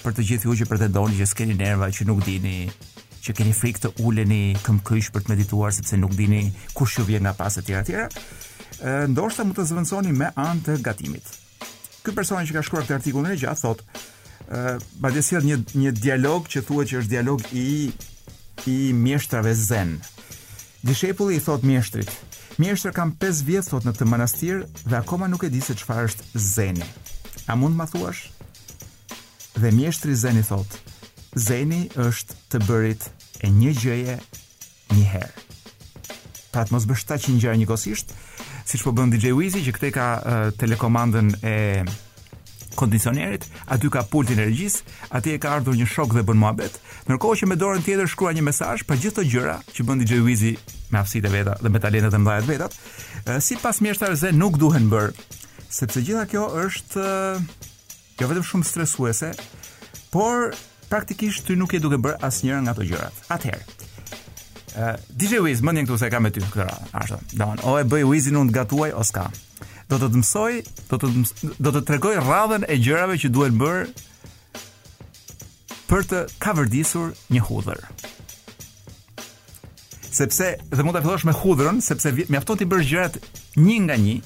për 0.05 0.15
të 0.19 0.25
gjithë 0.29 0.47
ju 0.51 0.55
që 0.61 0.67
pretendoni 0.69 1.17
që 1.19 1.27
s'keni 1.31 1.57
nerva, 1.57 1.89
që 1.93 2.05
nuk 2.09 2.21
dini, 2.27 2.69
që 3.25 3.35
keni 3.39 3.55
frikë 3.57 3.83
të 3.85 3.91
uleni 4.05 4.43
këmbëkësh 4.65 5.09
për 5.15 5.25
të 5.25 5.33
medituar 5.33 5.73
sepse 5.73 5.97
nuk 5.99 6.13
dini 6.19 6.43
kush 6.77 6.99
ju 6.99 7.07
vjen 7.09 7.25
nga 7.25 7.33
pas 7.39 7.57
e 7.57 7.63
tjera 7.65 7.85
tjera, 7.89 8.07
ë 8.85 9.07
ndoshta 9.15 9.47
mund 9.49 9.57
të 9.57 9.65
zëvënconi 9.71 10.13
me 10.19 10.29
anë 10.45 10.65
të 10.67 10.77
gatimit. 10.85 11.31
Ky 12.05 12.13
person 12.13 12.45
që 12.45 12.57
ka 12.59 12.65
shkruar 12.67 12.85
këtë 12.85 12.99
artikull 12.99 13.25
më 13.25 13.39
gjatë 13.45 13.63
thotë 13.63 13.87
ë 14.45 14.75
uh, 14.75 14.85
madje 15.01 15.23
si 15.25 15.41
një 15.47 15.61
një 15.87 15.95
dialog 16.03 16.49
që 16.53 16.67
thuhet 16.69 16.91
që 16.93 17.01
është 17.01 17.15
dialog 17.15 17.47
i 17.57 17.69
i 18.71 18.77
mjeshtrave 18.95 19.55
zen. 19.59 19.97
Dishepulli 20.87 21.39
i 21.39 21.43
thot 21.47 21.65
mjeshtrit: 21.65 22.11
"Mjeshtër 22.61 22.93
kam 22.93 23.17
5 23.25 23.45
vjet 23.49 23.71
thot 23.73 23.89
në 23.89 23.97
këtë 23.97 24.11
manastir 24.13 24.61
dhe 24.85 25.01
akoma 25.01 25.31
nuk 25.33 25.49
e 25.49 25.53
di 25.55 25.65
se 25.65 25.75
çfarë 25.81 26.11
është 26.11 26.45
zeni. 26.55 26.85
A 27.49 27.57
mund 27.57 27.73
të 27.75 27.79
ma 27.81 27.89
thuash?" 27.95 28.27
dhe 29.57 29.71
mjeshtri 29.73 30.17
Zeni 30.17 30.43
thot, 30.47 30.67
Zeni 31.49 31.83
është 31.99 32.37
të 32.53 32.61
bërit 32.69 33.09
e 33.45 33.51
një 33.55 33.73
gjëje 33.81 34.17
një 34.95 35.05
herë. 35.11 35.43
Pra 36.55 36.63
të 36.65 36.75
mos 36.77 36.87
bështat 36.91 37.25
që 37.25 37.35
një 37.35 37.43
gjëje 37.45 37.61
një 37.63 37.69
kosisht, 37.71 38.15
si 38.65 38.79
që 38.79 38.87
po 38.87 38.95
bëndi 38.97 39.19
DJ 39.23 39.35
Wizi, 39.39 39.63
që 39.67 39.75
këte 39.77 39.91
ka 39.97 40.05
uh, 40.07 40.47
telekomandën 40.59 41.33
e 41.45 41.55
kondicionerit, 42.75 43.45
aty 43.71 43.89
ka 43.93 44.03
pultin 44.11 44.41
e 44.43 44.49
regjis, 44.49 44.81
aty 45.15 45.37
e 45.37 45.41
ka 45.43 45.53
ardhur 45.59 45.77
një 45.79 45.87
shok 45.93 46.15
dhe 46.17 46.25
bën 46.27 46.39
muhabet, 46.43 46.79
ndërkohë 47.07 47.41
që 47.43 47.47
me 47.51 47.59
dorën 47.61 47.85
tjetër 47.87 48.11
shkrua 48.11 48.33
një 48.35 48.47
mesazh 48.49 48.83
për 48.89 48.99
gjithë 49.05 49.21
të 49.21 49.25
gjëra 49.31 49.59
që 49.77 49.87
bën 49.87 50.03
DJ 50.03 50.19
Wizi 50.27 50.55
me 50.91 50.99
aftësitë 50.99 51.31
veta 51.35 51.55
dhe 51.63 51.71
me 51.71 51.79
talentet 51.83 52.17
e 52.17 52.21
mëdha 52.25 52.49
vetat, 52.51 52.75
uh, 53.31 53.39
sipas 53.41 53.79
Zeni 54.19 54.39
nuk 54.39 54.59
duhen 54.59 54.89
bër, 54.91 55.15
sepse 55.71 56.03
gjitha 56.03 56.27
kjo 56.31 56.49
është 56.65 57.07
jo 58.21 58.29
vetëm 58.31 58.45
shumë 58.47 58.67
stresuese, 58.69 59.33
por 60.15 60.53
praktikisht 60.91 61.47
ty 61.49 61.57
nuk 61.59 61.75
e 61.75 61.81
duhet 61.83 61.97
të 61.99 62.05
bër 62.07 62.21
asnjëra 62.29 62.61
nga 62.65 62.75
ato 62.77 62.87
gjërat. 62.87 63.23
Atëherë. 63.35 63.79
Ëh, 64.75 64.89
uh, 64.89 64.95
DJ 65.17 65.41
Wiz, 65.43 65.63
njën 65.63 65.87
këtu 65.87 65.99
se 66.03 66.11
kam 66.11 66.27
me 66.27 66.31
ty 66.35 66.43
këtë 66.43 66.67
radhë. 66.69 67.19
Don, 67.39 67.61
o 67.67 67.77
e 67.79 67.85
bëj 67.91 68.05
Wizin 68.11 68.39
unë 68.41 68.51
të 68.51 68.57
gatuaj 68.59 68.93
ose 68.99 69.13
ska, 69.13 69.29
Do 69.89 69.99
të 70.01 70.07
të 70.15 70.21
mësoj, 70.23 70.53
do 70.89 70.97
të 70.97 71.09
mësoj, 71.23 71.49
do 71.61 71.71
të 71.75 71.81
tregoj 71.89 72.15
radhën 72.25 72.65
e 72.73 72.79
gjërave 72.81 73.19
që 73.21 73.29
duhet 73.31 73.53
bër 73.61 73.91
për 75.91 76.07
të 76.11 76.21
kavërdisur 76.41 77.11
një 77.35 77.43
hudhër. 77.45 77.83
Sepse, 80.09 80.49
dhe 80.73 80.87
mund 80.87 80.97
të 80.97 81.03
fillosh 81.05 81.27
me 81.29 81.35
hudhrën, 81.37 81.83
sepse 81.85 82.15
mjafton 82.33 82.63
ti 82.63 82.71
bësh 82.71 82.89
gjërat 82.89 83.21
një 83.61 83.77
nga 83.85 84.01
një, 84.07 84.17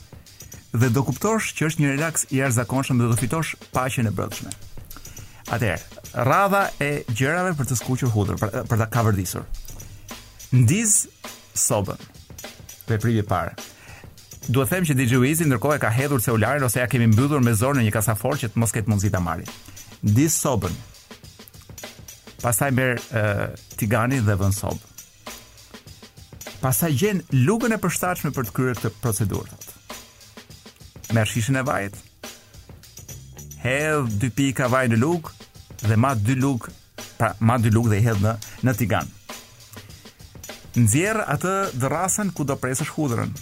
dhe 0.72 0.90
do 0.92 1.02
kuptosh 1.04 1.52
që 1.56 1.68
është 1.68 1.80
një 1.82 1.92
relaks 1.94 2.26
i 2.32 2.40
jashtëzakonshëm 2.42 2.98
dhe 3.00 3.08
do 3.12 3.16
fitosh 3.16 3.54
paqen 3.72 4.08
e 4.08 4.12
brendshme. 4.12 4.50
Atëherë, 5.48 6.02
rradha 6.26 6.62
e 6.84 6.90
gjërave 7.16 7.54
për 7.56 7.70
të 7.70 7.78
skuqur 7.80 8.10
hudhër, 8.12 8.36
për, 8.42 8.58
për 8.68 8.82
ta 8.82 8.88
kavërdisur. 8.92 9.46
Ndiz 10.52 10.98
sobën. 11.58 11.98
Veprimi 12.88 13.22
i 13.24 13.24
parë. 13.26 13.54
Duhet 14.48 14.70
them 14.72 14.84
që 14.88 14.94
DJ 14.96 15.18
Wizi 15.20 15.46
ndërkohë 15.48 15.76
e 15.76 15.80
ka 15.82 15.88
hedhur 15.92 16.20
celularin 16.24 16.64
ose 16.64 16.80
ja 16.80 16.88
kemi 16.88 17.08
mbyllur 17.12 17.42
me 17.44 17.52
zor 17.52 17.76
në 17.76 17.82
një 17.86 17.92
kasafor 17.96 18.38
që 18.40 18.52
të 18.54 18.60
mos 18.62 18.72
ketë 18.72 18.88
mundësi 18.88 19.10
ta 19.12 19.20
marrë. 19.24 19.48
Ndiz 20.08 20.36
sobën. 20.40 20.76
Pastaj 22.42 22.70
merr 22.76 23.00
tiganin 23.80 24.24
dhe 24.28 24.36
vën 24.40 24.54
sobë. 24.60 24.84
Pastaj 26.62 26.94
gjen 27.00 27.22
lugën 27.44 27.76
e 27.76 27.80
përshtatshme 27.82 28.32
për 28.36 28.48
të 28.48 28.56
kryer 28.56 28.80
këtë 28.84 28.96
procedurë 29.04 29.67
me 31.12 31.24
e 31.58 31.62
vajt. 31.64 31.96
Hedhë 33.62 34.18
dy 34.22 34.28
pika 34.38 34.68
vaj 34.70 34.86
në 34.92 34.98
luk 35.02 35.32
dhe 35.82 35.96
ma 35.98 36.12
dy 36.14 36.34
luk, 36.38 36.68
pra 37.18 37.32
ma 37.40 37.56
dy 37.58 37.70
luk 37.74 37.88
dhe 37.90 37.98
i 37.98 38.04
hedh 38.04 38.20
në, 38.22 38.32
në 38.66 38.74
tigan. 38.78 39.08
Nxjerr 40.78 41.24
atë 41.34 41.52
dërrasën 41.82 42.30
ku 42.36 42.44
do 42.46 42.54
presësh 42.60 42.92
hudrën. 42.94 43.32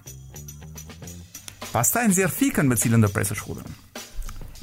Pastaj 1.73 2.07
nxjerr 2.11 2.33
fikën 2.33 2.69
me 2.71 2.79
cilën 2.81 3.03
do 3.05 3.11
presësh 3.13 3.43
shkudrën 3.43 3.75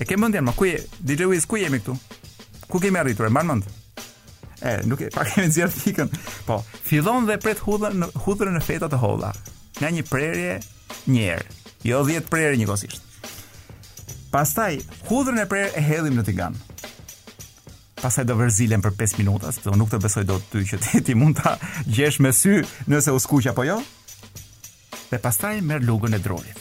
E 0.01 0.05
ke 0.09 0.15
mendjen, 0.17 0.41
ma 0.47 0.53
ku 0.57 0.65
je? 0.65 0.79
DJ 1.05 1.27
Wiz, 1.29 1.43
ku 1.45 1.59
jemi 1.61 1.77
këtu? 1.77 1.93
Ku 2.71 2.79
kemi 2.81 2.97
arritur? 2.97 3.27
E, 3.27 3.29
Mban 3.29 3.51
mend? 3.51 3.67
E, 4.63 4.79
nuk 4.89 5.03
e, 5.05 5.11
pa 5.13 5.21
kemi 5.27 5.51
zjerë 5.53 5.75
fikën. 5.83 6.09
Po, 6.47 6.57
fillon 6.87 7.27
dhe 7.29 7.37
pret 7.43 7.61
hudrën 7.67 7.99
në 8.01 8.07
hudrën 8.23 8.57
e 8.57 8.63
feta 8.65 8.89
të 8.89 8.97
holla. 9.03 9.29
Nga 9.77 9.91
një 9.99 10.05
prerje 10.09 10.55
njerë 11.13 11.62
Jo 11.83 12.01
10 12.07 12.29
prerë 12.31 12.55
njëkohësisht. 12.61 13.01
Pastaj 14.31 14.79
hudrën 15.09 15.41
e 15.43 15.49
prerë 15.51 15.73
e 15.77 15.81
hedhim 15.83 16.15
në 16.17 16.23
tigan. 16.29 16.55
Pastaj 17.99 18.23
do 18.29 18.37
vërzilen 18.39 18.81
për 18.83 18.95
5 18.99 19.17
minuta, 19.19 19.51
sepse 19.51 19.71
unë 19.73 19.79
nuk 19.81 19.91
të 19.91 19.99
besoj 20.03 20.23
dot 20.27 20.45
ty 20.51 20.63
që 20.67 20.79
ti, 20.83 21.01
ti 21.07 21.15
mund 21.15 21.37
ta 21.41 21.55
gjesh 21.87 22.19
me 22.23 22.31
sy 22.35 22.61
nëse 22.91 23.11
u 23.15 23.19
skuq 23.19 23.49
apo 23.51 23.65
jo. 23.67 23.77
Dhe 25.11 25.19
pastaj 25.21 25.59
merr 25.63 25.83
lugën 25.87 26.15
e 26.15 26.21
drorit. 26.23 26.59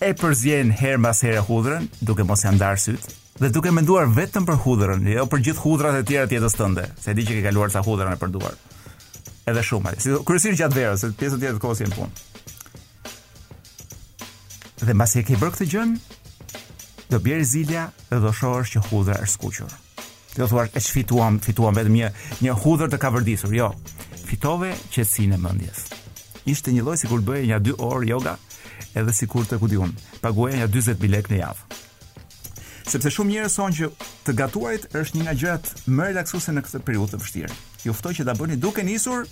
E 0.00 0.12
përzien 0.16 0.72
herë 0.80 1.00
mbas 1.02 1.20
herë 1.26 1.44
hudrën, 1.50 1.88
duke 2.00 2.24
mos 2.24 2.44
ia 2.46 2.54
ndar 2.56 2.80
syt 2.80 3.12
dhe 3.40 3.48
duke 3.52 3.70
menduar 3.72 4.08
vetëm 4.12 4.44
për 4.48 4.58
hudrën, 4.64 5.04
jo 5.08 5.22
për 5.32 5.40
gjithë 5.46 5.62
hudrat 5.66 5.94
e 5.96 6.02
tjera 6.08 6.28
të 6.28 6.34
jetës 6.38 6.56
tënde, 6.58 6.82
se 7.00 7.14
di 7.16 7.22
që 7.24 7.38
ke 7.38 7.44
kaluar 7.50 7.70
sa 7.72 7.80
hudra 7.84 8.08
në 8.12 8.18
përduar. 8.20 8.56
Edhe 9.48 9.62
shumë. 9.64 9.94
Si 10.00 10.16
kryesisht 10.28 10.58
gjatë 10.60 10.76
verës, 10.80 11.04
se 11.06 11.08
pjesa 11.16 11.38
tjetër 11.40 11.56
e 11.56 11.62
kohës 11.62 11.80
janë 11.84 11.94
punë 11.96 12.26
dhe 14.86 14.94
mbasi 14.96 15.20
e 15.20 15.24
ke 15.28 15.36
bërë 15.38 15.54
këtë 15.56 15.66
gjën, 15.72 15.92
do 17.10 17.18
bjerë 17.22 17.46
zilja 17.50 17.86
dhe 18.10 18.20
do 18.22 18.30
shohësh 18.36 18.72
që 18.74 18.82
hudhra 18.88 19.16
është 19.20 19.32
skuqur. 19.34 19.72
Do 20.36 20.46
thua, 20.48 20.66
e 20.70 20.80
që 20.80 20.94
fituam, 20.94 21.40
fituam 21.42 21.76
vetëm 21.76 21.96
një, 21.98 22.10
një 22.44 22.54
hudhër 22.62 22.92
të 22.92 23.00
kavërdisur, 23.02 23.54
jo. 23.56 23.70
Fitove 24.26 24.72
që 24.92 25.02
e 25.02 25.26
mendjes. 25.26 25.40
mëndjes. 25.50 25.78
Ishte 26.46 26.70
një 26.72 26.84
lloj 26.84 26.96
si 26.98 27.08
kur 27.08 27.20
bëje 27.20 27.44
një 27.50 27.58
2 27.66 27.74
orë 27.88 28.08
yoga, 28.08 28.38
edhe 28.94 29.12
si 29.12 29.26
kur 29.26 29.44
të 29.44 29.58
kudion, 29.58 29.90
paguaj 30.22 30.54
një 30.54 30.68
20 30.68 30.98
bilek 31.00 31.28
në 31.30 31.36
javë. 31.40 31.66
Sepse 32.90 33.10
shumë 33.10 33.30
njerëz 33.30 33.54
thonë 33.58 33.76
që 33.78 33.90
të 34.24 34.32
gatuarit 34.38 34.86
është 34.98 35.16
një 35.18 35.24
nga 35.26 35.34
gjërat 35.40 35.66
më 35.86 36.06
relaksuese 36.08 36.52
në 36.54 36.62
këtë 36.64 36.80
periudhë 36.86 37.12
të 37.12 37.20
vështirë. 37.22 37.58
Ju 37.84 37.92
ftoj 37.94 38.12
që 38.18 38.24
ta 38.26 38.34
bëni 38.38 38.56
duke 38.58 38.82
nisur 38.82 39.28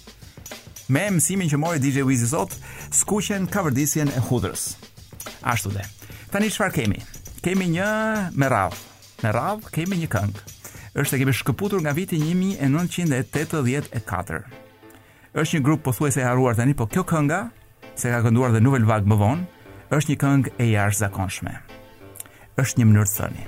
me 0.89 1.09
mësimin 1.15 1.51
që 1.51 1.57
mori 1.61 1.79
DJ 1.83 2.07
Wizi 2.07 2.29
sot, 2.31 2.55
skuqen 2.97 3.49
kavërdisjen 3.51 4.09
e 4.13 4.23
hudhrës. 4.29 4.71
Ashtu 5.43 5.71
dhe. 5.73 5.83
Tani 6.33 6.51
çfarë 6.51 6.73
kemi? 6.77 6.97
Kemi 7.43 7.65
një 7.75 7.89
me 8.35 8.49
radh. 8.53 8.77
Me 9.23 9.33
kemi 9.75 9.97
një 10.03 10.09
këngë. 10.13 10.43
Është 10.99 11.15
e 11.17 11.19
kemi 11.23 11.33
shkëputur 11.37 11.81
nga 11.85 11.93
viti 11.97 12.17
1984. 12.21 14.45
Është 15.35 15.55
një 15.57 15.63
grup 15.65 15.81
pothuajse 15.87 16.19
e 16.23 16.27
harruar 16.29 16.55
tani, 16.59 16.75
po 16.75 16.85
kjo 16.87 17.03
kënga 17.07 17.41
se 17.95 18.11
ka 18.13 18.23
kënduar 18.25 18.51
dhe 18.55 18.61
nuvel 18.63 18.85
vag 18.89 19.03
më 19.07 19.17
vonë, 19.21 19.45
është 19.95 20.11
një 20.13 20.19
këngë 20.25 20.49
e 20.59 20.65
jashtëzakonshme. 20.73 21.53
Është 22.59 22.77
një 22.81 22.85
mënyrë 22.91 23.13
thëni. 23.19 23.45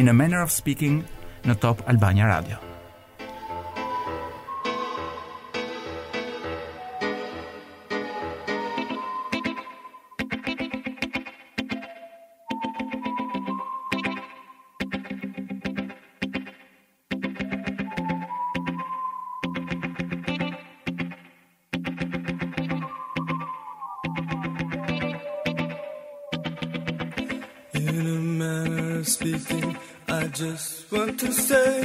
In 0.00 0.08
a 0.10 0.16
manner 0.16 0.42
of 0.42 0.52
speaking 0.54 1.02
në 1.46 1.54
Top 1.62 1.78
Albania 1.90 2.26
Radio. 2.32 2.60
In 27.88 28.06
a 28.06 28.14
manner 28.38 28.98
of 29.00 29.08
speaking, 29.08 29.76
I 30.06 30.26
just 30.28 30.92
want 30.92 31.18
to 31.18 31.32
say 31.32 31.80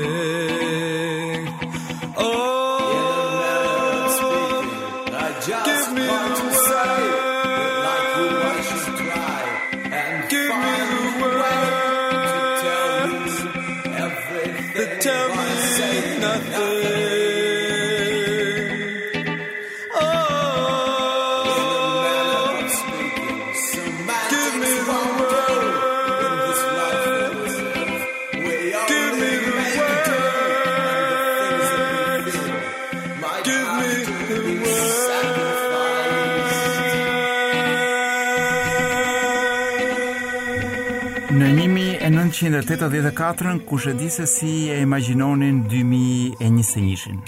1984-ën 42.36 43.64
kush 43.64 43.86
e 43.86 43.92
di 43.96 44.10
se 44.10 44.26
si 44.26 44.68
e 44.70 44.80
imagjinonin 44.80 45.62
2021 45.66 46.98
in 47.06 47.22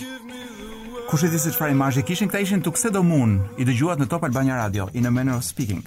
Kush 1.09 1.23
e 1.25 1.29
di 1.33 1.39
se 1.41 1.49
çfarë 1.51 1.73
imazhi 1.73 2.03
kishin, 2.05 2.29
këta 2.29 2.43
ishin 2.45 2.61
tukse 2.61 2.91
do 2.93 3.01
mund 3.03 3.57
i 3.57 3.65
dëgjuat 3.65 4.03
në 4.03 4.07
Top 4.13 4.27
Albania 4.29 4.59
Radio, 4.61 4.89
in 4.93 5.07
a 5.07 5.11
manner 5.11 5.39
of 5.39 5.47
speaking. 5.49 5.81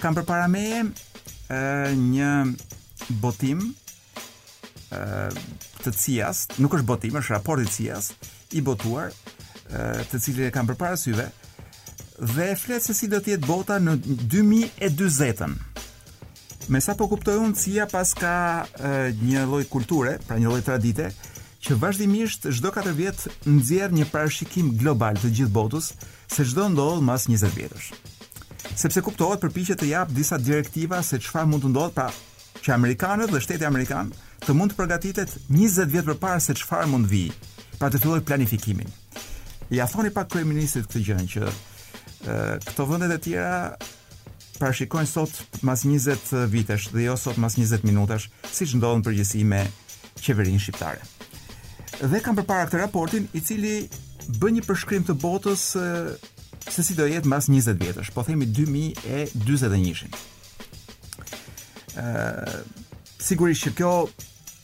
Kam 0.00 0.16
përpara 0.16 0.46
me 0.48 0.62
ë 1.50 1.90
një 2.00 2.32
botim 3.20 3.60
ë 4.96 5.02
të 5.84 5.92
Cias, 5.92 6.46
nuk 6.56 6.72
është 6.78 6.88
botim, 6.88 7.18
është 7.20 7.36
raporti 7.36 7.68
Cias 7.76 8.14
i 8.56 8.62
botuar, 8.64 9.10
ë 9.68 10.06
të 10.08 10.22
cilin 10.24 10.48
e 10.48 10.54
kam 10.54 10.70
përpara 10.72 10.96
syve 10.96 11.28
dhe 12.22 12.48
flet 12.60 12.80
se 12.84 12.96
si 12.96 13.10
do 13.12 13.20
të 13.20 13.36
jetë 13.36 13.44
bota 13.52 13.76
në 13.82 13.98
2040-ën 14.32 15.58
me 16.68 16.78
sa 16.80 16.94
po 16.98 17.08
kuptoj 17.10 17.38
unë, 17.42 17.56
cia 17.58 17.86
pas 17.90 18.12
ka 18.16 18.34
e, 18.78 19.14
një 19.22 19.46
loj 19.50 19.64
kulture, 19.70 20.16
pra 20.28 20.38
një 20.38 20.50
loj 20.50 20.62
tradite, 20.66 21.10
që 21.62 21.76
vazhdimisht 21.78 22.48
çdo 22.50 22.72
4 22.74 22.92
vjet 22.96 23.24
nxjerr 23.46 23.94
një 23.94 24.06
parashikim 24.10 24.72
global 24.78 25.18
të 25.20 25.30
gjithë 25.30 25.54
botës 25.54 25.92
se 26.32 26.46
çdo 26.46 26.68
ndodh 26.74 27.02
mas 27.06 27.28
20 27.30 27.54
vjetësh. 27.56 27.92
Sepse 28.78 29.02
kuptohet 29.04 29.42
përpiqet 29.42 29.80
të 29.82 29.88
jap 29.92 30.10
disa 30.14 30.38
direktiva 30.40 31.02
se 31.06 31.20
çfarë 31.22 31.50
mund 31.50 31.64
të 31.66 31.72
ndodhë, 31.72 31.94
pra 31.96 32.08
që 32.62 32.74
amerikanët 32.76 33.32
dhe 33.32 33.40
shteti 33.42 33.66
amerikan 33.66 34.10
të 34.44 34.54
mund 34.54 34.74
të 34.74 34.78
përgatitet 34.80 35.30
20 35.50 35.90
vjet 35.90 36.06
përpara 36.12 36.40
se 36.42 36.54
çfarë 36.58 36.90
mund 36.90 37.08
vijë, 37.10 37.34
pra 37.78 37.90
të 37.90 38.02
fillojë 38.02 38.26
planifikimin. 38.26 38.90
Ja 39.72 39.86
thoni 39.88 40.10
pak 40.14 40.34
ministrit 40.44 40.86
këtë 40.86 41.02
gjë 41.08 41.26
që 41.32 41.50
ë 42.28 42.62
këto 42.66 42.86
vendet 42.86 43.16
e 43.16 43.20
tjera 43.24 43.56
parashikojnë 44.62 45.10
sot 45.10 45.62
mas 45.66 45.82
20 45.86 46.32
eh, 46.38 46.42
vitesh 46.52 46.90
dhe 46.94 47.06
jo 47.08 47.16
sot 47.18 47.38
mas 47.42 47.56
20 47.58 47.86
minutash, 47.88 48.28
si 48.54 48.66
që 48.70 48.78
ndodhën 48.78 49.02
përgjësi 49.08 49.40
me 49.50 49.62
qeverin 50.22 50.60
shqiptare. 50.62 51.02
Dhe 52.12 52.20
kam 52.24 52.38
përpara 52.38 52.68
këtë 52.68 52.82
raportin 52.84 53.26
i 53.38 53.42
cili 53.44 53.72
bë 54.40 54.52
një 54.56 54.64
përshkrim 54.68 55.02
të 55.08 55.16
botës 55.22 55.64
eh, 55.80 56.12
se 56.70 56.84
si 56.86 56.94
do 56.98 57.06
jetë 57.10 57.30
mas 57.32 57.50
20 57.50 57.80
vjetësh, 57.82 58.12
po 58.14 58.22
themi 58.28 58.46
2021-in. 58.54 60.14
Eh, 62.02 62.58
sigurisht 63.22 63.66
që 63.66 63.74
kjo 63.80 63.92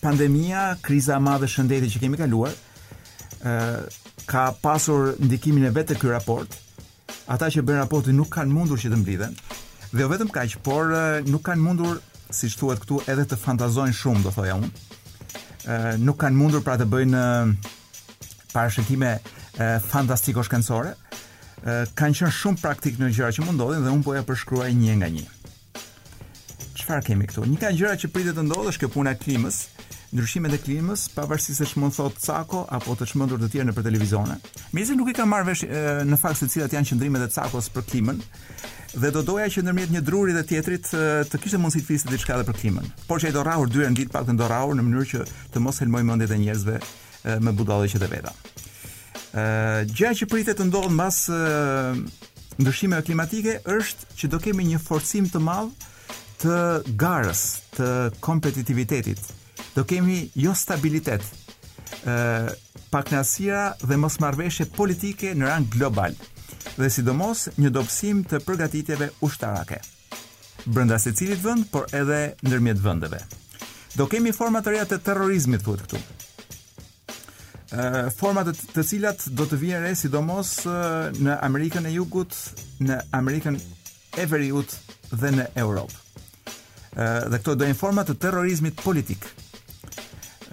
pandemia, 0.01 0.76
kriza 0.86 1.18
e 1.18 1.22
madhe 1.26 1.51
shëndetit 1.51 1.96
që 1.96 2.05
kemi 2.05 2.20
kaluar, 2.20 2.55
ëh, 3.49 3.80
ka 4.30 4.44
pasur 4.62 5.16
ndikimin 5.26 5.66
e 5.66 5.72
vetë 5.74 5.96
te 5.96 5.96
ky 5.99 6.12
raport. 6.14 6.53
Ata 7.34 7.49
që 7.53 7.64
bën 7.66 7.80
raportin 7.82 8.14
nuk 8.16 8.30
kanë 8.32 8.55
mundur 8.55 8.78
që 8.80 8.92
të 8.94 8.99
mblidhen, 9.03 9.34
Dhe 9.93 10.05
jo 10.05 10.09
vetëm 10.12 10.28
kaq, 10.28 10.59
por 10.61 10.91
nuk 11.24 11.43
kanë 11.49 11.64
mundur, 11.64 12.03
siç 12.34 12.59
thuhet 12.61 12.80
këtu, 12.82 12.99
edhe 13.09 13.24
të 13.30 13.39
fantazojnë 13.41 13.97
shumë, 13.97 14.20
do 14.26 14.32
thoja 14.34 14.59
unë. 14.61 14.68
Ë 15.64 15.78
nuk 16.05 16.18
kanë 16.20 16.36
mundur 16.36 16.61
pra 16.64 16.74
të 16.80 16.84
bëjnë 16.93 17.22
parashikime 18.53 19.14
fantastiko 19.89 20.45
shkencore. 20.45 20.93
Ë 21.64 21.78
kanë 21.97 22.20
qenë 22.20 22.32
shumë 22.36 22.61
praktik 22.61 23.01
në 23.01 23.09
gjëra 23.16 23.32
që 23.39 23.47
mundodhin 23.49 23.86
dhe 23.86 23.95
unë 23.97 24.05
po 24.07 24.16
ja 24.18 24.24
përshkruaj 24.28 24.68
një 24.76 24.99
nga 25.01 25.09
një. 25.16 25.24
Çfarë 26.82 27.09
kemi 27.09 27.30
këtu? 27.32 27.49
Një 27.49 27.61
ka 27.64 27.72
gjëra 27.78 27.97
që 28.05 28.12
pritet 28.12 28.36
të 28.36 28.45
ndodhë 28.45 28.74
është 28.74 28.84
kjo 28.84 28.93
puna 28.99 29.14
e 29.16 29.22
klimës, 29.24 29.62
ndryshimet 30.12 30.53
e 30.53 30.61
klimës, 30.66 31.09
pavarësisht 31.16 31.62
se 31.64 31.70
ç'mund 31.72 31.97
thot 31.97 32.20
Cako 32.26 32.66
apo 32.76 32.93
të 32.97 33.09
çmendur 33.14 33.41
të 33.43 33.49
tjerë 33.55 33.70
nëpër 33.72 33.89
televizione. 33.89 34.36
Mezi 34.76 34.97
nuk 35.01 35.09
i 35.09 35.16
kam 35.16 35.32
marrë 35.32 35.57
në 36.09 36.20
fakt 36.20 36.43
se 36.45 36.49
cilat 36.53 36.76
janë 36.76 36.93
qëndrimet 36.93 37.24
e 37.24 37.30
Cakos 37.34 37.70
për 37.72 37.84
klimën, 37.91 38.22
dhe 38.99 39.11
do 39.14 39.22
doja 39.24 39.49
që 39.53 39.62
ndërmjet 39.64 39.92
një 39.94 40.01
druri 40.05 40.34
dhe 40.36 40.42
tjetrit 40.49 40.86
të, 40.90 41.03
të 41.30 41.40
kishte 41.42 41.59
mundësi 41.61 41.82
të 41.82 41.86
fliste 41.86 42.12
diçka 42.12 42.34
edhe 42.36 42.46
për 42.49 42.57
klimën. 42.61 42.88
Por 43.09 43.20
që 43.20 43.30
ai 43.30 43.34
do 43.34 43.42
rrahur 43.46 43.70
në 43.70 43.94
ditë 44.01 44.14
pak 44.14 44.26
të 44.28 44.34
do 44.40 44.49
rrahur 44.51 44.76
në 44.78 44.84
mënyrë 44.86 45.11
që 45.12 45.26
të 45.55 45.62
mos 45.62 45.78
helmoj 45.82 46.03
mendjet 46.09 46.34
e 46.34 46.38
njerëzve 46.42 46.78
me 47.46 47.53
budalliqet 47.59 47.99
që 48.03 48.09
veta. 48.12 48.32
veda. 48.32 49.84
Gjaj 49.94 50.14
që 50.20 50.28
pritet 50.32 50.59
të 50.59 50.66
ndodhë 50.68 50.92
mbas 50.96 51.18
ndryshimeve 52.59 53.05
klimatike 53.07 53.59
është 53.64 54.18
që 54.22 54.32
do 54.32 54.38
kemi 54.44 54.66
një 54.72 54.80
forcim 54.88 55.28
të 55.30 55.42
madh 55.42 55.84
të 56.42 56.57
garës, 57.03 57.42
të 57.74 57.86
kompetitivitetit. 58.24 59.20
Do 59.76 59.84
kemi 59.84 60.16
jo 60.44 60.55
stabilitet, 60.55 61.22
ë 62.07 62.51
paknasia 62.90 63.61
dhe 63.84 63.96
mosmarrveshje 64.01 64.68
politike 64.78 65.34
në 65.36 65.44
rang 65.55 65.66
global 65.74 66.14
dhe 66.79 66.89
sidomos 66.95 67.49
një 67.59 67.72
dobësim 67.74 68.20
të 68.31 68.39
përgatitjeve 68.47 69.11
ushtarake. 69.26 69.81
Brenda 70.68 70.99
secilit 71.01 71.43
vend, 71.43 71.66
por 71.72 71.87
edhe 71.95 72.35
ndërmjet 72.47 72.81
vendeve. 72.83 73.18
Do 73.97 74.07
kemi 74.11 74.31
forma 74.37 74.61
të 74.62 74.74
reja 74.74 74.87
të 74.91 75.01
terrorizmit 75.07 75.64
thotë 75.66 75.87
këtu. 75.87 76.01
Ë 77.68 77.83
forma 78.14 78.45
të 78.47 78.55
të 78.76 78.85
cilat 78.91 79.26
do 79.37 79.47
të 79.49 79.59
vijnë 79.62 79.81
re 79.85 79.95
sidomos 79.99 80.53
në 81.18 81.39
Amerikën 81.47 81.89
e 81.91 81.95
Jugut, 81.97 82.33
në 82.81 83.01
Amerikën 83.18 83.59
e 84.18 84.26
Veriut 84.31 84.76
dhe 85.18 85.33
në 85.39 85.49
Europë. 85.64 85.99
Ë 86.99 87.09
dhe 87.33 87.41
këto 87.43 87.59
do 87.61 87.68
janë 87.68 87.79
forma 87.81 88.05
të 88.07 88.18
terrorizmit 88.22 88.79
politik. 88.85 89.26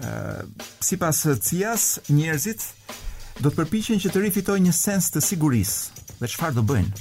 Ë 0.00 0.46
sipas 0.86 1.22
CIA-s, 1.24 2.02
njerëzit 2.12 2.66
do 3.40 3.50
të 3.50 3.56
përpiqen 3.62 4.00
që 4.00 4.10
të 4.12 4.26
rifitojnë 4.26 4.68
një 4.68 4.74
sens 4.76 5.10
të 5.12 5.22
sigurisë, 5.24 5.95
dhe 6.22 6.28
çfarë 6.32 6.56
do 6.56 6.64
bëjnë? 6.66 6.92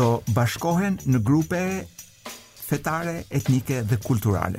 Do 0.00 0.08
bashkohen 0.34 0.96
në 1.06 1.20
grupe 1.22 1.60
fetare, 2.66 3.20
etnike 3.30 3.84
dhe 3.86 3.98
kulturale. 4.02 4.58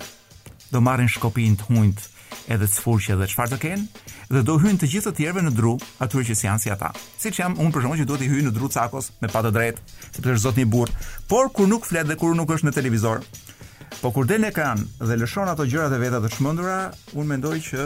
Do 0.72 0.80
marrin 0.84 1.10
shkopin 1.12 1.58
të 1.60 1.68
hujnët 1.68 2.06
edhe 2.48 2.64
të 2.68 2.72
sfurqe 2.78 3.16
dhe 3.20 3.28
çfarë 3.28 3.56
të 3.56 3.60
kenë 3.64 4.06
dhe 4.32 4.42
do 4.48 4.56
hyjnë 4.60 4.80
të 4.82 4.90
gjithë 4.92 5.12
të 5.12 5.20
tjerëve 5.22 5.44
në 5.48 5.54
dru 5.58 5.74
atyre 6.04 6.24
që 6.28 6.36
janë 6.46 6.64
si 6.64 6.72
ata. 6.72 6.94
Siç 7.20 7.40
jam 7.42 7.56
unë 7.60 7.74
për 7.76 7.84
shkakun 7.84 8.00
që 8.02 8.08
duhet 8.08 8.24
të 8.24 8.32
hyj 8.32 8.46
në 8.48 8.54
dru 8.56 8.70
cakos 8.72 9.12
me 9.24 9.32
pa 9.32 9.44
të 9.44 9.52
drejtë, 9.56 9.84
sepse 10.16 10.38
është 10.38 10.64
i 10.64 10.68
burr, 10.68 10.92
por 11.32 11.52
kur 11.56 11.68
nuk 11.68 11.88
flet 11.88 12.08
dhe 12.08 12.16
kur 12.20 12.36
nuk 12.36 12.56
është 12.58 12.70
në 12.72 12.78
televizor, 12.80 13.24
Po 13.98 14.12
kur 14.14 14.28
del 14.30 14.42
në 14.44 14.50
ekran 14.52 14.82
dhe 15.00 15.16
lëshon 15.18 15.48
ato 15.50 15.64
gjërat 15.66 15.94
e 15.96 15.98
veta 15.98 16.20
të 16.22 16.30
çmendura, 16.36 16.76
unë 17.18 17.28
mendoj 17.32 17.56
që 17.66 17.84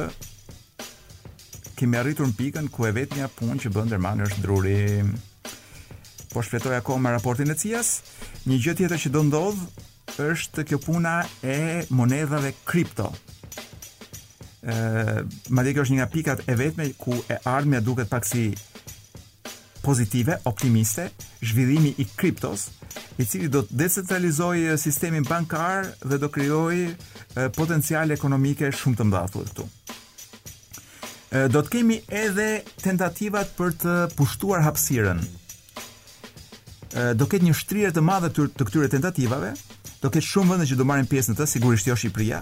kemi 1.81 1.97
arritur 1.97 2.27
në 2.29 2.35
pikën 2.37 2.67
ku 2.69 2.85
e 2.85 2.91
vetë 2.93 3.17
një 3.17 3.27
punë 3.33 3.55
që 3.63 3.69
bëndër 3.73 4.01
manë 4.05 4.25
është 4.27 4.43
druri 4.43 4.73
po 6.29 6.43
shpletoj 6.45 6.75
akoma 6.77 7.09
raportin 7.15 7.49
e 7.51 7.55
cijas, 7.57 7.95
një 8.45 8.57
gjë 8.63 8.75
tjetër 8.81 9.01
që 9.03 9.09
do 9.15 9.23
ndodhë 9.25 10.27
është 10.31 10.65
kjo 10.69 10.77
puna 10.83 11.15
e 11.41 11.55
monedhave 11.89 12.51
kripto 12.69 13.07
e, 13.11 14.69
ma 15.49 15.65
dhe 15.65 15.73
kjo 15.73 15.85
është 15.87 15.95
një 15.95 15.99
nga 16.03 16.09
pikat 16.13 16.43
e 16.53 16.57
vetme 16.61 16.89
ku 17.01 17.17
e 17.33 17.39
ardhme 17.49 17.81
duket 17.81 18.11
pak 18.13 18.29
si 18.29 18.45
pozitive, 19.81 20.35
optimiste, 20.45 21.07
zhvillimi 21.41 21.95
i 21.97 22.05
kriptos, 22.13 22.67
i 23.17 23.25
cili 23.25 23.47
do 23.49 23.63
të 23.65 23.79
decentralizojë 23.81 24.77
sistemin 24.77 25.25
bankar 25.25 25.89
dhe 26.05 26.21
do 26.21 26.29
krijojë 26.29 27.49
potencial 27.57 28.13
ekonomike 28.13 28.69
shumë 28.69 29.01
të 29.01 29.09
mbathur 29.09 29.49
këtu 29.49 29.65
do 31.31 31.61
të 31.63 31.71
kemi 31.71 31.99
edhe 32.11 32.47
tentativat 32.83 33.53
për 33.55 33.75
të 33.83 33.93
pushtuar 34.19 34.65
hapësirën. 34.65 35.21
Do 37.15 37.27
ketë 37.31 37.45
një 37.47 37.55
shtrirë 37.55 37.91
të 37.95 38.03
madhe 38.03 38.31
të 38.35 38.65
këtyre 38.67 38.89
tentativave, 38.91 39.53
do 40.01 40.11
ketë 40.11 40.27
shumë 40.27 40.51
vende 40.53 40.67
që 40.67 40.79
do 40.81 40.87
marrin 40.89 41.07
pjesë 41.07 41.31
në 41.31 41.37
të, 41.39 41.47
sigurisht 41.53 41.87
jo 41.87 41.95
Shqipëria. 41.95 42.41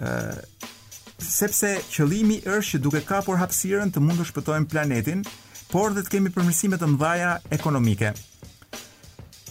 ë 0.00 0.42
sepse 1.22 1.68
qëllimi 1.94 2.40
është 2.50 2.72
që 2.76 2.78
duke 2.82 3.00
kapur 3.06 3.38
hapësirën 3.38 3.92
të 3.94 4.00
mund 4.02 4.18
të 4.18 4.26
shpëtojmë 4.32 4.66
planetin, 4.72 5.22
por 5.70 5.94
dhe 5.94 6.02
të 6.02 6.12
kemi 6.16 6.32
përmirësime 6.34 6.78
të 6.80 6.88
mëdha 6.96 7.36
ekonomike. 7.54 8.10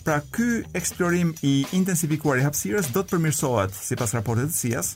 Pra 0.03 0.19
ky 0.35 0.65
eksplorim 0.75 1.31
i 1.47 1.61
intensifikuar 1.77 2.41
i 2.41 2.43
hapësirës 2.45 2.91
do 2.91 2.99
të 2.99 3.13
përmirësohet 3.15 3.77
sipas 3.77 4.11
raporteve 4.17 4.51
të 4.51 4.57
CIA-s, 4.57 4.95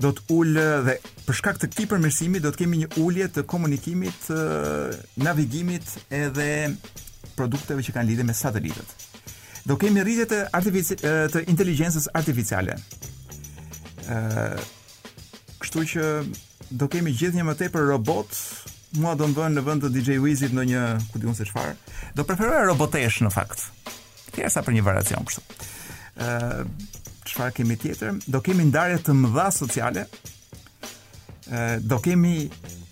do 0.00 0.10
të 0.16 0.22
ulë 0.32 0.64
dhe 0.86 0.94
për 1.26 1.36
shkak 1.38 1.58
të 1.60 1.68
këtij 1.72 1.86
përmirësimi 1.90 2.40
do 2.42 2.50
të 2.52 2.62
kemi 2.62 2.78
një 2.82 2.88
ulje 3.02 3.26
të 3.36 3.44
komunikimit, 3.50 4.28
navigimit 5.20 5.92
edhe 6.16 6.46
produkteve 7.36 7.84
që 7.84 7.94
kanë 7.96 8.08
lidhje 8.10 8.26
me 8.30 8.34
satelitët. 8.36 8.92
Do 9.68 9.76
kemi 9.80 10.00
rritje 10.04 10.26
të 10.30 10.38
artifici 10.56 10.96
të 11.02 11.44
inteligjencës 11.52 12.08
artificiale. 12.20 12.76
ë 14.08 14.20
Kështu 15.60 15.82
që 15.92 16.04
do 16.80 16.86
kemi 16.88 17.12
gjithë 17.12 17.36
një 17.36 17.44
më 17.50 17.54
tepër 17.60 17.90
robot, 17.92 18.30
mua 18.96 19.12
do 19.14 19.26
më 19.28 19.36
bënë 19.36 19.56
në 19.58 19.64
vënd 19.66 19.82
të 19.84 19.88
DJ 19.92 20.10
Wizit 20.24 20.54
në 20.56 20.62
një, 20.70 20.84
ku 21.12 21.20
unë 21.20 21.34
se 21.36 21.44
qëfar, 21.50 21.74
do 22.16 22.24
preferuar 22.24 22.64
robotesh 22.70 23.20
në 23.22 23.30
fakt, 23.34 23.66
kjerë 24.32 24.52
sa 24.56 24.64
për 24.64 24.78
një 24.78 24.86
variacion 24.86 25.28
kështu 25.28 25.44
çfarë 27.30 27.52
kemi 27.60 27.76
tjetër? 27.78 28.16
Do 28.34 28.40
kemi 28.46 28.64
ndarje 28.70 29.00
të 29.06 29.14
mëdha 29.22 29.48
sociale. 29.54 30.06
Ë 31.50 31.62
do 31.90 31.98
kemi 32.02 32.48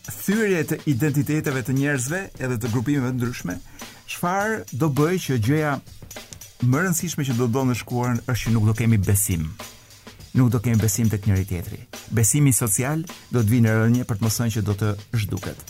thyrje 0.09 0.63
të 0.71 0.79
identiteteve 0.93 1.63
të 1.65 1.75
njerëzve 1.79 2.23
edhe 2.45 2.59
të 2.61 2.71
grupimeve 2.73 3.11
të 3.13 3.19
ndryshme. 3.19 3.57
Çfarë 4.13 4.63
do 4.81 4.89
bëj 4.99 5.19
që 5.27 5.39
gjëja 5.49 5.73
më 6.69 6.85
rëndësishme 6.85 7.27
që 7.29 7.39
do 7.39 7.49
të 7.49 7.55
bëjmë 7.57 7.75
në 7.75 7.79
shkuar 7.83 8.19
është 8.25 8.41
që 8.45 8.55
nuk 8.55 8.69
do 8.71 8.77
kemi 8.79 8.99
besim. 9.09 9.49
Nuk 10.39 10.53
do 10.55 10.61
kemi 10.63 10.79
besim 10.83 11.11
tek 11.13 11.27
njëri 11.29 11.47
tjetri. 11.49 11.81
Besimi 12.19 12.53
social 12.55 13.03
do 13.35 13.43
të 13.43 13.53
vinë 13.53 13.67
në 13.69 13.77
rënje 13.83 14.07
për 14.09 14.19
të 14.21 14.27
mos 14.27 14.39
thënë 14.39 14.55
që 14.57 14.65
do 14.69 14.79
të 14.81 14.95
zhduket. 15.23 15.67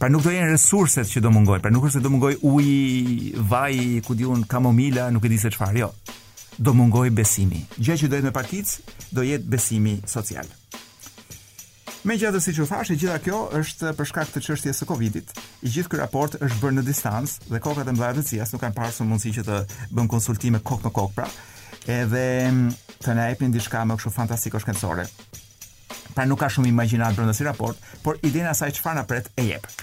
Pra 0.00 0.08
nuk 0.08 0.22
do 0.24 0.32
jenë 0.32 0.54
resurset 0.54 1.08
që 1.10 1.20
do 1.20 1.32
mungojnë, 1.34 1.60
pra 1.60 1.72
nuk 1.74 1.84
është 1.84 1.98
se 1.98 2.02
do 2.04 2.12
mungoj 2.14 2.36
uji, 2.48 3.32
vaji, 3.50 3.98
ku 4.06 4.14
diun 4.16 4.46
kamomila, 4.48 5.10
nuk 5.12 5.26
e 5.26 5.32
di 5.32 5.36
se 5.42 5.50
çfarë, 5.52 5.82
jo 5.82 5.90
do 6.58 6.72
mungoj 6.74 7.10
besimi. 7.14 7.62
Gjë 7.78 7.96
që 8.00 8.08
do 8.10 8.16
jetë 8.18 8.28
me 8.28 8.32
partic, 8.34 8.74
do 9.14 9.24
jetë 9.26 9.50
besimi 9.52 9.96
social. 10.08 10.48
Me 12.02 12.16
gjithë 12.16 12.32
dhe 12.32 12.40
si 12.40 12.54
që 12.56 12.64
fashë, 12.66 12.94
gjitha 12.96 13.18
kjo 13.26 13.40
është 13.58 13.90
përshka 13.98 14.22
këtë 14.30 14.40
qështje 14.46 14.72
së 14.78 14.86
Covidit. 14.88 15.34
I 15.60 15.68
gjithë 15.74 15.90
kërë 15.92 16.00
raport 16.00 16.38
është 16.38 16.60
bërë 16.62 16.78
në 16.78 16.84
distancë 16.86 17.50
dhe 17.50 17.60
kokët 17.60 17.90
e 17.90 17.92
mbladë 17.96 18.24
dhe 18.24 18.46
nuk 18.54 18.62
kanë 18.62 18.76
parë 18.78 18.94
së 18.96 19.06
mundësi 19.08 19.32
që 19.36 19.44
të 19.46 19.58
bën 19.94 20.08
konsultime 20.08 20.62
kokë 20.64 20.88
në 20.88 20.92
kokë 20.96 21.14
pra, 21.18 21.26
edhe 21.92 22.24
mm, 22.50 22.72
të 23.04 23.14
ne 23.18 23.28
epin 23.34 23.52
në 23.52 23.58
dishka 23.58 23.84
më 23.88 23.98
këshu 24.00 24.12
fantastiko 24.16 24.56
shkendësore. 24.60 25.04
Pra 26.16 26.24
nuk 26.26 26.40
ka 26.42 26.48
shumë 26.50 26.72
imaginat 26.72 27.16
bërë 27.20 27.36
si 27.36 27.44
raport, 27.46 27.76
por 28.04 28.16
idina 28.26 28.56
saj 28.56 28.72
që 28.78 28.84
fa 28.86 28.96
në 28.98 29.06
pret 29.08 29.30
e 29.40 29.50
jepë. 29.52 29.78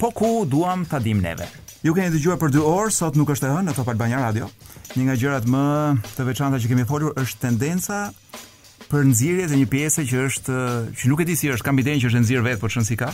Po 0.00 0.10
ku 0.12 0.34
duam 0.50 0.82
të 0.86 0.98
adim 0.98 1.22
neve? 1.24 1.46
Ju 1.80 1.94
kanë 1.96 2.10
dëgjuar 2.12 2.36
për 2.36 2.50
2 2.52 2.62
orë, 2.68 2.90
sot 2.92 3.14
nuk 3.16 3.30
është 3.32 3.46
e 3.46 3.50
hënë 3.54 3.70
në 3.70 3.74
Top 3.78 3.86
Albania 3.88 4.18
Radio. 4.20 4.50
Një 4.98 5.04
nga 5.06 5.14
gjërat 5.16 5.46
më 5.48 5.62
të 6.12 6.26
veçanta 6.28 6.58
që 6.60 6.68
kemi 6.68 6.84
folur 6.84 7.14
është 7.18 7.40
tendenca 7.46 8.00
për 8.90 9.06
nxirje 9.08 9.46
të 9.48 9.60
një 9.62 9.68
pjese 9.72 10.04
që 10.10 10.20
është 10.26 10.58
që 11.00 11.08
nuk 11.08 11.22
e 11.24 11.26
di 11.30 11.38
si 11.40 11.48
është, 11.48 11.64
kam 11.70 11.80
idenë 11.80 12.02
që 12.02 12.10
është 12.10 12.20
nxirr 12.26 12.44
vet, 12.50 12.60
por 12.60 12.74
çon 12.74 12.84
si 12.84 12.98
ka. 13.00 13.08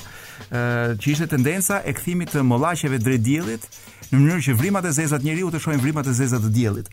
ë 0.51 0.97
që 0.99 1.11
ishte 1.13 1.29
tendenca 1.37 1.79
e 1.87 1.95
kthimit 1.95 2.35
të 2.35 2.43
mollaqeve 2.43 2.99
drejt 3.07 3.23
diellit, 3.29 3.69
në 4.11 4.19
mënyrë 4.25 4.45
që 4.49 4.57
vrimat 4.59 4.91
e 4.91 4.95
zezat 4.99 5.23
njeriu 5.23 5.53
të 5.55 5.63
shohin 5.63 5.85
vrimat 5.85 6.11
e 6.11 6.17
zeza 6.19 6.43
të 6.43 6.51
diellit. 6.59 6.91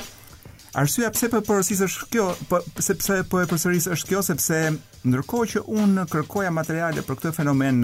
Arsyeja 0.77 1.09
pse 1.13 1.31
po 1.33 1.41
përsërisë 1.49 1.87
është 1.89 2.09
kjo, 2.13 2.29
po 2.51 2.61
sepse 2.85 3.21
po 3.29 3.41
e 3.41 3.49
përsërisë 3.49 3.95
është 3.97 4.11
kjo 4.11 4.21
sepse 4.29 4.61
ndërkohë 5.09 5.49
që 5.55 5.65
un 5.79 6.01
kërkoja 6.13 6.53
materiale 6.53 7.01
për 7.05 7.17
këtë 7.21 7.33
fenomen 7.41 7.81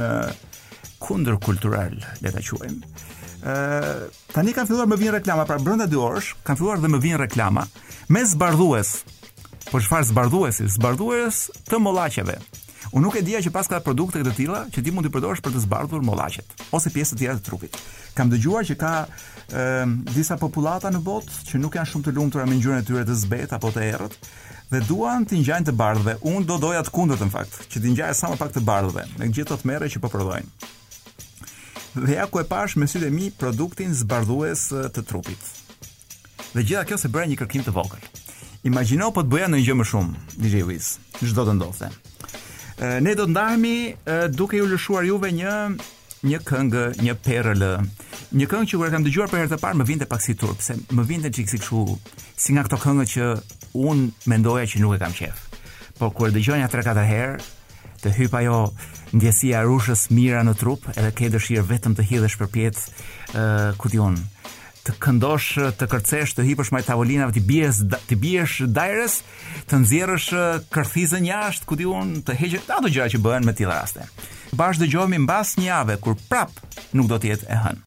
kundërkultural, 1.02 1.98
le 2.22 2.36
ta 2.38 2.44
quajmë 2.50 3.18
tani 3.42 4.52
kanë 4.56 4.68
filluar 4.68 4.90
më 4.92 4.98
vjen 5.00 5.14
reklama, 5.20 5.46
pra 5.48 5.60
brenda 5.64 5.86
2 5.88 6.02
orësh 6.10 6.32
kanë 6.46 6.60
filluar 6.60 6.82
dhe 6.84 6.90
më 6.92 7.02
vjen 7.06 7.22
reklama 7.24 7.66
me 8.12 8.26
zbardhues. 8.28 9.00
Po 9.70 9.78
çfarë 9.78 10.10
zbardhuesi? 10.10 10.66
Zbardhues 10.74 11.46
të 11.70 11.78
mollaqeve. 11.78 12.40
Unë 12.90 13.04
nuk 13.06 13.18
e 13.20 13.22
dija 13.22 13.42
që 13.46 13.52
pas 13.54 13.68
ka 13.70 13.78
produkte 13.86 14.22
të 14.26 14.32
tilla 14.34 14.64
që 14.74 14.82
ti 14.82 14.92
mund 14.92 15.06
të 15.06 15.12
përdorësh 15.14 15.44
për 15.46 15.54
të 15.56 15.62
zbardhur 15.68 16.02
mollaqet 16.08 16.56
ose 16.74 16.90
pjesë 16.90 17.14
të 17.16 17.20
tjera 17.22 17.36
të 17.38 17.46
trupit. 17.46 17.78
Kam 18.18 18.32
dëgjuar 18.34 18.66
që 18.66 18.78
ka 18.82 18.94
ë 19.06 19.66
disa 20.16 20.40
popullata 20.42 20.90
në 20.92 21.04
botë 21.06 21.44
që 21.52 21.62
nuk 21.62 21.78
janë 21.78 21.92
shumë 21.92 22.08
të 22.08 22.16
lumtura 22.18 22.48
me 22.50 22.58
ngjyrën 22.58 22.82
e 22.82 22.88
tyre 22.90 23.06
të 23.06 23.20
zbet 23.22 23.54
apo 23.60 23.70
të 23.76 23.86
errët 23.92 24.18
dhe 24.74 24.82
duan 24.90 25.22
të 25.26 25.38
ngjajnë 25.44 25.70
të 25.70 25.78
bardhëve. 25.78 26.18
Unë 26.34 26.50
do 26.50 26.58
doja 26.66 26.82
të 26.86 26.94
kundërt 26.96 27.24
në 27.28 27.32
fakt, 27.34 27.60
që 27.70 27.78
të 27.78 27.94
ngjajë 27.94 28.18
sa 28.18 28.34
më 28.34 28.42
pak 28.42 28.58
të 28.58 28.66
bardhëve 28.66 29.06
me 29.22 29.30
gjithë 29.30 29.58
ato 29.60 29.80
që 29.94 30.02
po 30.02 30.10
prodhojnë 30.16 30.78
dhe 31.96 32.14
ja 32.14 32.28
ku 32.28 32.40
e 32.40 32.44
pash 32.46 32.76
me 32.78 32.88
sytë 32.88 33.08
e 33.08 33.14
mi 33.14 33.30
produktin 33.32 33.94
zbardhues 33.96 34.68
të 34.94 35.04
trupit. 35.10 35.40
Dhe 36.54 36.64
gjitha 36.66 36.84
kjo 36.90 36.98
se 36.98 37.10
bëra 37.14 37.30
një 37.30 37.38
kërkim 37.40 37.66
të 37.66 37.74
vogël. 37.76 38.04
Imagino, 38.68 39.12
po 39.16 39.24
të 39.24 39.32
bëja 39.32 39.50
në 39.54 39.60
një 39.60 39.68
gjë 39.68 39.78
më 39.80 39.88
shumë, 39.88 40.24
DJ 40.42 40.64
Wiz. 40.68 40.90
Çdo 41.22 41.46
të 41.48 41.54
ndodhte. 41.56 41.90
Ne 43.06 43.14
do 43.16 43.26
të 43.28 43.34
ndahemi 43.34 43.78
duke 44.36 44.60
ju 44.60 44.68
lëshuar 44.72 45.06
juve 45.08 45.30
një 45.36 45.54
një 46.30 46.40
këngë, 46.44 46.84
një 47.00 47.14
PRL, 47.24 47.64
një 48.36 48.48
këngë 48.52 48.68
që 48.72 48.78
kur 48.80 48.90
e 48.90 48.92
kam 48.92 49.06
dëgjuar 49.06 49.30
për 49.32 49.40
herë 49.40 49.52
të 49.54 49.60
parë 49.62 49.80
më 49.80 49.86
vinte 49.88 50.08
pak 50.12 50.20
si 50.22 50.34
turp, 50.36 50.60
se 50.62 50.76
më 50.92 51.06
vinte 51.08 51.30
çiksi 51.32 51.60
kështu 51.62 51.84
si 52.40 52.52
nga 52.56 52.66
ato 52.68 52.76
këngë 52.82 53.06
që 53.14 53.28
un 53.88 54.10
mendoja 54.28 54.66
që 54.72 54.82
nuk 54.84 54.98
e 54.98 55.00
kam 55.02 55.16
qejf. 55.16 55.40
Por 56.00 56.12
kur 56.16 56.28
e 56.30 56.34
dëgjoj 56.36 56.60
një 56.60 56.68
3-4 56.76 57.06
herë, 57.08 57.38
të 58.04 58.12
hyp 58.18 58.36
jo, 58.48 58.58
ndjesia 59.14 59.62
e 59.64 59.68
rushës 59.68 60.07
mira 60.14 60.41
në 60.45 60.55
trup 60.60 60.86
edhe 60.93 61.12
ke 61.16 61.30
dëshirë 61.34 61.66
vetëm 61.72 61.95
të 61.97 62.05
hidhesh 62.12 62.38
përpjet 62.41 62.82
ë 63.34 63.43
ku 63.82 63.91
diun 63.93 64.18
të 64.86 64.93
këndosh, 65.03 65.47
të 65.78 65.88
kërcesh, 65.91 66.32
të 66.34 66.45
hipësh 66.47 66.70
maj 66.74 66.80
tavolinave, 66.88 67.36
të 67.36 67.43
biesh, 67.45 67.82
të 68.10 68.16
biesh 68.22 68.53
dajres, 68.74 69.20
të 69.70 69.82
nxjerrësh 69.84 70.30
kërthizën 70.74 71.28
jashtë, 71.30 71.68
ku 71.70 71.78
diun, 71.78 72.16
të 72.26 72.38
heqë 72.39 72.64
ato 72.74 72.88
gjëra 72.89 73.12
që 73.14 73.22
bëhen 73.22 73.45
me 73.45 73.53
tilla 73.60 73.76
raste. 73.84 74.07
Bash 74.57 74.80
dëgjohemi 74.82 75.20
mbas 75.28 75.57
një 75.60 75.68
javë 75.68 75.99
kur 76.01 76.18
prap 76.32 76.55
nuk 76.97 77.12
do 77.12 77.20
të 77.22 77.36
jetë 77.36 77.51
e 77.53 77.62
hën. 77.68 77.78